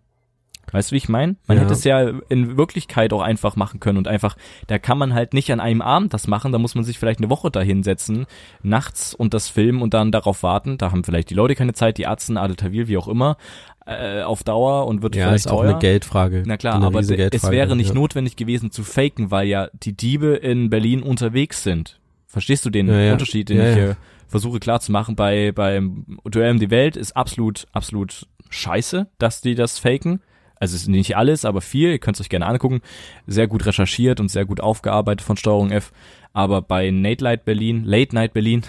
Weißt 0.72 0.90
du, 0.90 0.92
wie 0.92 0.98
ich 0.98 1.08
meine? 1.08 1.34
Man 1.48 1.56
Ja. 1.56 1.64
hätte 1.64 1.72
es 1.72 1.82
ja 1.82 2.12
in 2.28 2.56
Wirklichkeit 2.56 3.12
auch 3.12 3.22
einfach 3.22 3.56
machen 3.56 3.80
können 3.80 3.98
und 3.98 4.06
einfach, 4.06 4.36
da 4.68 4.78
kann 4.78 4.98
man 4.98 5.14
halt 5.14 5.34
nicht 5.34 5.50
an 5.52 5.58
einem 5.58 5.82
Abend 5.82 6.14
das 6.14 6.28
machen, 6.28 6.52
da 6.52 6.58
muss 6.58 6.76
man 6.76 6.84
sich 6.84 6.96
vielleicht 6.96 7.18
eine 7.18 7.28
Woche 7.28 7.50
da 7.50 7.60
hinsetzen, 7.60 8.26
nachts 8.62 9.12
und 9.12 9.34
das 9.34 9.48
filmen 9.48 9.82
und 9.82 9.94
dann 9.94 10.12
darauf 10.12 10.44
warten. 10.44 10.78
Da 10.78 10.92
haben 10.92 11.02
vielleicht 11.02 11.30
die 11.30 11.34
Leute 11.34 11.56
keine 11.56 11.72
Zeit, 11.72 11.98
die 11.98 12.02
Ärzte, 12.02 12.38
Adel 12.40 12.54
Tawil, 12.54 12.86
wie 12.86 12.98
auch 12.98 13.08
immer, 13.08 13.36
äh, 13.86 14.22
auf 14.22 14.44
Dauer 14.44 14.86
und 14.86 15.02
wird 15.02 15.16
Ja, 15.16 15.26
vielleicht 15.28 15.46
ist 15.46 15.52
auch 15.52 15.60
teuer. 15.62 15.70
eine 15.70 15.78
Geldfrage. 15.78 16.42
Na 16.46 16.56
klar, 16.56 16.82
aber 16.82 17.00
es 17.00 17.10
wäre 17.10 17.76
nicht 17.76 17.88
ja. 17.88 17.94
notwendig 17.94 18.36
gewesen 18.36 18.70
zu 18.70 18.84
faken, 18.84 19.30
weil 19.30 19.48
ja 19.48 19.68
die 19.72 19.92
Diebe 19.96 20.34
in 20.34 20.70
Berlin 20.70 21.02
unterwegs 21.02 21.62
sind. 21.62 21.98
Verstehst 22.26 22.64
du 22.64 22.70
den 22.70 22.88
Ja. 22.88 23.12
Unterschied, 23.12 23.48
den 23.48 23.58
ich 23.60 23.76
äh, 23.76 23.94
versuche 24.28 24.60
klar 24.60 24.80
zu 24.80 24.92
machen? 24.92 25.16
Bei 25.16 25.50
beim 25.52 26.04
Duell 26.24 26.52
um 26.52 26.60
die 26.60 26.70
Welt 26.70 26.96
ist 26.96 27.16
absolut 27.16 27.66
absolut 27.72 28.26
scheiße, 28.50 29.06
dass 29.18 29.40
die 29.40 29.54
das 29.54 29.78
faken. 29.78 30.20
Also 30.56 30.76
es 30.76 30.82
ist 30.82 30.88
nicht 30.88 31.16
alles, 31.16 31.46
aber 31.46 31.62
viel. 31.62 31.90
Ihr 31.90 31.98
könnt 31.98 32.16
es 32.16 32.20
euch 32.20 32.28
gerne 32.28 32.46
angucken. 32.46 32.82
Sehr 33.26 33.46
gut 33.46 33.64
recherchiert 33.64 34.20
und 34.20 34.28
sehr 34.30 34.44
gut 34.44 34.60
aufgearbeitet 34.60 35.22
von 35.22 35.38
Steuerung 35.38 35.70
F. 35.70 35.90
Aber 36.34 36.60
bei 36.60 36.90
Late 36.90 37.24
Night 37.24 37.44
Berlin, 37.46 37.84
Late 37.84 38.14
Night 38.14 38.34
Berlin, 38.34 38.62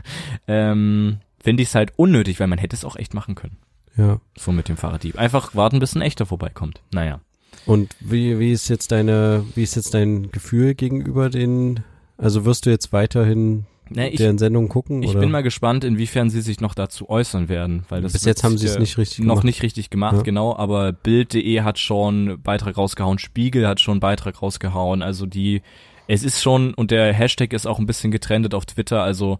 ähm, 0.46 1.18
finde 1.42 1.62
ich 1.62 1.70
es 1.70 1.74
halt 1.74 1.92
unnötig, 1.96 2.38
weil 2.38 2.46
man 2.48 2.58
hätte 2.58 2.76
es 2.76 2.84
auch 2.84 2.96
echt 2.96 3.14
machen 3.14 3.34
können. 3.34 3.56
Ja. 3.98 4.20
So 4.38 4.52
mit 4.52 4.68
dem 4.68 4.76
Fahrraddieb. 4.78 5.18
Einfach 5.18 5.54
warten, 5.54 5.78
bis 5.80 5.94
ein 5.94 6.00
echter 6.02 6.24
vorbeikommt. 6.24 6.80
Naja. 6.94 7.20
Und 7.66 7.94
wie, 8.00 8.38
wie 8.38 8.52
ist 8.52 8.68
jetzt 8.68 8.92
deine, 8.92 9.44
wie 9.54 9.62
ist 9.62 9.76
jetzt 9.76 9.92
dein 9.92 10.30
Gefühl 10.30 10.74
gegenüber 10.74 11.28
den, 11.28 11.80
also 12.16 12.44
wirst 12.46 12.64
du 12.64 12.70
jetzt 12.70 12.92
weiterhin 12.94 13.66
Ne, 13.90 14.10
ich, 14.10 14.16
deren 14.18 14.36
Sendung 14.36 14.68
gucken? 14.68 15.02
ich 15.02 15.10
oder? 15.10 15.20
bin 15.20 15.30
mal 15.30 15.42
gespannt, 15.42 15.82
inwiefern 15.82 16.28
sie 16.28 16.42
sich 16.42 16.60
noch 16.60 16.74
dazu 16.74 17.08
äußern 17.08 17.48
werden, 17.48 17.84
weil 17.88 18.02
das 18.02 18.12
Bis 18.12 18.24
jetzt 18.26 18.44
haben 18.44 18.58
sie 18.58 18.66
es 18.66 18.74
ja 18.74 18.80
nicht 18.80 18.98
richtig 18.98 19.20
noch 19.20 19.36
gemacht. 19.36 19.44
nicht 19.44 19.62
richtig 19.62 19.88
gemacht, 19.88 20.16
Ja. 20.16 20.22
genau, 20.22 20.54
aber 20.54 20.92
Bild.de 20.92 21.62
hat 21.62 21.78
schon 21.78 22.38
Beitrag 22.42 22.76
rausgehauen, 22.76 23.18
Spiegel 23.18 23.66
hat 23.66 23.80
schon 23.80 23.98
Beitrag 23.98 24.42
rausgehauen, 24.42 25.00
also 25.02 25.24
die, 25.24 25.62
es 26.06 26.22
ist 26.22 26.42
schon, 26.42 26.74
und 26.74 26.90
der 26.90 27.14
Hashtag 27.14 27.54
ist 27.54 27.66
auch 27.66 27.78
ein 27.78 27.86
bisschen 27.86 28.10
getrennt 28.10 28.52
auf 28.54 28.66
Twitter, 28.66 29.02
also, 29.02 29.38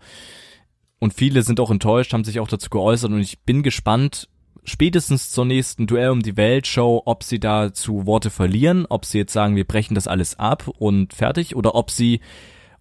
und 0.98 1.12
viele 1.12 1.42
sind 1.42 1.60
auch 1.60 1.70
enttäuscht, 1.70 2.14
haben 2.14 2.24
sich 2.24 2.40
auch 2.40 2.48
dazu 2.48 2.70
geäußert 2.70 3.10
und 3.12 3.20
ich 3.20 3.40
bin 3.40 3.62
gespannt, 3.62 4.28
spätestens 4.68 5.30
zur 5.30 5.44
nächsten 5.44 5.86
Duell 5.86 6.10
um 6.10 6.22
die 6.22 6.36
Welt 6.36 6.66
Show, 6.66 7.02
ob 7.04 7.22
sie 7.22 7.40
dazu 7.40 8.06
Worte 8.06 8.30
verlieren, 8.30 8.86
ob 8.88 9.04
sie 9.04 9.18
jetzt 9.18 9.32
sagen, 9.32 9.56
wir 9.56 9.66
brechen 9.66 9.94
das 9.94 10.06
alles 10.06 10.38
ab 10.38 10.68
und 10.78 11.12
fertig, 11.14 11.56
oder 11.56 11.74
ob 11.74 11.90
sie 11.90 12.20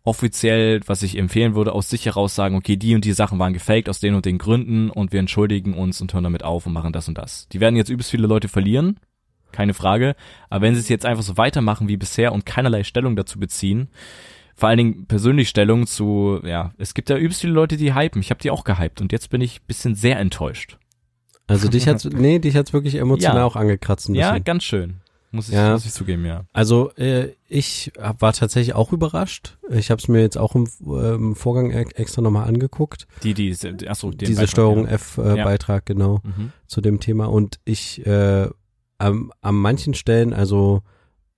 offiziell, 0.08 0.80
was 0.86 1.04
ich 1.04 1.18
empfehlen 1.18 1.54
würde, 1.54 1.74
aus 1.74 1.90
sich 1.90 2.06
heraus 2.06 2.34
sagen, 2.34 2.56
okay, 2.56 2.78
die 2.78 2.96
und 2.96 3.04
die 3.04 3.12
Sachen 3.12 3.40
waren 3.40 3.54
gefaked 3.54 3.90
aus 3.90 4.00
den 4.00 4.16
und 4.16 4.26
den 4.26 4.38
Gründen 4.38 4.90
und 4.90 5.12
wir 5.12 5.20
entschuldigen 5.20 5.74
uns 5.74 6.00
und 6.00 6.14
hören 6.14 6.24
damit 6.24 6.44
auf 6.44 6.66
und 6.66 6.74
machen 6.74 6.94
das 6.94 7.08
und 7.10 7.18
das. 7.18 7.48
Die 7.50 7.60
werden 7.60 7.76
jetzt 7.76 7.90
übelst 7.90 8.12
viele 8.12 8.26
Leute 8.26 8.48
verlieren, 8.48 9.00
keine 9.52 9.74
Frage, 9.74 10.16
aber 10.50 10.62
wenn 10.62 10.76
sie 10.76 10.80
es 10.80 10.90
jetzt 10.90 11.06
einfach 11.06 11.24
so 11.24 11.38
weitermachen 11.38 11.90
wie 11.90 11.98
bisher 11.98 12.32
und 12.32 12.46
keinerlei 12.46 12.84
Stellung 12.84 13.18
dazu 13.18 13.38
beziehen, 13.38 13.90
vor 14.56 14.70
allen 14.70 14.78
Dingen 14.78 15.06
persönlich 15.08 15.50
Stellung 15.50 15.86
zu, 15.86 16.40
ja, 16.44 16.74
es 16.78 16.94
gibt 16.94 17.10
ja 17.10 17.18
übelst 17.18 17.42
viele 17.42 17.54
Leute, 17.54 17.76
die 17.76 17.94
hypen, 17.94 18.22
ich 18.22 18.32
habe 18.32 18.42
die 18.42 18.50
auch 18.50 18.64
gehypt 18.64 19.02
und 19.02 19.12
jetzt 19.12 19.30
bin 19.30 19.42
ich 19.42 19.62
bisschen 19.64 19.94
sehr 19.94 20.20
enttäuscht. 20.20 20.78
Also 21.48 21.70
dich 21.70 21.88
hat's, 21.88 22.06
nee, 22.12 22.40
dich 22.40 22.56
hat's 22.56 22.74
wirklich 22.74 22.96
emotional 22.96 23.38
Ja. 23.38 23.46
auch 23.46 23.56
angekratzt 23.56 24.10
ein 24.10 24.16
Ja, 24.16 24.38
ganz 24.40 24.64
schön. 24.64 24.98
Muss 25.32 25.50
ich, 25.50 25.56
Ja. 25.56 25.72
muss 25.74 25.86
ich 25.86 25.92
zugeben, 25.92 26.26
ja. 26.26 26.46
Also 26.54 26.92
äh, 26.96 27.34
ich 27.50 27.92
hab- 28.00 28.22
war 28.22 28.32
tatsächlich 28.34 28.76
auch 28.76 28.94
überrascht. 28.94 29.58
Ich 29.70 29.92
habe 29.92 30.00
es 30.02 30.08
mir 30.08 30.22
jetzt 30.22 30.38
auch 30.38 30.56
im, 30.56 30.68
äh, 30.88 31.16
im 31.16 31.36
Vorgang 31.36 31.72
e- 31.72 31.82
extra 31.96 32.22
nochmal 32.22 32.48
angeguckt. 32.48 33.08
Die, 33.24 33.34
die, 33.34 33.52
achso, 33.88 34.12
den 34.12 34.20
Diese 34.20 34.34
Beitrag, 34.42 34.50
Steuerung 34.50 34.86
ja. 34.86 34.92
F 34.92 35.18
äh, 35.18 35.38
Ja. 35.38 35.44
Beitrag 35.44 35.86
genau 35.86 36.22
Mhm. 36.24 36.52
zu 36.66 36.80
dem 36.80 37.00
Thema 37.02 37.26
und 37.26 37.60
ich 37.66 38.06
äh, 38.08 38.48
am, 39.00 39.32
an 39.42 39.56
manchen 39.56 39.94
Stellen 39.94 40.34
also 40.34 40.82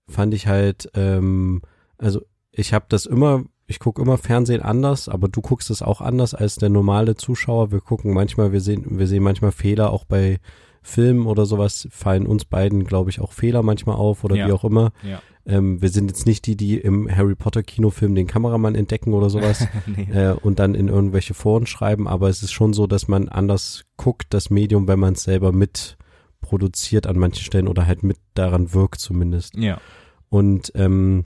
fand 0.08 0.34
ich 0.36 0.48
halt 0.48 0.90
ähm, 0.94 1.62
also 1.98 2.22
ich 2.52 2.74
habe 2.74 2.86
das 2.90 3.06
immer 3.08 3.44
ich 3.70 3.80
gucke 3.80 4.02
immer 4.02 4.18
Fernsehen 4.18 4.62
anders, 4.62 5.08
aber 5.08 5.28
du 5.28 5.42
guckst 5.42 5.70
es 5.70 5.84
auch 5.84 6.02
anders 6.02 6.34
als 6.34 6.56
der 6.56 6.70
normale 6.70 7.16
Zuschauer. 7.16 7.72
Wir 7.72 7.82
gucken 7.82 8.14
manchmal, 8.14 8.52
wir 8.52 8.62
sehen, 8.62 8.84
wir 8.98 9.06
sehen 9.06 9.22
manchmal 9.22 9.52
Fehler 9.52 9.94
auch 9.94 10.06
bei 10.06 10.40
Filmen 10.82 11.28
oder 11.28 11.46
sowas, 11.46 11.88
fallen 11.92 12.26
uns 12.26 12.46
beiden, 12.46 12.86
glaube 12.86 13.12
ich, 13.12 13.22
auch 13.22 13.32
Fehler 13.32 13.62
manchmal 13.62 13.96
auf 13.96 14.24
oder 14.24 14.36
Ja. 14.36 14.48
wie 14.48 14.54
auch 14.54 14.64
immer. 14.64 14.92
Ja. 15.04 15.22
Ähm, 15.46 15.82
wir 15.84 15.90
sind 15.90 16.10
jetzt 16.10 16.26
nicht 16.26 16.48
die, 16.48 16.56
die 16.56 16.80
im 16.80 17.08
Harry 17.16 17.36
Potter 17.36 17.62
Kinofilm 17.62 18.16
den 18.16 18.26
Kameramann 18.26 18.74
entdecken 18.74 19.14
oder 19.14 19.30
sowas 19.30 19.68
nee. 19.86 20.08
äh, 20.12 20.32
und 20.34 20.58
dann 20.58 20.74
in 20.74 20.88
irgendwelche 20.88 21.36
Foren 21.36 21.68
schreiben, 21.68 22.08
aber 22.08 22.28
es 22.28 22.42
ist 22.42 22.52
schon 22.52 22.74
so, 22.74 22.88
dass 22.88 23.08
man 23.08 23.30
anders 23.30 23.84
guckt, 23.98 24.28
das 24.32 24.50
Medium, 24.50 24.88
wenn 24.88 25.00
man 25.00 25.14
es 25.14 25.24
selber 25.24 25.52
mit 25.52 25.96
produziert 26.42 27.06
an 27.06 27.20
manchen 27.20 27.44
Stellen 27.44 27.68
oder 27.68 27.86
halt 27.86 28.02
mit 28.02 28.18
daran 28.34 28.74
wirkt 28.74 29.00
zumindest. 29.00 29.56
Ja. 29.58 29.80
Und 30.30 30.72
ähm, 30.76 31.26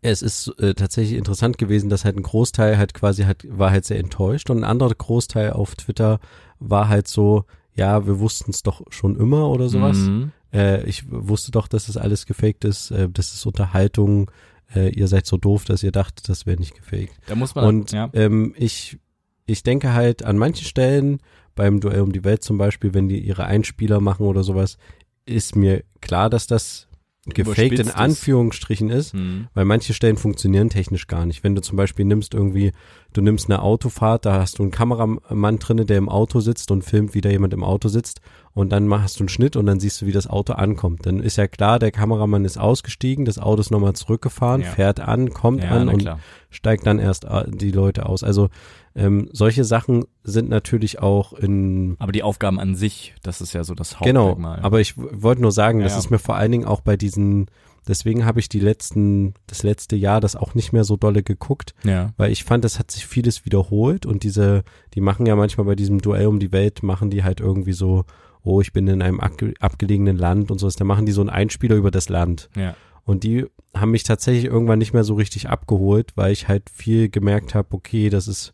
es 0.00 0.22
ist 0.22 0.48
äh, 0.58 0.74
tatsächlich 0.74 1.18
interessant 1.18 1.58
gewesen, 1.58 1.90
dass 1.90 2.04
halt 2.04 2.16
ein 2.16 2.22
Großteil 2.22 2.78
halt 2.78 2.94
quasi 2.94 3.24
halt 3.24 3.46
war 3.48 3.70
halt 3.70 3.84
sehr 3.84 3.98
enttäuscht 3.98 4.50
und 4.50 4.58
ein 4.58 4.64
anderer 4.64 4.94
Großteil 4.94 5.52
auf 5.52 5.74
Twitter 5.74 6.20
war 6.60 6.88
halt 6.88 7.08
so, 7.08 7.44
ja, 7.74 8.06
wir 8.06 8.20
wussten 8.20 8.50
es 8.50 8.62
doch 8.62 8.82
schon 8.90 9.16
immer 9.16 9.48
oder 9.48 9.68
sowas. 9.68 9.96
Mhm. 9.96 10.32
Äh, 10.52 10.84
ich 10.84 11.10
wusste 11.10 11.50
doch, 11.50 11.66
dass 11.66 11.88
es 11.88 11.96
alles 11.96 12.26
gefaked 12.26 12.64
ist, 12.64 12.90
äh, 12.90 13.08
das 13.10 13.32
ist 13.32 13.44
Unterhaltung, 13.46 14.30
äh, 14.74 14.90
ihr 14.90 15.08
seid 15.08 15.26
so 15.26 15.36
doof, 15.36 15.64
dass 15.64 15.82
ihr 15.82 15.92
dachtet, 15.92 16.28
das 16.28 16.46
wäre 16.46 16.58
nicht 16.58 16.74
gefaked. 16.74 17.14
Da 17.26 17.34
muss 17.34 17.54
man, 17.54 17.64
Und 17.64 17.92
ja. 17.92 18.10
ähm, 18.12 18.54
ich, 18.56 18.98
ich 19.46 19.62
denke 19.62 19.92
halt 19.92 20.22
an 20.24 20.38
manchen 20.38 20.64
Stellen, 20.64 21.18
beim 21.54 21.80
Duell 21.80 22.00
um 22.00 22.12
die 22.12 22.24
Welt 22.24 22.42
zum 22.42 22.56
Beispiel, 22.58 22.94
wenn 22.94 23.08
die 23.08 23.18
ihre 23.18 23.44
Einspieler 23.44 24.00
machen 24.00 24.26
oder 24.26 24.42
sowas, 24.42 24.78
ist 25.26 25.56
mir 25.56 25.84
klar, 26.00 26.30
dass 26.30 26.46
das 26.46 26.88
gefaked 27.26 27.78
in. 27.78 27.90
Anführungsstrichen 27.90 28.90
ist, 28.90 29.14
Mhm. 29.14 29.46
weil 29.54 29.64
manche 29.64 29.94
Stellen 29.94 30.16
funktionieren 30.16 30.70
technisch 30.70 31.06
gar 31.06 31.24
nicht. 31.24 31.44
Wenn 31.44 31.54
du 31.54 31.62
zum 31.62 31.76
Beispiel 31.76 32.04
nimmst 32.04 32.34
irgendwie, 32.34 32.72
du 33.12 33.20
nimmst 33.20 33.48
eine 33.48 33.62
Autofahrt, 33.62 34.26
da 34.26 34.40
hast 34.40 34.58
du 34.58 34.62
einen 34.64 34.72
Kameramann 34.72 35.58
drinne, 35.58 35.86
der 35.86 35.98
im 35.98 36.08
Auto 36.08 36.40
sitzt 36.40 36.70
und 36.70 36.82
filmt, 36.82 37.14
wie 37.14 37.20
da 37.20 37.30
jemand 37.30 37.54
im 37.54 37.62
Auto 37.64 37.88
sitzt 37.88 38.20
und 38.54 38.70
dann 38.70 38.86
machst 38.86 39.18
du 39.18 39.22
einen 39.22 39.28
Schnitt 39.28 39.56
und 39.56 39.66
dann 39.66 39.80
siehst 39.80 40.02
du, 40.02 40.06
wie 40.06 40.12
das 40.12 40.26
Auto 40.28 40.52
ankommt. 40.52 41.06
Dann 41.06 41.20
ist 41.20 41.36
ja 41.38 41.46
klar, 41.48 41.78
der 41.78 41.90
Kameramann 41.90 42.44
ist 42.44 42.58
ausgestiegen, 42.58 43.24
das 43.24 43.38
Auto 43.38 43.60
ist 43.60 43.70
nochmal 43.70 43.94
zurückgefahren, 43.94 44.60
Ja. 44.62 44.68
fährt 44.70 45.00
an, 45.00 45.30
kommt 45.30 45.62
Ja, 45.64 45.70
an 45.70 45.88
und 45.88 45.98
klar. 46.00 46.18
steigt 46.50 46.86
dann 46.86 46.98
erst 46.98 47.24
äh, 47.24 47.44
die 47.50 47.70
Leute 47.70 48.06
aus. 48.06 48.22
Also 48.22 48.48
ähm, 48.94 49.28
solche 49.32 49.64
Sachen 49.64 50.04
sind 50.22 50.50
natürlich 50.50 50.98
auch 51.00 51.32
in 51.32 51.96
Aber 51.98 52.12
die 52.12 52.22
Aufgaben 52.22 52.60
an 52.60 52.74
sich, 52.74 53.14
das 53.22 53.40
ist 53.40 53.54
ja 53.54 53.64
so 53.64 53.74
das 53.74 53.96
genau. 54.02 54.28
Hauptmerkmal. 54.30 54.60
Aber 54.62 54.80
ich 54.80 54.94
wollte 54.98 55.40
nur 55.40 55.52
sagen, 55.52 55.80
das 55.80 55.92
Ja. 55.92 55.98
ist 55.98 56.10
mir 56.10 56.18
vor 56.18 56.36
allen 56.36 56.52
Dingen 56.52 56.66
auch 56.66 56.82
bei 56.82 56.96
diesen. 56.98 57.46
Deswegen 57.88 58.24
habe 58.24 58.38
ich 58.38 58.48
die 58.48 58.60
letzten, 58.60 59.34
das 59.48 59.64
letzte 59.64 59.96
Jahr 59.96 60.20
das 60.20 60.36
auch 60.36 60.54
nicht 60.54 60.72
mehr 60.72 60.84
so 60.84 60.96
dolle 60.96 61.24
geguckt, 61.24 61.74
ja. 61.82 62.12
weil 62.16 62.30
ich 62.30 62.44
fand, 62.44 62.64
es 62.64 62.78
hat 62.78 62.92
sich 62.92 63.06
vieles 63.06 63.44
wiederholt 63.44 64.06
und 64.06 64.22
diese, 64.22 64.62
die 64.94 65.00
machen 65.00 65.26
ja 65.26 65.34
manchmal 65.34 65.66
bei 65.66 65.74
diesem 65.74 66.00
Duell 66.00 66.28
um 66.28 66.38
die 66.38 66.52
Welt, 66.52 66.84
machen 66.84 67.10
die 67.10 67.24
halt 67.24 67.40
irgendwie 67.40 67.72
so, 67.72 68.04
oh, 68.44 68.60
ich 68.60 68.72
bin 68.72 68.86
in 68.88 69.02
einem 69.02 69.20
abge 69.20 69.54
abgelegenen 69.60 70.16
Land 70.16 70.50
und 70.50 70.58
so, 70.58 70.68
da 70.68 70.84
machen 70.84 71.06
die 71.06 71.12
so 71.12 71.20
einen 71.20 71.30
Einspieler 71.30 71.76
über 71.76 71.90
das 71.90 72.08
Land. 72.08 72.48
Ja. 72.56 72.74
Und 73.04 73.24
die 73.24 73.46
haben 73.74 73.90
mich 73.90 74.04
tatsächlich 74.04 74.44
irgendwann 74.44 74.78
nicht 74.78 74.92
mehr 74.92 75.04
so 75.04 75.14
richtig 75.14 75.48
abgeholt, 75.48 76.12
weil 76.16 76.32
ich 76.32 76.48
halt 76.48 76.70
viel 76.70 77.08
gemerkt 77.08 77.54
habe, 77.54 77.68
okay, 77.72 78.10
das 78.10 78.28
ist, 78.28 78.52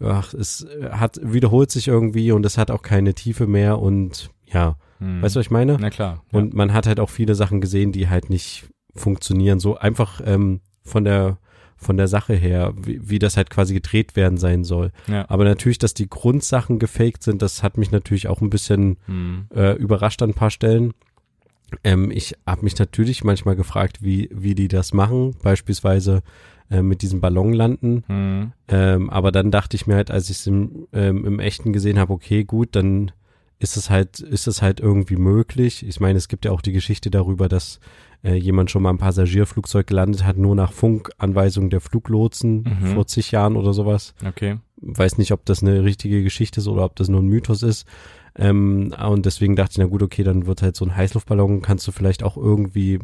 ach, 0.00 0.32
es 0.34 0.66
hat, 0.90 1.20
wiederholt 1.22 1.70
sich 1.70 1.88
irgendwie 1.88 2.32
und 2.32 2.46
es 2.46 2.56
hat 2.56 2.70
auch 2.70 2.82
keine 2.82 3.14
Tiefe 3.14 3.46
mehr 3.46 3.78
und 3.78 4.30
ja, 4.46 4.76
Mhm. 5.02 5.20
weißt 5.20 5.34
du, 5.34 5.40
was 5.40 5.46
ich 5.46 5.50
meine? 5.50 5.76
Na 5.80 5.90
klar. 5.90 6.22
Ja. 6.30 6.38
Und 6.38 6.54
man 6.54 6.72
hat 6.72 6.86
halt 6.86 7.00
auch 7.00 7.10
viele 7.10 7.34
Sachen 7.34 7.60
gesehen, 7.60 7.90
die 7.92 8.08
halt 8.08 8.30
nicht 8.30 8.68
funktionieren, 8.94 9.58
so 9.58 9.76
einfach 9.76 10.20
ähm, 10.24 10.60
von 10.82 11.04
der 11.04 11.38
von 11.82 11.96
der 11.98 12.08
Sache 12.08 12.34
her, 12.34 12.72
wie, 12.76 13.00
wie 13.10 13.18
das 13.18 13.36
halt 13.36 13.50
quasi 13.50 13.74
gedreht 13.74 14.16
werden 14.16 14.38
sein 14.38 14.64
soll. 14.64 14.90
ja. 15.08 15.28
Aber 15.28 15.44
natürlich, 15.44 15.78
dass 15.78 15.92
die 15.94 16.08
Grundsachen 16.08 16.78
gefaked 16.78 17.22
sind, 17.22 17.42
das 17.42 17.62
hat 17.62 17.76
mich 17.76 17.90
natürlich 17.90 18.28
auch 18.28 18.40
ein 18.40 18.50
bisschen 18.50 18.96
Mhm. 19.06 19.46
äh, 19.54 19.72
überrascht 19.76 20.22
an 20.22 20.30
ein 20.30 20.34
paar 20.34 20.50
Stellen. 20.50 20.92
Ähm, 21.84 22.10
ich 22.10 22.34
habe 22.46 22.64
mich 22.64 22.78
natürlich 22.78 23.24
manchmal 23.24 23.56
gefragt, 23.56 24.02
wie, 24.02 24.28
wie 24.32 24.54
die 24.54 24.68
das 24.68 24.92
machen, 24.92 25.34
beispielsweise 25.42 26.22
äh, 26.70 26.82
mit 26.82 27.02
diesem 27.02 27.20
Ballon 27.20 27.52
landen. 27.52 28.04
Mhm. 28.08 28.52
Ähm, 28.68 29.10
aber 29.10 29.32
dann 29.32 29.50
dachte 29.50 29.76
ich 29.76 29.86
mir 29.86 29.94
halt, 29.96 30.10
als 30.10 30.30
ich 30.30 30.36
es 30.38 30.46
im, 30.46 30.86
ähm, 30.92 31.24
im 31.24 31.38
Echten 31.40 31.72
gesehen 31.72 31.98
habe, 31.98 32.12
okay, 32.12 32.44
gut, 32.44 32.76
dann 32.76 33.10
ist 33.58 33.76
es 33.76 33.90
halt, 33.90 34.20
ist 34.20 34.46
es 34.48 34.60
halt 34.60 34.80
irgendwie 34.80 35.16
möglich. 35.16 35.86
Ich 35.86 36.00
meine, 36.00 36.18
es 36.18 36.28
gibt 36.28 36.44
ja 36.44 36.50
auch 36.50 36.62
die 36.62 36.72
Geschichte 36.72 37.10
darüber, 37.10 37.48
dass 37.48 37.78
äh, 38.24 38.34
jemand 38.34 38.70
schon 38.70 38.82
mal 38.82 38.90
ein 38.90 38.98
Passagierflugzeug 38.98 39.86
gelandet 39.86 40.24
hat, 40.24 40.36
nur 40.36 40.54
nach 40.54 40.72
Funkanweisung 40.72 41.70
der 41.70 41.80
Fluglotsen 41.80 42.62
Mhm. 42.80 42.86
vor 42.94 43.06
zig 43.06 43.30
Jahren 43.32 43.56
oder 43.56 43.72
sowas 43.72 44.14
Okay. 44.26 44.58
weiß 44.76 45.18
nicht, 45.18 45.32
ob 45.32 45.44
das 45.44 45.62
eine 45.62 45.82
richtige 45.84 46.22
Geschichte 46.22 46.60
ist 46.60 46.68
oder 46.68 46.84
ob 46.84 46.96
das 46.96 47.08
nur 47.08 47.20
ein 47.20 47.26
Mythos 47.28 47.62
ist. 47.62 47.86
Ähm, 48.36 48.94
und 49.10 49.26
deswegen 49.26 49.56
dachte 49.56 49.72
ich, 49.72 49.78
na 49.78 49.84
gut, 49.86 50.02
okay, 50.02 50.22
dann 50.24 50.46
wird 50.46 50.62
halt 50.62 50.74
so 50.76 50.84
ein 50.84 50.96
Heißluftballon, 50.96 51.60
kannst 51.62 51.86
du 51.86 51.92
vielleicht 51.92 52.22
auch 52.22 52.36
irgendwie 52.36 52.98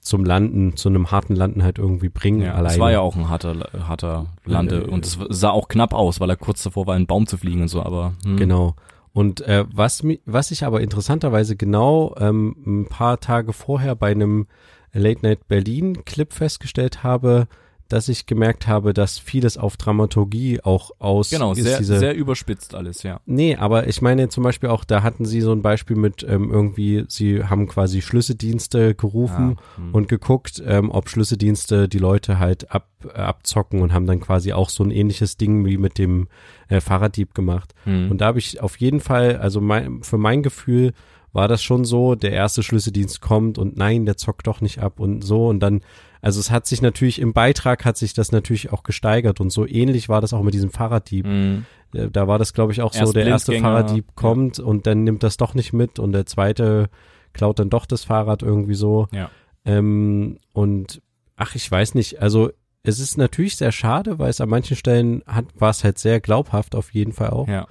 zum 0.00 0.24
Landen, 0.24 0.76
zu 0.76 0.88
einem 0.90 1.10
harten 1.10 1.34
Landen 1.34 1.62
halt 1.62 1.78
irgendwie 1.78 2.08
bringen 2.10 2.42
Ja, 2.42 2.54
alleine. 2.54 2.74
es 2.74 2.80
war 2.80 2.90
ja 2.92 3.00
auch 3.00 3.16
ein 3.16 3.28
harter, 3.30 3.54
harter 3.88 4.26
Lande 4.44 4.82
Äh, 4.82 4.88
und 4.88 5.06
es 5.06 5.18
sah 5.30 5.50
auch 5.50 5.68
knapp 5.68 5.94
aus, 5.94 6.20
weil 6.20 6.28
er 6.28 6.36
kurz 6.36 6.62
davor 6.62 6.86
war, 6.86 6.94
in 6.94 7.00
einen 7.00 7.06
Baum 7.06 7.26
zu 7.26 7.38
fliegen 7.38 7.62
und 7.62 7.68
so, 7.68 7.82
aber 7.82 8.12
hm. 8.24 8.36
Genau. 8.36 8.74
Und 9.14 9.42
äh, 9.42 9.64
was, 9.72 10.02
was 10.26 10.50
ich 10.50 10.64
aber 10.64 10.80
interessanterweise 10.80 11.54
genau 11.54 12.16
ähm, 12.18 12.56
ein 12.66 12.86
paar 12.88 13.20
Tage 13.20 13.52
vorher 13.52 13.94
bei 13.94 14.10
einem 14.10 14.48
Late 14.92 15.22
Night 15.22 15.46
Berlin 15.46 16.04
Clip 16.04 16.32
festgestellt 16.32 17.04
habe, 17.04 17.46
dass 17.88 18.08
ich 18.08 18.26
gemerkt 18.26 18.66
habe, 18.66 18.94
dass 18.94 19.18
vieles 19.18 19.58
auf 19.58 19.76
Dramaturgie 19.76 20.60
auch 20.62 20.90
aus 20.98 21.30
Genau, 21.30 21.52
ist 21.52 21.62
sehr, 21.62 21.78
diese, 21.78 21.98
sehr 21.98 22.14
überspitzt 22.14 22.74
alles, 22.74 23.02
ja. 23.02 23.20
Nee, 23.26 23.56
aber 23.56 23.86
ich 23.88 24.00
meine 24.02 24.28
zum 24.28 24.42
Beispiel 24.42 24.70
auch, 24.70 24.84
da 24.84 25.02
hatten 25.02 25.24
sie 25.24 25.40
so 25.40 25.52
ein 25.52 25.62
Beispiel 25.62 25.96
mit 25.96 26.24
ähm, 26.28 26.50
irgendwie, 26.50 27.04
sie 27.08 27.44
haben 27.44 27.68
quasi 27.68 28.02
Schlüsseldienste 28.02 28.94
gerufen 28.94 29.56
Ah, 29.58 29.76
hm. 29.76 29.94
und 29.94 30.08
geguckt, 30.08 30.62
ähm, 30.66 30.90
ob 30.90 31.08
Schlüsseldienste 31.08 31.88
die 31.88 31.98
Leute 31.98 32.38
halt 32.38 32.70
ab, 32.70 32.88
äh, 33.04 33.18
abzocken 33.18 33.80
und 33.80 33.92
haben 33.92 34.06
dann 34.06 34.20
quasi 34.20 34.52
auch 34.52 34.70
so 34.70 34.82
ein 34.82 34.90
ähnliches 34.90 35.36
Ding 35.36 35.64
wie 35.66 35.76
mit 35.76 35.98
dem 35.98 36.28
äh, 36.68 36.80
Fahrraddieb 36.80 37.34
gemacht. 37.34 37.74
Hm. 37.84 38.10
Und 38.10 38.20
da 38.20 38.26
habe 38.26 38.38
ich 38.38 38.60
auf 38.60 38.76
jeden 38.78 39.00
Fall, 39.00 39.36
also 39.36 39.60
mein, 39.60 40.02
für 40.02 40.18
mein 40.18 40.42
Gefühl 40.42 40.92
war 41.34 41.48
das 41.48 41.62
schon 41.62 41.84
so, 41.84 42.14
der 42.14 42.30
erste 42.30 42.62
Schlüsseldienst 42.62 43.20
kommt 43.20 43.58
und 43.58 43.76
nein, 43.76 44.06
der 44.06 44.16
zockt 44.16 44.46
doch 44.46 44.60
nicht 44.60 44.78
ab 44.78 45.00
und 45.00 45.22
so 45.22 45.48
und 45.48 45.60
dann, 45.60 45.80
also 46.24 46.40
es 46.40 46.50
hat 46.50 46.66
sich 46.66 46.80
natürlich, 46.80 47.20
im 47.20 47.32
Beitrag 47.32 47.84
hat 47.84 47.96
sich 47.96 48.14
das 48.14 48.32
natürlich 48.32 48.72
auch 48.72 48.82
gesteigert 48.82 49.40
und 49.40 49.50
so 49.50 49.66
ähnlich 49.66 50.08
war 50.08 50.20
das 50.20 50.32
auch 50.32 50.42
mit 50.42 50.54
diesem 50.54 50.70
Fahrraddieb. 50.70 51.26
Hm. 51.26 51.66
Äh, 51.92 52.08
Da 52.10 52.26
war 52.26 52.38
das, 52.38 52.54
glaube 52.54 52.72
ich, 52.72 52.80
auch 52.80 52.92
so, 52.94 53.00
Erst 53.00 53.16
der 53.16 53.26
erste 53.26 53.58
Fahrraddieb 53.58 54.14
kommt 54.14 54.58
und 54.58 54.86
dann 54.86 55.04
nimmt 55.04 55.22
das 55.22 55.36
doch 55.36 55.54
nicht 55.54 55.72
mit 55.72 55.98
und 55.98 56.12
der 56.12 56.24
zweite 56.26 56.88
klaut 57.34 57.58
dann 57.58 57.68
doch 57.68 57.84
das 57.84 58.04
Fahrrad 58.04 58.42
irgendwie 58.42 58.74
so. 58.74 59.06
Ja. 59.12 59.30
Ähm, 59.66 60.38
und 60.52 61.02
ach, 61.36 61.54
ich 61.54 61.70
weiß 61.70 61.94
nicht, 61.94 62.22
also 62.22 62.50
es 62.82 63.00
ist 63.00 63.18
natürlich 63.18 63.56
sehr 63.56 63.72
schade, 63.72 64.18
weil 64.18 64.30
es 64.30 64.40
an 64.40 64.48
manchen 64.48 64.76
Stellen 64.76 65.22
hat, 65.26 65.46
war 65.58 65.70
es 65.70 65.84
halt 65.84 65.98
sehr 65.98 66.20
glaubhaft 66.20 66.74
auf 66.74 66.92
jeden 66.94 67.12
Fall 67.12 67.30
auch. 67.30 67.48
Ja. 67.48 67.66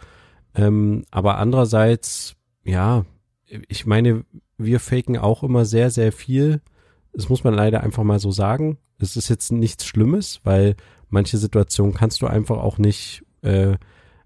Ähm, 0.55 1.05
aber 1.11 1.37
andererseits, 1.37 2.35
ja, 2.63 3.05
ich 3.67 3.85
meine, 3.85 4.25
wir 4.57 4.79
faken 4.79 5.17
auch 5.17 5.43
immer 5.43 5.65
sehr, 5.65 5.89
sehr 5.89 6.11
viel. 6.11 6.61
Das 7.13 7.29
muss 7.29 7.43
man 7.43 7.53
leider 7.53 7.81
einfach 7.81 8.03
mal 8.03 8.19
so 8.19 8.31
sagen. 8.31 8.77
Es 8.97 9.15
ist 9.15 9.29
jetzt 9.29 9.51
nichts 9.51 9.85
Schlimmes, 9.85 10.41
weil 10.43 10.75
manche 11.09 11.37
Situationen 11.37 11.93
kannst 11.93 12.21
du 12.21 12.27
einfach 12.27 12.57
auch 12.57 12.77
nicht 12.77 13.23
äh, 13.41 13.75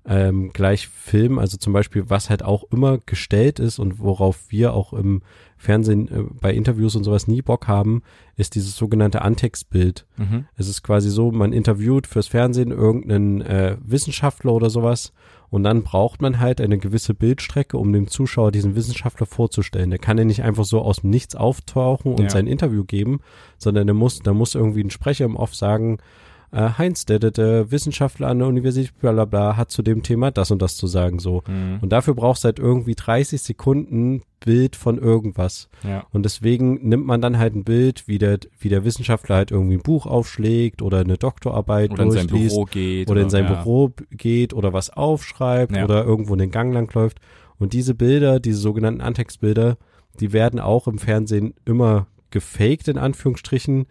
ähm, 0.07 0.51
gleich 0.53 0.87
filmen. 0.87 1.37
Also 1.37 1.57
zum 1.57 1.73
Beispiel, 1.73 2.09
was 2.09 2.29
halt 2.29 2.43
auch 2.43 2.63
immer 2.71 2.99
gestellt 3.05 3.59
ist 3.59 3.77
und 3.79 3.99
worauf 3.99 4.39
wir 4.49 4.73
auch 4.73 4.93
im 4.93 5.21
Fernsehen 5.57 6.07
äh, 6.07 6.23
bei 6.39 6.53
Interviews 6.53 6.95
und 6.95 7.03
sowas 7.03 7.27
nie 7.27 7.41
Bock 7.41 7.67
haben, 7.67 8.03
ist 8.35 8.55
dieses 8.55 8.75
sogenannte 8.77 9.21
Antextbild. 9.21 10.05
Mhm. 10.17 10.45
Es 10.55 10.67
ist 10.69 10.83
quasi 10.83 11.09
so, 11.09 11.31
man 11.31 11.51
interviewt 11.51 12.07
fürs 12.07 12.27
Fernsehen 12.27 12.71
irgendeinen 12.71 13.41
äh, 13.41 13.77
Wissenschaftler 13.83 14.53
oder 14.53 14.69
sowas 14.69 15.11
und 15.49 15.63
dann 15.63 15.83
braucht 15.83 16.21
man 16.21 16.39
halt 16.39 16.61
eine 16.61 16.77
gewisse 16.77 17.13
Bildstrecke, 17.13 17.77
um 17.77 17.91
dem 17.91 18.07
Zuschauer 18.07 18.51
diesen 18.51 18.75
Wissenschaftler 18.75 19.25
vorzustellen. 19.25 19.89
Der 19.89 19.99
kann 19.99 20.17
ja 20.17 20.25
nicht 20.25 20.43
einfach 20.43 20.65
so 20.65 20.81
aus 20.81 21.01
dem 21.01 21.09
Nichts 21.09 21.35
auftauchen 21.35 22.13
und 22.13 22.23
Ja. 22.23 22.29
sein 22.29 22.47
Interview 22.47 22.83
geben, 22.83 23.19
sondern 23.57 23.87
der 23.87 23.93
muss, 23.93 24.19
da 24.19 24.33
muss 24.33 24.55
irgendwie 24.55 24.83
ein 24.83 24.91
Sprecher 24.91 25.25
im 25.25 25.35
Off 25.35 25.55
sagen, 25.55 25.97
äh, 26.51 26.69
Heinz, 26.77 27.05
der, 27.05 27.19
der, 27.19 27.31
der 27.31 27.71
Wissenschaftler 27.71 28.27
an 28.27 28.39
der 28.39 28.47
Universität, 28.47 28.97
bla 28.99 29.11
bla 29.11 29.25
bla, 29.25 29.57
hat 29.57 29.71
zu 29.71 29.81
dem 29.81 30.03
Thema 30.03 30.31
das 30.31 30.51
und 30.51 30.61
das 30.61 30.77
zu 30.77 30.87
sagen, 30.87 31.19
so. 31.19 31.43
Mhm. 31.47 31.79
Und 31.81 31.89
dafür 31.91 32.13
brauchst 32.13 32.43
du 32.43 32.45
halt 32.47 32.59
irgendwie 32.59 32.95
30 32.95 33.41
Sekunden 33.41 34.21
Bild 34.39 34.75
von 34.75 34.97
irgendwas. 34.97 35.67
Ja. 35.83 36.05
Und 36.11 36.23
deswegen 36.23 36.87
nimmt 36.87 37.05
man 37.05 37.21
dann 37.21 37.37
halt 37.37 37.55
ein 37.55 37.63
Bild, 37.63 38.07
wie 38.07 38.17
der, 38.17 38.39
wie 38.59 38.69
der 38.69 38.85
Wissenschaftler 38.85 39.35
halt 39.35 39.51
irgendwie 39.51 39.77
ein 39.77 39.81
Buch 39.83 40.05
aufschlägt 40.05 40.81
oder 40.81 40.99
eine 40.99 41.17
Doktorarbeit 41.17 41.91
Oder 41.91 42.03
in 42.03 42.11
sein 42.11 42.27
Büro 42.27 42.65
geht. 42.65 43.09
oder 43.09 43.21
in 43.21 43.29
sein 43.29 43.45
ja. 43.45 43.53
Büro 43.53 43.91
geht 44.11 44.53
oder 44.53 44.73
was 44.73 44.89
aufschreibt 44.89 45.75
Ja. 45.75 45.83
oder 45.83 46.05
irgendwo 46.05 46.33
in 46.33 46.39
den 46.39 46.51
Gang 46.51 46.73
lang 46.73 46.93
läuft. 46.93 47.19
Und 47.59 47.73
diese 47.73 47.95
Bilder, 47.95 48.39
diese 48.39 48.59
sogenannten 48.59 49.01
Antextbilder, 49.01 49.77
die 50.19 50.33
werden 50.33 50.59
auch 50.59 50.87
im 50.87 50.99
Fernsehen 50.99 51.53
immer 51.65 52.07
gefaked, 52.29 52.87
in 52.87 52.97
Anführungsstrichen. 52.97 53.87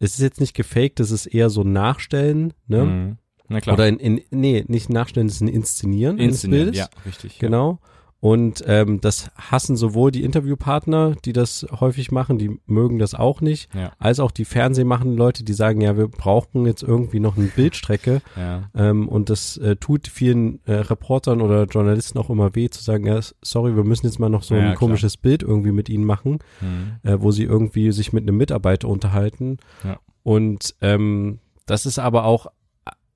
Es 0.00 0.14
ist 0.14 0.20
jetzt 0.20 0.40
nicht 0.40 0.54
gefaked, 0.54 0.98
es 0.98 1.10
ist 1.10 1.26
eher 1.26 1.50
so 1.50 1.60
ein 1.62 1.72
Nachstellen, 1.72 2.54
ne? 2.66 2.84
Mhm. 2.84 3.16
Na 3.48 3.60
klar. 3.60 3.74
Oder 3.74 3.88
in, 3.88 3.98
in, 3.98 4.20
nee, 4.30 4.64
nicht 4.66 4.90
Nachstellen, 4.90 5.26
es 5.26 5.34
ist 5.34 5.40
ein 5.42 5.48
Inszenieren, 5.48 6.18
Inszenieren, 6.18 6.72
ja, 6.72 6.88
richtig. 7.04 7.38
Genau. 7.38 7.80
Und 8.20 8.62
ähm, 8.66 9.00
das 9.00 9.30
hassen 9.34 9.76
sowohl 9.76 10.10
die 10.10 10.22
Interviewpartner, 10.24 11.16
die 11.24 11.32
das 11.32 11.66
häufig 11.80 12.12
machen, 12.12 12.36
die 12.36 12.60
mögen 12.66 12.98
das 12.98 13.14
auch 13.14 13.40
nicht, 13.40 13.74
Ja. 13.74 13.92
als 13.98 14.20
auch 14.20 14.30
die 14.30 14.44
Fernsehmachenden 14.44 15.16
Leute, 15.16 15.42
die 15.42 15.54
sagen, 15.54 15.80
ja, 15.80 15.96
wir 15.96 16.06
brauchen 16.06 16.66
jetzt 16.66 16.82
irgendwie 16.82 17.18
noch 17.18 17.38
eine 17.38 17.46
Bildstrecke. 17.46 18.20
Ja. 18.36 18.68
Ähm, 18.74 19.08
und 19.08 19.30
das 19.30 19.56
äh, 19.56 19.76
tut 19.76 20.06
vielen 20.06 20.60
äh, 20.66 20.74
Reportern 20.74 21.40
oder 21.40 21.64
Journalisten 21.64 22.18
auch 22.18 22.28
immer 22.28 22.54
weh, 22.54 22.68
zu 22.68 22.82
sagen, 22.82 23.06
ja, 23.06 23.18
sorry, 23.40 23.74
wir 23.74 23.84
müssen 23.84 24.04
jetzt 24.04 24.18
mal 24.18 24.28
noch 24.28 24.42
so 24.42 24.54
Ja, 24.54 24.60
ein 24.60 24.66
klar. 24.68 24.76
komisches 24.76 25.16
Bild 25.16 25.42
irgendwie 25.42 25.72
mit 25.72 25.88
ihnen 25.88 26.04
machen, 26.04 26.40
Mhm. 26.60 26.92
äh, 27.10 27.16
wo 27.22 27.30
sie 27.30 27.44
irgendwie 27.44 27.90
sich 27.90 28.12
mit 28.12 28.24
einem 28.24 28.36
Mitarbeiter 28.36 28.88
unterhalten. 28.88 29.56
Und 30.22 30.74
ähm, 30.82 31.38
das 31.64 31.86
ist 31.86 31.98
aber 31.98 32.24
auch 32.26 32.48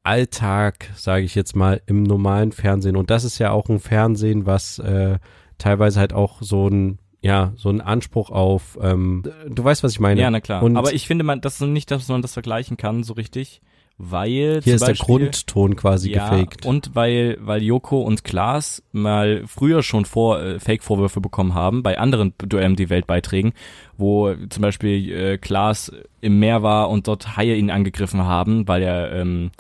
Alltag, 0.05 0.91
sage 0.95 1.25
ich 1.25 1.35
jetzt 1.35 1.57
mal, 1.57 1.83
im 1.87 2.03
normalen 2.03 2.53
Fernsehen. 2.53 2.97
Und 2.97 3.11
das 3.11 3.25
ist 3.25 3.39
ja 3.39 3.51
auch 3.51 3.69
ein 3.69 3.81
Fernsehen, 3.81 4.47
was 4.47 4.79
äh, 4.79 5.19
teilweise 5.59 5.99
halt 5.99 6.13
auch 6.13 6.41
so 6.41 6.69
ein 6.69 6.99
ja, 7.21 7.55
so 7.57 7.71
ein 7.71 7.81
Anspruch 7.81 8.29
auf, 8.29 8.79
ähm, 8.83 9.23
du 9.49 9.65
weißt, 9.65 9.83
was 9.83 9.93
ich 9.93 10.01
meine. 10.01 10.21
Ja, 10.21 10.31
na 10.31 10.41
klar. 10.41 10.63
Und 10.63 10.77
Aber 10.77 10.93
ich 10.93 11.07
finde 11.07 11.25
man, 11.25 11.41
das 11.41 11.55
ist 11.55 11.67
nicht, 11.67 11.91
dass 11.91 12.07
man 12.09 12.21
das 12.21 12.35
vergleichen 12.35 12.77
kann, 12.77 13.03
so 13.03 13.15
richtig, 13.15 13.63
weil 13.97 14.61
hier 14.63 14.75
ist 14.75 14.81
zum 14.81 14.81
der 14.81 14.87
Beispiel, 14.89 15.07
Grundton 15.07 15.77
quasi 15.77 16.13
ja, 16.13 16.29
gefaked. 16.29 16.67
Und 16.67 16.95
weil, 16.95 17.39
weil 17.41 17.63
Joko 17.63 18.03
und 18.03 18.25
Klaas 18.25 18.83
mal 18.93 19.45
früher 19.47 19.83
schon 19.83 20.05
vor 20.05 20.39
äh, 20.43 20.61
Fake-Vorwürfe 20.61 21.23
bekommen 21.23 21.55
haben 21.55 21.83
bei 21.83 21.99
anderen 21.99 22.35
Duell 22.37 22.77
die 22.77 22.91
Weltbeiträgen, 22.91 23.55
wo 23.97 24.35
zum 24.51 24.61
Beispiel 24.61 25.11
äh, 25.11 25.39
Klaas 25.39 25.93
im 26.21 26.41
Meer 26.41 26.63
war 26.63 26.91
und 26.91 27.09
dort 27.09 27.39
Haie 27.39 27.57
ihn 27.57 27.71
angegriffen 27.71 28.25
haben, 28.25 28.69
weil 28.69 28.83
er 28.83 29.13
ähm, 29.13 29.51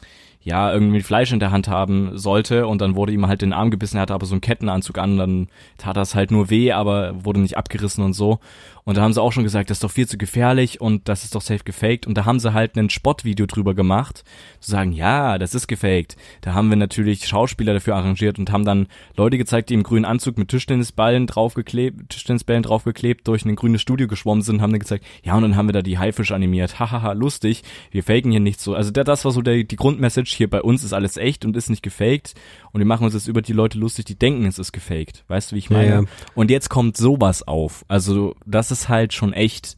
ja, 0.44 0.70
irgendwie 0.70 1.00
Fleisch 1.00 1.32
in 1.32 1.40
der 1.40 1.50
Hand 1.50 1.68
haben 1.68 2.18
sollte 2.18 2.66
und 2.66 2.82
dann 2.82 2.96
wurde 2.96 3.12
ihm 3.12 3.26
halt 3.26 3.40
den 3.40 3.54
Arm 3.54 3.70
gebissen, 3.70 3.96
er 3.96 4.02
hatte 4.02 4.12
aber 4.14 4.26
so 4.26 4.34
einen 4.34 4.42
Kettenanzug 4.42 4.98
an, 4.98 5.16
dann 5.16 5.48
tat 5.78 5.96
das 5.96 6.14
halt 6.14 6.30
nur 6.30 6.50
weh, 6.50 6.70
aber 6.70 7.24
wurde 7.24 7.40
nicht 7.40 7.56
abgerissen 7.56 8.04
und 8.04 8.12
so. 8.12 8.40
Und 8.84 8.98
da 8.98 9.02
haben 9.02 9.14
sie 9.14 9.22
auch 9.22 9.32
schon 9.32 9.44
gesagt, 9.44 9.70
das 9.70 9.76
ist 9.76 9.84
doch 9.84 9.90
viel 9.90 10.06
zu 10.06 10.18
gefährlich 10.18 10.80
und 10.80 11.08
das 11.08 11.24
ist 11.24 11.34
doch 11.34 11.40
safe 11.40 11.64
gefaked. 11.64 12.06
Und 12.06 12.18
da 12.18 12.26
haben 12.26 12.38
sie 12.38 12.52
halt 12.52 12.76
ein 12.76 12.90
Spottvideo 12.90 13.46
drüber 13.46 13.74
gemacht, 13.74 14.24
zu 14.60 14.70
sagen, 14.70 14.92
ja, 14.92 15.38
das 15.38 15.54
ist 15.54 15.68
gefaked. 15.68 16.16
Da 16.42 16.52
haben 16.52 16.68
wir 16.68 16.76
natürlich 16.76 17.26
Schauspieler 17.26 17.72
dafür 17.72 17.96
arrangiert 17.96 18.38
und 18.38 18.52
haben 18.52 18.66
dann 18.66 18.88
Leute 19.16 19.38
gezeigt, 19.38 19.70
die 19.70 19.74
im 19.74 19.84
grünen 19.84 20.04
Anzug 20.04 20.36
mit 20.36 20.48
Tischtennisballen 20.48 21.26
draufgeklebt, 21.26 22.10
Tischtennisbällen 22.10 22.62
draufgeklebt, 22.62 23.26
durch 23.26 23.46
ein 23.46 23.56
grünes 23.56 23.80
Studio 23.80 24.06
geschwommen 24.06 24.42
sind, 24.42 24.60
haben 24.60 24.72
dann 24.72 24.80
gezeigt, 24.80 25.06
ja, 25.22 25.34
und 25.34 25.42
dann 25.42 25.56
haben 25.56 25.68
wir 25.68 25.72
da 25.72 25.82
die 25.82 25.98
Haifisch 25.98 26.32
animiert. 26.32 26.78
Hahaha, 26.78 27.12
lustig. 27.12 27.62
Wir 27.90 28.02
faken 28.02 28.32
hier 28.32 28.40
nicht 28.40 28.60
so. 28.60 28.74
Also 28.74 28.90
das 28.90 29.24
war 29.24 29.32
so 29.32 29.40
der, 29.40 29.64
die 29.64 29.76
Grundmessage 29.76 30.34
hier 30.36 30.50
bei 30.50 30.60
uns 30.60 30.84
ist 30.84 30.92
alles 30.92 31.16
echt 31.16 31.46
und 31.46 31.56
ist 31.56 31.70
nicht 31.70 31.82
gefaked. 31.82 32.34
Und 32.74 32.80
wir 32.80 32.86
machen 32.86 33.04
uns 33.04 33.14
jetzt 33.14 33.28
über 33.28 33.40
die 33.40 33.52
Leute 33.52 33.78
lustig, 33.78 34.04
die 34.06 34.18
denken, 34.18 34.46
es 34.46 34.58
ist 34.58 34.72
gefaked. 34.72 35.22
Weißt 35.28 35.52
du, 35.52 35.54
wie 35.54 35.60
ich 35.60 35.70
meine? 35.70 35.88
Ja, 35.88 36.00
ja. 36.00 36.08
Und 36.34 36.50
jetzt 36.50 36.70
kommt 36.70 36.96
sowas 36.96 37.46
auf. 37.46 37.84
Also 37.86 38.34
das 38.46 38.72
ist 38.72 38.88
halt 38.88 39.14
schon 39.14 39.32
echt, 39.32 39.76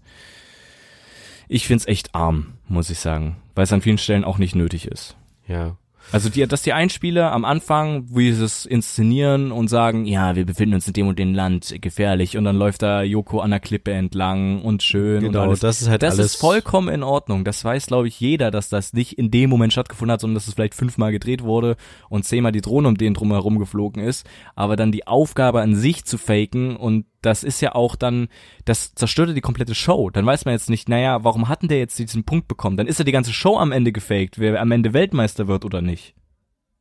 ich 1.47 1.67
find's 1.67 1.87
echt 1.87 2.15
arm, 2.15 2.55
muss 2.69 2.89
ich 2.89 2.99
sagen, 2.99 3.37
weil 3.55 3.65
es 3.65 3.73
an 3.75 3.83
vielen 3.83 3.99
Stellen 3.99 4.25
auch 4.25 4.39
nicht 4.39 4.55
nötig 4.55 4.87
ist. 4.87 5.15
ja. 5.47 5.77
Also 6.13 6.29
die, 6.29 6.47
dass 6.47 6.63
die 6.63 6.73
Einspieler 6.73 7.33
am 7.33 7.45
Anfang, 7.45 8.07
wie 8.15 8.31
sie 8.33 8.45
es 8.45 8.65
inszenieren 8.65 9.51
und 9.53 9.69
sagen, 9.69 10.05
ja, 10.07 10.37
wir 10.37 10.47
befinden 10.47 10.75
uns 10.77 10.87
in 10.87 10.93
dem 10.93 11.09
und 11.09 11.19
dem 11.19 11.35
Land, 11.35 11.75
gefährlich, 11.81 12.37
und 12.39 12.45
dann 12.45 12.57
läuft 12.57 12.83
da 12.83 13.03
Joko 13.03 13.41
an 13.41 13.51
der 13.51 13.61
Klippe 13.61 13.93
entlang 13.93 14.63
und 14.63 14.83
schön 14.83 15.19
und 15.25 15.33
Genau, 15.33 15.43
alles. 15.43 15.61
das 15.61 15.83
ist 15.83 15.89
halt 15.89 16.03
das 16.03 16.15
alles- 16.19 16.35
ist 16.35 16.41
vollkommen 16.41 16.89
in 16.95 17.03
Ordnung. 17.03 17.45
Das 17.45 17.65
weiß, 17.65 17.87
glaube 17.87 18.09
ich, 18.09 18.21
jeder, 18.21 18.51
dass 18.51 18.69
das 18.69 18.93
nicht 18.93 19.19
in 19.19 19.31
dem 19.31 19.51
Moment 19.51 19.73
stattgefunden 19.73 20.13
hat, 20.13 20.21
sondern 20.21 20.37
dass 20.37 20.47
es 20.47 20.55
vielleicht 20.55 20.75
fünfmal 20.75 21.11
gedreht 21.13 21.43
wurde 21.43 21.77
und 22.09 22.25
zehnmal 22.25 22.53
die 22.53 22.61
Drohne 22.63 22.89
um 22.89 22.97
den 22.97 23.15
drumherum 23.15 23.59
geflogen 23.59 24.03
ist. 24.03 24.27
Aber 24.55 24.77
dann 24.77 24.93
die 24.93 25.07
Aufgabe 25.07 25.61
an 25.61 25.75
sich 25.75 26.05
zu 26.05 26.19
faken 26.19 26.77
und 26.77 27.07
das 27.27 27.43
ist 27.45 27.61
ja 27.61 27.75
auch 27.75 27.97
dann, 27.97 28.29
das 28.65 28.95
zerstörte 28.95 29.35
die 29.35 29.41
komplette 29.43 29.75
Show. 29.75 30.09
Dann 30.11 30.25
weiß 30.25 30.45
man 30.47 30.55
jetzt 30.55 30.71
nicht, 30.71 30.89
naja, 30.89 31.23
warum 31.25 31.49
hatten 31.51 31.69
der 31.69 31.79
jetzt 31.79 31.99
diesen 31.99 32.25
Punkt 32.25 32.49
bekommen? 32.49 32.77
Dann 32.79 32.87
ist 32.87 32.99
ja 32.99 33.05
die 33.05 33.13
ganze 33.13 33.33
Show 33.35 33.59
am 33.59 33.73
Ende 33.73 33.93
gefaked, 33.93 34.39
wer 34.39 34.61
am 34.61 34.71
Ende 34.71 34.95
Weltmeister 34.95 35.47
wird 35.49 35.65
oder 35.65 35.83
nicht. 35.83 36.15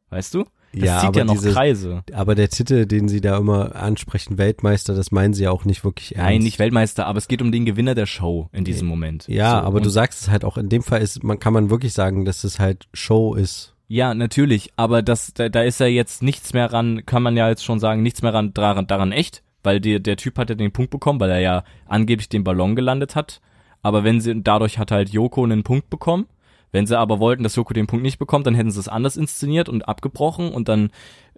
Weißt 0.09 0.33
du? 0.33 0.45
Das 0.73 0.83
Ja, 0.83 0.99
zieht 0.99 1.07
aber 1.09 1.17
ja 1.19 1.25
noch 1.25 1.33
diese- 1.35 1.51
Kreise. 1.53 2.03
Aber 2.13 2.35
der 2.35 2.49
Titel, 2.49 2.85
den 2.85 3.07
sie 3.07 3.21
da 3.21 3.37
immer 3.37 3.75
ansprechen, 3.75 4.37
Weltmeister, 4.37 4.93
das 4.93 5.09
meinen 5.11 5.33
sie 5.33 5.43
ja 5.43 5.51
auch 5.51 5.63
nicht 5.65 5.83
wirklich 5.85 6.15
ernst. 6.15 6.29
Nein, 6.29 6.41
nicht 6.41 6.59
Weltmeister, 6.59 7.05
aber 7.07 7.17
es 7.17 7.27
geht 7.29 7.41
um 7.41 7.51
den 7.51 7.65
Gewinner 7.65 7.95
der 7.95 8.05
Show 8.05 8.49
in 8.51 8.65
diesem 8.65 8.87
Moment. 8.87 9.25
Ja, 9.27 9.51
So, 9.61 9.67
aber 9.67 9.79
du 9.81 9.89
sagst 9.89 10.21
es 10.21 10.29
halt 10.29 10.43
auch, 10.43 10.57
in 10.57 10.67
dem 10.69 10.83
Fall 10.83 11.01
ist, 11.01 11.23
man 11.23 11.39
kann 11.39 11.53
man 11.53 11.69
wirklich 11.69 11.93
sagen, 11.93 12.25
dass 12.25 12.43
es 12.43 12.59
halt 12.59 12.87
Show 12.93 13.35
ist. 13.35 13.73
Ja, 13.87 14.13
natürlich, 14.15 14.71
aber 14.75 15.01
das, 15.01 15.33
da, 15.33 15.47
da 15.47 15.61
ist 15.61 15.79
ja 15.79 15.85
jetzt 15.85 16.23
nichts 16.23 16.53
mehr 16.53 16.73
ran, 16.73 17.05
kann 17.05 17.23
man 17.23 17.37
ja 17.37 17.47
jetzt 17.47 17.63
schon 17.63 17.79
sagen, 17.79 18.01
nichts 18.01 18.21
mehr 18.21 18.33
ran, 18.33 18.53
daran, 18.53 18.87
daran 18.87 19.11
echt, 19.13 19.43
weil 19.65 19.79
der, 19.79 19.99
der 19.99 20.17
Typ 20.17 20.37
hat 20.37 20.49
ja 20.49 20.55
den 20.55 20.71
Punkt 20.71 20.91
bekommen, 20.91 21.19
weil 21.19 21.31
er 21.31 21.39
ja 21.39 21.63
angeblich 21.85 22.29
den 22.29 22.43
Ballon 22.43 22.75
gelandet 22.75 23.15
hat. 23.15 23.41
Aber 23.81 24.03
wenn 24.03 24.21
sie, 24.21 24.41
dadurch 24.41 24.79
hat 24.79 24.91
halt 24.91 25.09
Joko 25.09 25.43
einen 25.43 25.63
Punkt 25.63 25.89
bekommen. 25.89 26.27
Wenn 26.71 26.87
sie 26.87 26.97
aber 26.97 27.19
wollten, 27.19 27.43
dass 27.43 27.55
Joko 27.55 27.73
den 27.73 27.87
Punkt 27.87 28.03
nicht 28.03 28.19
bekommt, 28.19 28.45
dann 28.47 28.55
hätten 28.55 28.71
sie 28.71 28.79
es 28.79 28.87
anders 28.87 29.15
inszeniert 29.15 29.69
und 29.69 29.87
abgebrochen 29.87 30.51
und 30.51 30.67
dann, 30.67 30.89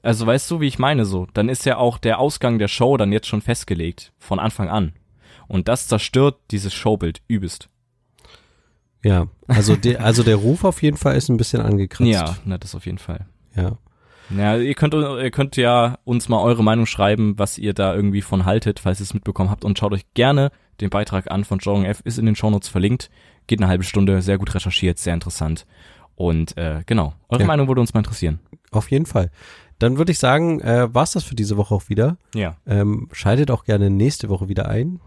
also 0.01 0.25
weißt 0.25 0.49
du, 0.49 0.61
wie 0.61 0.67
ich 0.67 0.79
meine 0.79 1.05
so, 1.05 1.27
dann 1.33 1.47
ist 1.47 1.65
ja 1.65 1.77
auch 1.77 1.99
der 1.99 2.19
Ausgang 2.19 2.57
der 2.57 2.67
Show 2.67 2.97
dann 2.97 3.11
jetzt 3.11 3.27
schon 3.27 3.41
festgelegt, 3.41 4.13
von 4.17 4.39
Anfang 4.39 4.69
an. 4.69 4.93
Und 5.47 5.67
das 5.67 5.87
zerstört 5.87 6.39
dieses 6.51 6.73
Showbild 6.73 7.21
übelst. 7.27 7.69
Ja, 9.03 9.27
also 9.47 9.75
der, 9.75 10.03
also 10.03 10.23
der 10.23 10.37
Ruf 10.37 10.63
auf 10.63 10.81
jeden 10.81 10.97
Fall 10.97 11.15
ist 11.15 11.29
ein 11.29 11.37
bisschen 11.37 11.61
angekratzt. 11.61 12.09
Ja, 12.09 12.37
na, 12.45 12.57
das 12.57 12.73
auf 12.73 12.85
jeden 12.85 12.97
Fall. 12.97 13.27
Ja. 13.55 13.77
Ja, 14.35 14.57
ihr 14.57 14.73
könnt, 14.75 14.93
ihr 14.93 15.31
könnt 15.31 15.55
ja 15.57 15.97
uns 16.03 16.27
mal 16.29 16.41
eure 16.41 16.63
Meinung 16.63 16.85
schreiben, 16.85 17.37
was 17.37 17.57
ihr 17.57 17.73
da 17.73 17.93
irgendwie 17.95 18.21
von 18.21 18.45
haltet, 18.45 18.79
falls 18.79 18.99
ihr 18.99 19.03
es 19.03 19.13
mitbekommen 19.13 19.49
habt 19.49 19.63
und 19.63 19.77
schaut 19.79 19.93
euch 19.93 20.05
gerne 20.13 20.51
den 20.81 20.89
Beitrag 20.89 21.31
an 21.31 21.43
von 21.45 21.59
Jorgen 21.59 21.85
F. 21.85 22.01
Ist 22.03 22.19
in 22.19 22.25
den 22.25 22.35
Shownotes 22.35 22.67
verlinkt. 22.69 23.09
Geht 23.47 23.59
eine 23.59 23.67
halbe 23.69 23.83
Stunde, 23.83 24.21
sehr 24.21 24.37
gut 24.37 24.53
recherchiert, 24.53 24.97
sehr 24.99 25.13
interessant. 25.13 25.65
Und 26.15 26.57
äh, 26.57 26.81
genau, 26.85 27.13
eure 27.29 27.41
Ja. 27.41 27.47
Meinung 27.47 27.67
würde 27.67 27.81
uns 27.81 27.93
mal 27.93 27.99
interessieren. 28.01 28.39
Auf 28.71 28.91
jeden 28.91 29.05
Fall. 29.05 29.29
Dann 29.79 29.97
würde 29.97 30.11
ich 30.11 30.19
sagen, 30.19 30.59
äh, 30.61 30.93
war's 30.93 31.11
das 31.11 31.23
für 31.23 31.35
diese 31.35 31.55
Woche 31.55 31.73
auch 31.75 31.87
wieder. 31.89 32.17
Ja. 32.33 32.57
Ähm, 32.65 33.07
schaltet 33.11 33.51
auch 33.51 33.63
gerne 33.63 33.89
nächste 33.89 34.27
Woche 34.29 34.49
wieder 34.49 34.67
ein. 34.67 34.99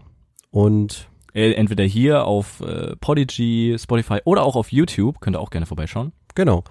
Und 0.49 1.07
Äh, 1.33 1.53
Entweder 1.53 1.83
hier 1.85 2.25
auf 2.25 2.59
äh, 2.61 2.95
Podigy, 2.97 3.75
Spotify 3.79 4.19
oder 4.25 4.43
auch 4.43 4.55
auf 4.57 4.71
YouTube. 4.71 5.21
Könnt 5.21 5.35
ihr 5.35 5.39
auch 5.39 5.49
gerne 5.49 5.65
vorbeischauen. 5.65 6.11
genau. 6.35 6.63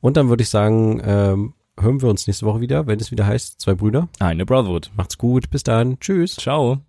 Und 0.00 0.16
dann 0.16 0.28
würde 0.28 0.42
ich 0.44 0.48
sagen, 0.48 1.00
ähm, 1.04 1.54
hören 1.80 2.02
wir 2.02 2.08
uns 2.08 2.26
nächste 2.26 2.46
Woche 2.46 2.60
wieder, 2.60 2.86
wenn 2.86 3.00
es 3.00 3.10
wieder 3.10 3.26
heißt, 3.26 3.60
zwei 3.60 3.74
Brüder. 3.74 4.08
Eine 4.18 4.46
Brotherhood. 4.46 4.90
Macht's 4.96 5.18
gut, 5.18 5.50
bis 5.50 5.62
dann. 5.62 5.98
Tschüss. 6.00 6.36
Ciao. 6.36 6.87